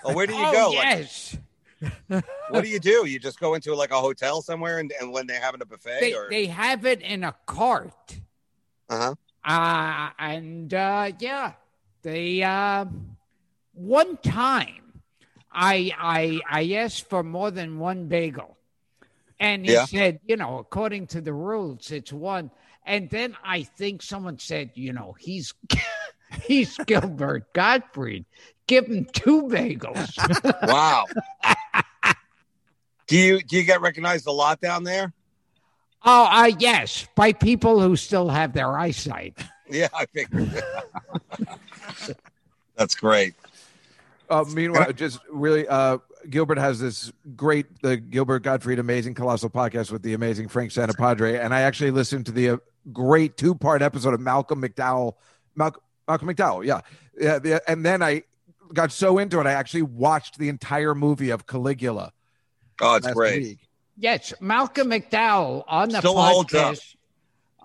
[0.04, 0.68] Oh, where do you Oh, go?
[0.72, 1.38] Like, yes,
[2.50, 3.06] what do you do?
[3.06, 6.00] You just go into like a hotel somewhere, and, and when they're having a buffet,
[6.02, 8.20] they or they have it in a cart.
[8.90, 9.16] uh huh.
[9.48, 11.54] Uh, and uh, yeah,
[12.02, 12.84] they uh,
[13.76, 15.02] one time
[15.52, 18.58] I I I asked for more than one bagel,
[19.40, 19.86] and he Yeah.
[19.86, 22.52] said, you know, according to the rules, it's one.
[22.86, 25.54] And then I think someone said, you know, he's
[26.44, 28.26] he's Gilbert Gottfried.
[28.68, 30.18] Give him two bagels.
[30.68, 31.06] Wow.
[33.08, 35.14] do you do you get recognized a lot down there?
[36.08, 39.38] oh, uh, yes, by people who still have their eyesight.
[39.70, 40.52] Yeah, I figured.
[42.76, 43.34] That's great.
[44.30, 45.98] Uh, meanwhile, just really, uh,
[46.30, 51.44] Gilbert has this great, the Gilbert Gottfried Amazing Colossal podcast with the amazing Frank Santopadre.
[51.44, 52.58] And I actually listened to the uh,
[52.92, 55.14] great two part episode of Malcolm McDowell.
[55.56, 56.82] Malcolm, Malcolm McDowell, yeah.
[57.20, 58.24] yeah the, and then I
[58.74, 62.12] got so into it, I actually watched the entire movie of Caligula.
[62.82, 63.44] Oh, it's great.
[63.44, 63.60] week.
[63.98, 66.96] Yes, Malcolm McDowell on the Still podcast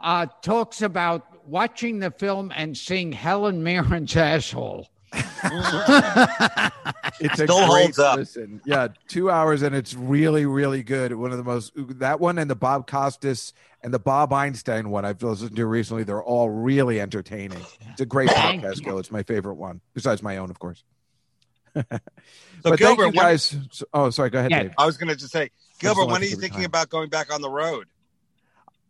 [0.00, 4.88] uh, talks about watching the film and seeing Helen Mirren's asshole.
[7.22, 8.16] It's Still a great holds up.
[8.16, 11.14] Listen, yeah, two hours and it's really, really good.
[11.14, 15.04] One of the most that one and the Bob Costas and the Bob Einstein one
[15.04, 16.02] I've listened to recently.
[16.04, 17.60] They're all really entertaining.
[17.90, 18.84] It's a great podcast, you.
[18.84, 18.98] Gil.
[18.98, 20.82] It's my favorite one, besides my own, of course.
[21.74, 22.00] So, but
[22.64, 23.56] thank Gilbert, you guys.
[23.70, 24.30] so- oh, sorry.
[24.30, 24.62] Go ahead, Yeah.
[24.64, 24.74] Dave.
[24.78, 26.64] I was going to just say, Gilbert, when are you thinking time.
[26.66, 27.86] about going back on the road?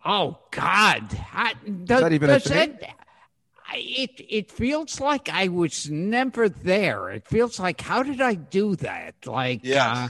[0.05, 1.05] Oh God!
[1.35, 1.53] I,
[1.85, 2.79] does, that even a does thing?
[2.81, 2.95] that- I-
[3.75, 7.11] it it feels like I was never there.
[7.11, 9.15] It feels like how did I do that?
[9.27, 9.97] Like, Yes.
[9.97, 10.09] uh,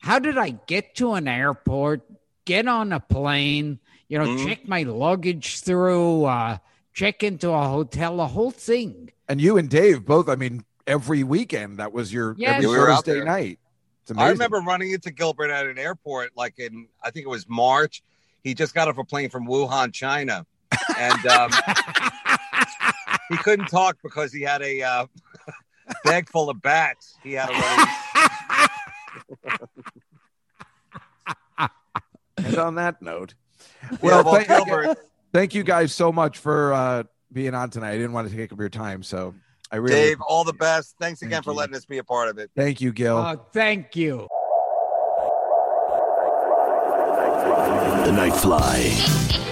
[0.00, 2.02] how did I get to an airport,
[2.44, 3.78] get on a plane,
[4.08, 4.46] you know, Mhm.
[4.46, 6.58] check my luggage through, uh,
[6.92, 9.10] check into a hotel, the whole thing.
[9.28, 10.28] And you and Dave both.
[10.28, 12.56] I mean, every weekend that was your Yes.
[12.56, 13.58] every we Thursday night.
[14.02, 14.26] It's amazing.
[14.28, 18.02] I remember running into Gilbert at an airport, like in I think it was March.
[18.44, 20.46] He just got off a plane from Wuhan, China,
[20.96, 21.50] and um,
[23.28, 25.06] he couldn't talk because he had a uh,
[26.04, 27.16] bag full of bats.
[27.22, 27.90] He had already.
[32.38, 33.34] And on that note,
[33.90, 34.98] Yeah, well, well, thank, Gilbert,
[35.32, 37.92] thank you guys so much for uh, being on tonight.
[37.92, 39.34] I didn't want to take up your time, so
[39.72, 40.94] I really Dave, all the best.
[41.00, 41.56] Thanks again Thank for you.
[41.56, 42.50] letting us be a part of it.
[42.54, 43.16] thank you, Gil.
[43.16, 44.28] Oh, thank you.
[48.04, 49.45] The Nightfly.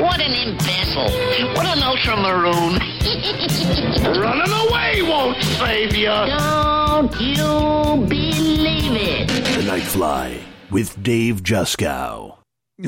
[0.00, 1.10] What an imbecile.
[1.54, 2.74] What an ultra maroon.
[4.20, 6.08] Running away won't save you.
[6.08, 9.28] Don't you believe it?
[9.28, 12.36] The Nightfly with Dave Juskow.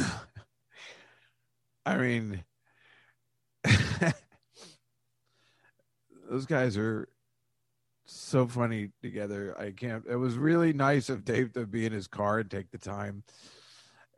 [1.86, 2.44] I mean,
[6.28, 7.08] those guys are
[8.04, 9.58] so funny together.
[9.58, 10.04] I can't.
[10.06, 13.22] It was really nice of Dave to be in his car and take the time.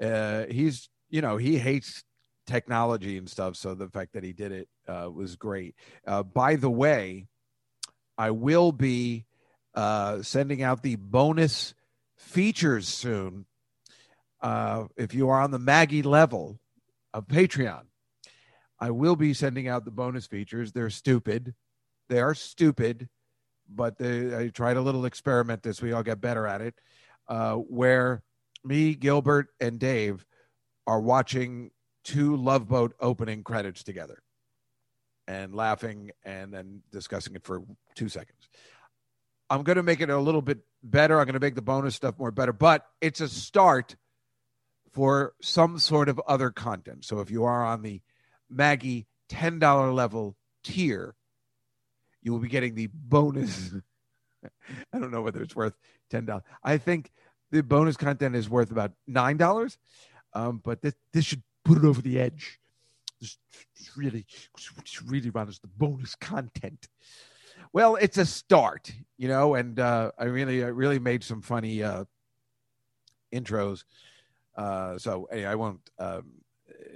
[0.02, 2.02] Uh, he's, you know, he hates
[2.50, 5.74] technology and stuff, so the fact that he did it uh, was great.
[6.06, 7.28] Uh, by the way,
[8.18, 9.24] I will be
[9.74, 11.74] uh, sending out the bonus
[12.16, 13.46] features soon.
[14.42, 16.58] Uh, if you are on the Maggie level
[17.14, 17.84] of Patreon,
[18.78, 20.72] I will be sending out the bonus features.
[20.72, 21.54] They're stupid.
[22.08, 23.08] They are stupid,
[23.68, 25.94] but they, I tried a little experiment this week.
[25.94, 26.74] I'll get better at it.
[27.28, 28.22] Uh, where
[28.64, 30.26] me, Gilbert, and Dave
[30.86, 31.70] are watching
[32.04, 34.22] two Love Boat opening credits together
[35.26, 37.62] and laughing and then discussing it for
[37.94, 38.48] two seconds.
[39.48, 41.18] I'm going to make it a little bit better.
[41.18, 43.96] I'm going to make the bonus stuff more better, but it's a start
[44.92, 47.04] for some sort of other content.
[47.04, 48.00] So if you are on the
[48.48, 51.14] Maggie $10 level tier,
[52.22, 53.72] you will be getting the bonus.
[54.92, 55.74] I don't know whether it's worth
[56.12, 56.42] $10.
[56.62, 57.10] I think
[57.50, 59.76] the bonus content is worth about $9.
[60.32, 62.58] Um, but this, this should put it over the edge.
[63.20, 63.38] This
[63.96, 64.26] really,
[64.56, 66.88] this really runs the bonus content.
[67.72, 71.82] Well, it's a start, you know, and uh, I really, I really made some funny
[71.82, 72.04] uh,
[73.32, 73.84] intros.
[74.56, 76.24] Uh, so anyway, I won't um,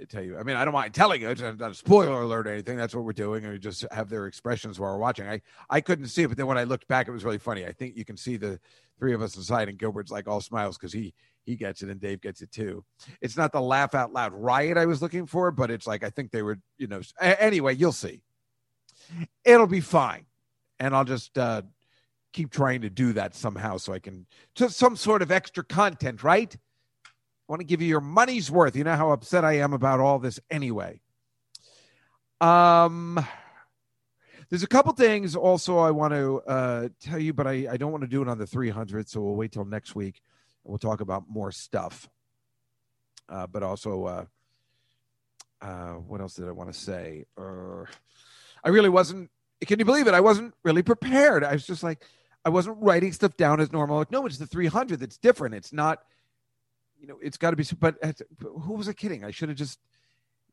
[0.09, 0.37] tell you.
[0.37, 1.29] I mean, I don't mind telling you.
[1.29, 2.77] It's not a spoiler alert or anything.
[2.77, 3.43] That's what we're doing.
[3.43, 5.27] And we just have their expressions while we're watching.
[5.27, 7.65] I, I couldn't see it, but then when I looked back, it was really funny.
[7.65, 8.59] I think you can see the
[8.99, 11.13] three of us inside, and Gilbert's like all smiles because he
[11.45, 12.83] he gets it and Dave gets it too.
[13.21, 16.09] It's not the laugh out loud riot I was looking for, but it's like I
[16.09, 17.01] think they were, you know.
[17.21, 18.21] Anyway, you'll see.
[19.43, 20.25] It'll be fine,
[20.79, 21.61] and I'll just uh,
[22.33, 26.23] keep trying to do that somehow so I can just some sort of extra content,
[26.23, 26.55] right?
[27.05, 28.75] I want to give you your money's worth.
[28.75, 30.99] You know how upset I am about all this anyway.
[32.41, 33.23] Um,
[34.49, 37.91] there's a couple things also I want to uh, tell you, but I, I don't
[37.91, 40.21] want to do it on the 300, so we'll wait till next week
[40.65, 42.09] we'll talk about more stuff.
[43.29, 44.25] Uh, but also, uh,
[45.61, 47.25] uh, what else did I want to say?
[47.37, 47.85] Uh,
[48.63, 49.29] I really wasn't.
[49.65, 50.13] Can you believe it?
[50.13, 51.43] I wasn't really prepared.
[51.43, 52.03] I was just like,
[52.43, 53.97] I wasn't writing stuff down as normal.
[53.97, 55.55] Like, no, it's the 300 that's different.
[55.55, 55.99] It's not,
[56.99, 57.65] you know, it's got to be.
[57.79, 57.97] But
[58.39, 59.23] who was I kidding?
[59.23, 59.79] I should have just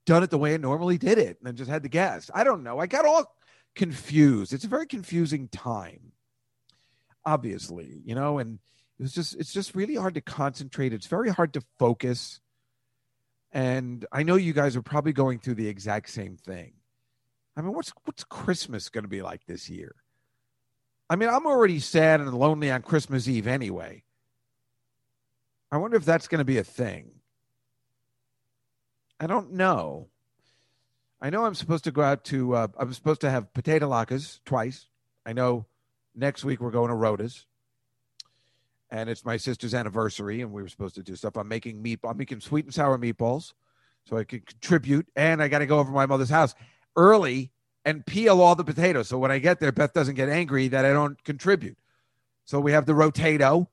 [0.06, 2.30] done it the way I normally did it and just had the guest.
[2.34, 2.78] I don't know.
[2.78, 3.34] I got all
[3.74, 4.52] confused.
[4.52, 6.12] It's a very confusing time,
[7.24, 8.58] obviously, you know, and
[8.98, 10.92] it's just it's just really hard to concentrate.
[10.92, 12.40] It's very hard to focus.
[13.52, 16.72] And I know you guys are probably going through the exact same thing.
[17.56, 19.94] I mean, what's what's Christmas going to be like this year?
[21.10, 24.04] I mean, I'm already sad and lonely on Christmas Eve anyway.
[25.70, 27.10] I wonder if that's going to be a thing.
[29.20, 30.08] I don't know.
[31.20, 32.54] I know I'm supposed to go out to.
[32.54, 34.88] Uh, I'm supposed to have potato latkes twice.
[35.24, 35.66] I know
[36.14, 37.46] next week we're going to Rhoda's
[38.92, 41.36] and it's my sister's anniversary, and we were supposed to do stuff.
[41.36, 42.00] I'm making meat.
[42.04, 43.54] I'm making sweet and sour meatballs,
[44.04, 45.08] so I can contribute.
[45.16, 46.54] And I got to go over to my mother's house
[46.94, 47.50] early
[47.86, 49.08] and peel all the potatoes.
[49.08, 51.78] So when I get there, Beth doesn't get angry that I don't contribute.
[52.44, 53.66] So we have the rotato.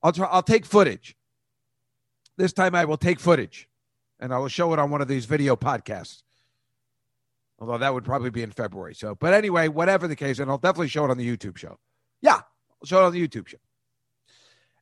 [0.00, 0.28] I'll try.
[0.28, 1.16] I'll take footage.
[2.36, 3.68] This time I will take footage,
[4.20, 6.22] and I will show it on one of these video podcasts.
[7.58, 8.94] Although that would probably be in February.
[8.94, 11.80] So, but anyway, whatever the case, and I'll definitely show it on the YouTube show.
[12.20, 13.58] Yeah, I'll show it on the YouTube show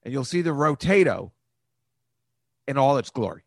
[0.05, 1.32] and you'll see the rotato
[2.68, 3.43] in all its glory.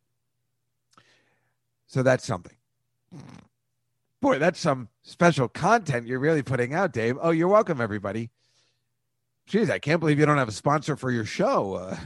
[1.88, 2.56] So that's something.
[4.22, 7.18] Boy, that's some special content you're really putting out, Dave.
[7.22, 8.32] Oh, you're welcome, everybody.
[9.50, 11.76] Jeez, I can't believe you don't have a sponsor for your show.
[11.76, 11.98] Uh,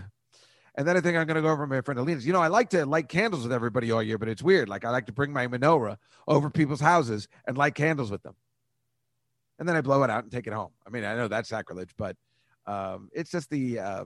[0.76, 2.26] and then I think I'm going to go over my friend Alina's.
[2.26, 4.70] You know, I like to light candles with everybody all year, but it's weird.
[4.70, 5.98] Like I like to bring my menorah
[6.28, 8.36] over people's houses and light candles with them.
[9.58, 10.72] And then I blow it out and take it home.
[10.86, 12.16] I mean, I know that's sacrilege, but
[12.68, 14.06] um, it's just the uh,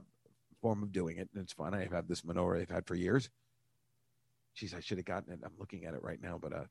[0.66, 1.74] form of doing it, and it's fun.
[1.74, 3.30] I've had this menorah I've had for years.
[4.58, 5.38] Jeez, I should have gotten it.
[5.44, 6.64] I'm looking at it right now, but uh,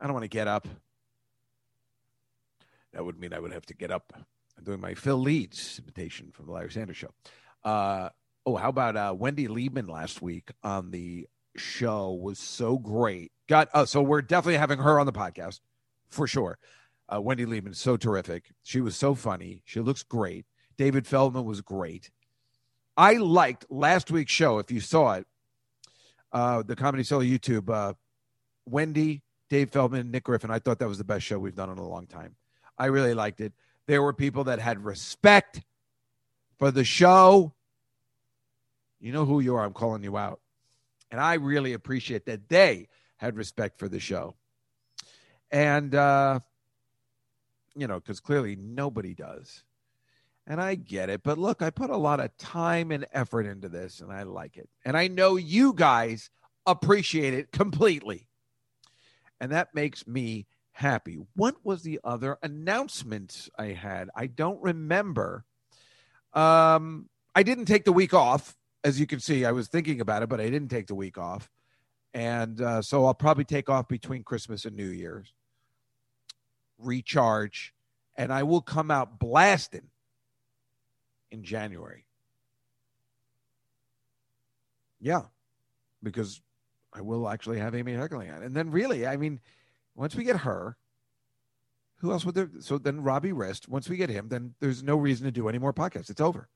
[0.00, 0.66] I don't want to get up.
[2.92, 4.12] That would mean I would have to get up.
[4.58, 7.10] I'm doing my Phil Leeds invitation from the Larry Sanders Show.
[7.62, 8.08] Uh,
[8.44, 13.30] oh, how about uh, Wendy Liebman last week on the show was so great.
[13.48, 15.60] Got uh, so we're definitely having her on the podcast
[16.10, 16.58] for sure.
[17.08, 18.50] Uh, Wendy Liebman, so terrific.
[18.64, 19.62] She was so funny.
[19.66, 20.46] She looks great.
[20.76, 22.10] David Feldman was great.
[22.96, 24.58] I liked last week's show.
[24.58, 25.26] If you saw it,
[26.32, 27.94] uh, the Comedy Cellar YouTube, uh,
[28.66, 30.50] Wendy, Dave Feldman, Nick Griffin.
[30.50, 32.36] I thought that was the best show we've done in a long time.
[32.78, 33.52] I really liked it.
[33.86, 35.62] There were people that had respect
[36.58, 37.52] for the show.
[39.00, 39.64] You know who you are.
[39.64, 40.40] I'm calling you out.
[41.10, 44.34] And I really appreciate that they had respect for the show.
[45.50, 46.40] And, uh,
[47.74, 49.64] you know, because clearly nobody does.
[50.46, 51.22] And I get it.
[51.22, 54.56] But look, I put a lot of time and effort into this and I like
[54.56, 54.68] it.
[54.84, 56.30] And I know you guys
[56.66, 58.28] appreciate it completely.
[59.40, 61.18] And that makes me happy.
[61.34, 64.10] What was the other announcement I had?
[64.14, 65.44] I don't remember.
[66.32, 68.56] Um, I didn't take the week off.
[68.84, 71.18] As you can see, I was thinking about it, but I didn't take the week
[71.18, 71.50] off.
[72.14, 75.32] And uh, so I'll probably take off between Christmas and New Year's,
[76.78, 77.74] recharge,
[78.16, 79.88] and I will come out blasting
[81.32, 82.04] in January.
[85.00, 85.22] Yeah,
[86.02, 86.40] because
[86.92, 88.44] I will actually have Amy Heckerling on.
[88.44, 89.40] And then, really, I mean,
[89.96, 90.76] once we get her,
[91.96, 92.50] who else would there?
[92.60, 95.58] So then Robbie Rist, once we get him, then there's no reason to do any
[95.58, 96.10] more podcasts.
[96.10, 96.48] It's over.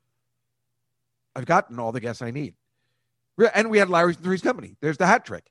[1.35, 2.55] I've gotten all the guests I need.
[3.55, 4.77] And we had Larry's and Three's Company.
[4.81, 5.51] There's the hat trick.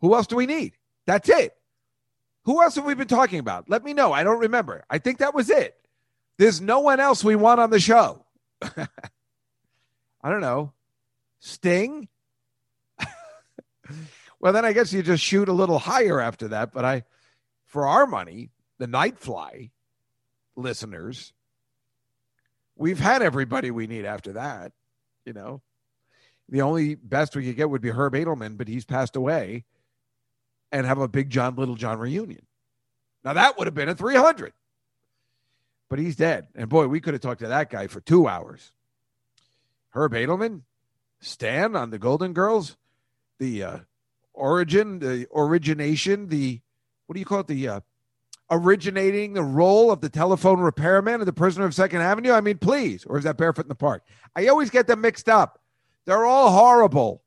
[0.00, 0.74] Who else do we need?
[1.06, 1.54] That's it.
[2.44, 3.68] Who else have we been talking about?
[3.68, 4.12] Let me know.
[4.12, 4.84] I don't remember.
[4.90, 5.76] I think that was it.
[6.38, 8.25] There's no one else we want on the show.
[10.22, 10.72] I don't know.
[11.40, 12.08] Sting?
[14.40, 16.72] well, then I guess you just shoot a little higher after that.
[16.72, 17.04] But I,
[17.64, 19.70] for our money, the Nightfly
[20.56, 21.32] listeners,
[22.76, 24.72] we've had everybody we need after that.
[25.24, 25.62] You know,
[26.48, 29.64] the only best we could get would be Herb Edelman, but he's passed away,
[30.72, 32.46] and have a big John Little John reunion.
[33.24, 34.52] Now that would have been a 300,
[35.88, 36.48] but he's dead.
[36.54, 38.72] And boy, we could have talked to that guy for two hours.
[39.90, 40.62] Herb Edelman,
[41.20, 42.76] Stan on the Golden Girls,
[43.38, 43.78] the uh,
[44.34, 46.60] origin, the origination, the
[47.06, 47.46] what do you call it?
[47.46, 47.80] The uh,
[48.50, 52.32] originating the role of the telephone repairman of the prisoner of Second Avenue?
[52.32, 54.04] I mean, please, or is that Barefoot in the Park?
[54.34, 55.60] I always get them mixed up.
[56.04, 57.22] They're all horrible.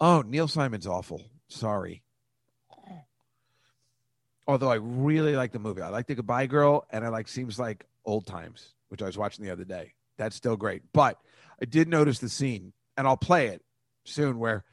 [0.00, 1.22] Oh, Neil Simon's awful.
[1.48, 2.02] Sorry.
[4.46, 5.82] Although I really like the movie.
[5.82, 9.18] I like The Goodbye Girl and I like Seems Like Old Times, which I was
[9.18, 9.94] watching the other day.
[10.18, 10.82] That's still great.
[10.92, 11.18] But
[11.60, 13.62] I did notice the scene, and I'll play it
[14.04, 14.64] soon, where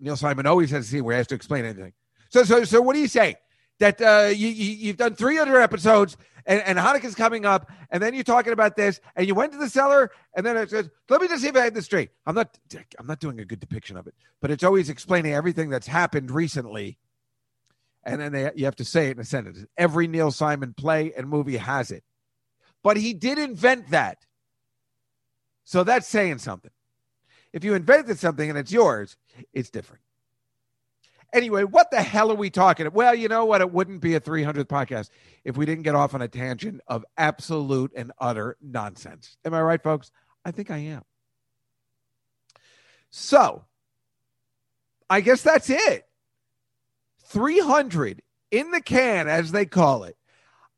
[0.00, 1.92] Neil Simon always has a scene where he has to explain anything.
[2.30, 3.36] So, so, so, what do you say?
[3.78, 6.16] That uh, you, you have done 300 episodes,
[6.46, 9.58] and, and Hanukkah's coming up, and then you're talking about this, and you went to
[9.58, 12.10] the cellar, and then it says, "Let me just see if I had this straight."
[12.24, 12.56] I'm not,
[12.98, 16.30] I'm not doing a good depiction of it, but it's always explaining everything that's happened
[16.30, 16.98] recently,
[18.06, 19.64] and then they, you have to say it in a sentence.
[19.76, 22.04] Every Neil Simon play and movie has it,
[22.82, 24.24] but he did invent that,
[25.64, 26.70] so that's saying something.
[27.52, 29.16] If you invented something and it's yours,
[29.52, 30.02] it's different.
[31.32, 32.86] Anyway, what the hell are we talking?
[32.86, 32.96] About?
[32.96, 33.60] Well, you know what?
[33.60, 35.10] It wouldn't be a 300th podcast
[35.44, 39.36] if we didn't get off on a tangent of absolute and utter nonsense.
[39.44, 40.12] Am I right, folks?
[40.44, 41.02] I think I am.
[43.10, 43.64] So,
[45.10, 46.04] I guess that's it.
[47.26, 50.16] 300 in the can, as they call it.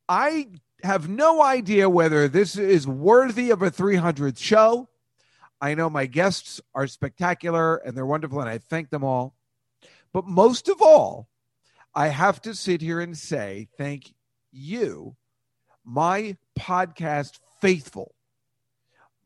[0.08, 0.48] I
[0.82, 4.88] have no idea whether this is worthy of a 300th show.
[5.60, 9.34] I know my guests are spectacular and they're wonderful, and I thank them all.
[10.12, 11.28] But most of all,
[11.94, 14.14] I have to sit here and say thank
[14.52, 15.16] you,
[15.84, 18.14] my podcast faithful,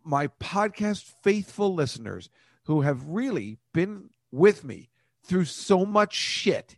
[0.05, 2.31] my podcast faithful listeners
[2.65, 4.89] who have really been with me
[5.24, 6.77] through so much shit.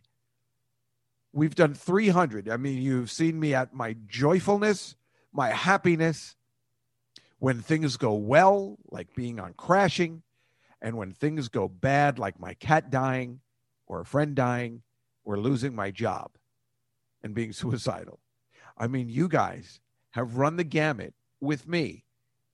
[1.35, 2.47] We've done 300.
[2.47, 4.95] I mean, you've seen me at my joyfulness,
[5.33, 6.33] my happiness,
[7.39, 10.23] when things go well, like being on crashing,
[10.81, 13.41] and when things go bad, like my cat dying,
[13.85, 14.83] or a friend dying,
[15.25, 16.31] or losing my job
[17.21, 18.21] and being suicidal.
[18.77, 19.81] I mean, you guys
[20.11, 22.05] have run the gamut with me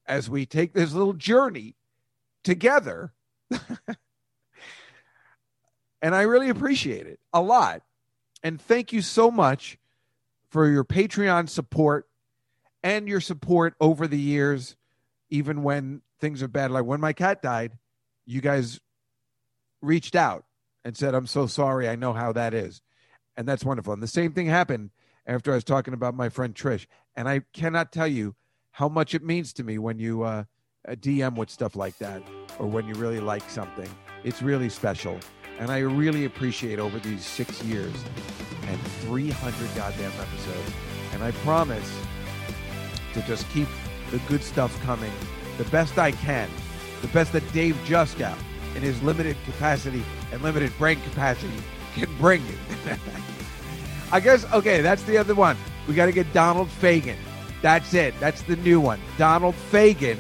[0.07, 1.75] as we take this little journey
[2.43, 3.13] together.
[6.01, 7.83] and I really appreciate it a lot.
[8.43, 9.77] And thank you so much
[10.49, 12.07] for your Patreon support
[12.84, 14.76] and your support over the years,
[15.30, 16.72] even when things are bad.
[16.72, 17.77] Like when my cat died,
[18.26, 18.80] you guys
[19.81, 20.45] reached out
[20.84, 21.88] and said, I'm so sorry.
[21.88, 22.81] I know how that is.
[23.38, 23.93] And that's wonderful.
[23.93, 24.91] And the same thing happened
[25.26, 26.85] after I was talking about my friend Trish.
[27.15, 28.35] And I cannot tell you
[28.72, 30.43] how much it means to me when you uh,
[30.88, 32.23] DM with stuff like that
[32.59, 33.89] or when you really like something.
[34.23, 35.19] It's really special.
[35.61, 37.93] And I really appreciate over these six years
[38.63, 40.73] and 300 goddamn episodes.
[41.13, 41.88] And I promise
[43.13, 43.67] to just keep
[44.09, 45.11] the good stuff coming
[45.59, 46.49] the best I can,
[47.03, 48.35] the best that Dave Juskow
[48.75, 51.53] in his limited capacity and limited brain capacity
[51.93, 52.57] can bring you.
[54.11, 55.57] I guess, okay, that's the other one.
[55.88, 57.17] We got to get Donald Fagen.
[57.61, 58.19] That's it.
[58.19, 58.99] That's the new one.
[59.19, 60.17] Donald Fagen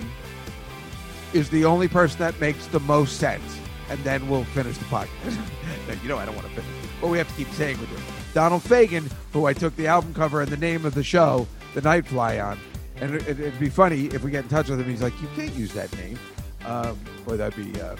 [1.33, 3.60] is the only person that makes the most sense.
[3.91, 5.37] And then we'll finish the podcast.
[6.03, 8.01] you know, I don't want to finish, but we have to keep saying we do.
[8.33, 11.81] Donald Fagen, who I took the album cover and the name of the show, The
[11.81, 12.57] Nightfly, on.
[13.01, 14.87] And it, would be funny if we get in touch with him.
[14.87, 16.17] He's like, you can't use that name.
[16.65, 17.97] Um, or that'd be, uh,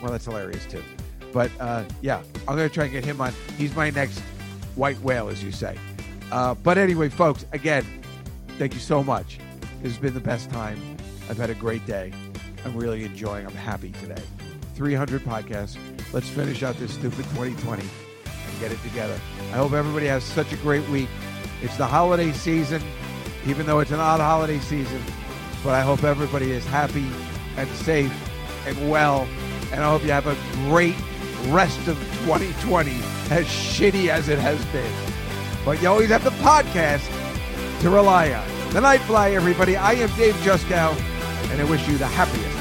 [0.00, 0.82] well, that's hilarious too.
[1.32, 3.34] But uh, yeah, I'm going to try and get him on.
[3.58, 4.20] He's my next
[4.74, 5.76] white whale, as you say.
[6.32, 7.84] Uh, but anyway, folks, again,
[8.56, 9.38] thank you so much.
[9.82, 10.80] Has been the best time.
[11.28, 12.12] I've had a great day.
[12.64, 13.46] I'm really enjoying.
[13.46, 14.22] I'm happy today.
[14.78, 15.76] 300 podcasts.
[16.12, 19.20] Let's finish out this stupid 2020 and get it together.
[19.52, 21.08] I hope everybody has such a great week.
[21.60, 22.80] It's the holiday season,
[23.44, 25.02] even though it's an odd holiday season.
[25.64, 27.08] But I hope everybody is happy
[27.56, 28.12] and safe
[28.68, 29.26] and well.
[29.72, 30.36] And I hope you have a
[30.68, 30.94] great
[31.48, 32.92] rest of 2020,
[33.32, 34.92] as shitty as it has been.
[35.64, 37.04] But you always have the podcast
[37.80, 38.48] to rely on.
[38.72, 39.76] The Night Fly, everybody.
[39.76, 40.96] I am Dave Juskow,
[41.50, 42.56] and I wish you the happiest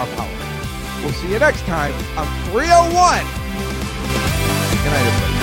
[0.00, 0.49] of holidays.
[1.02, 3.24] We'll see you next time on 301.
[4.84, 5.39] Good night, everybody.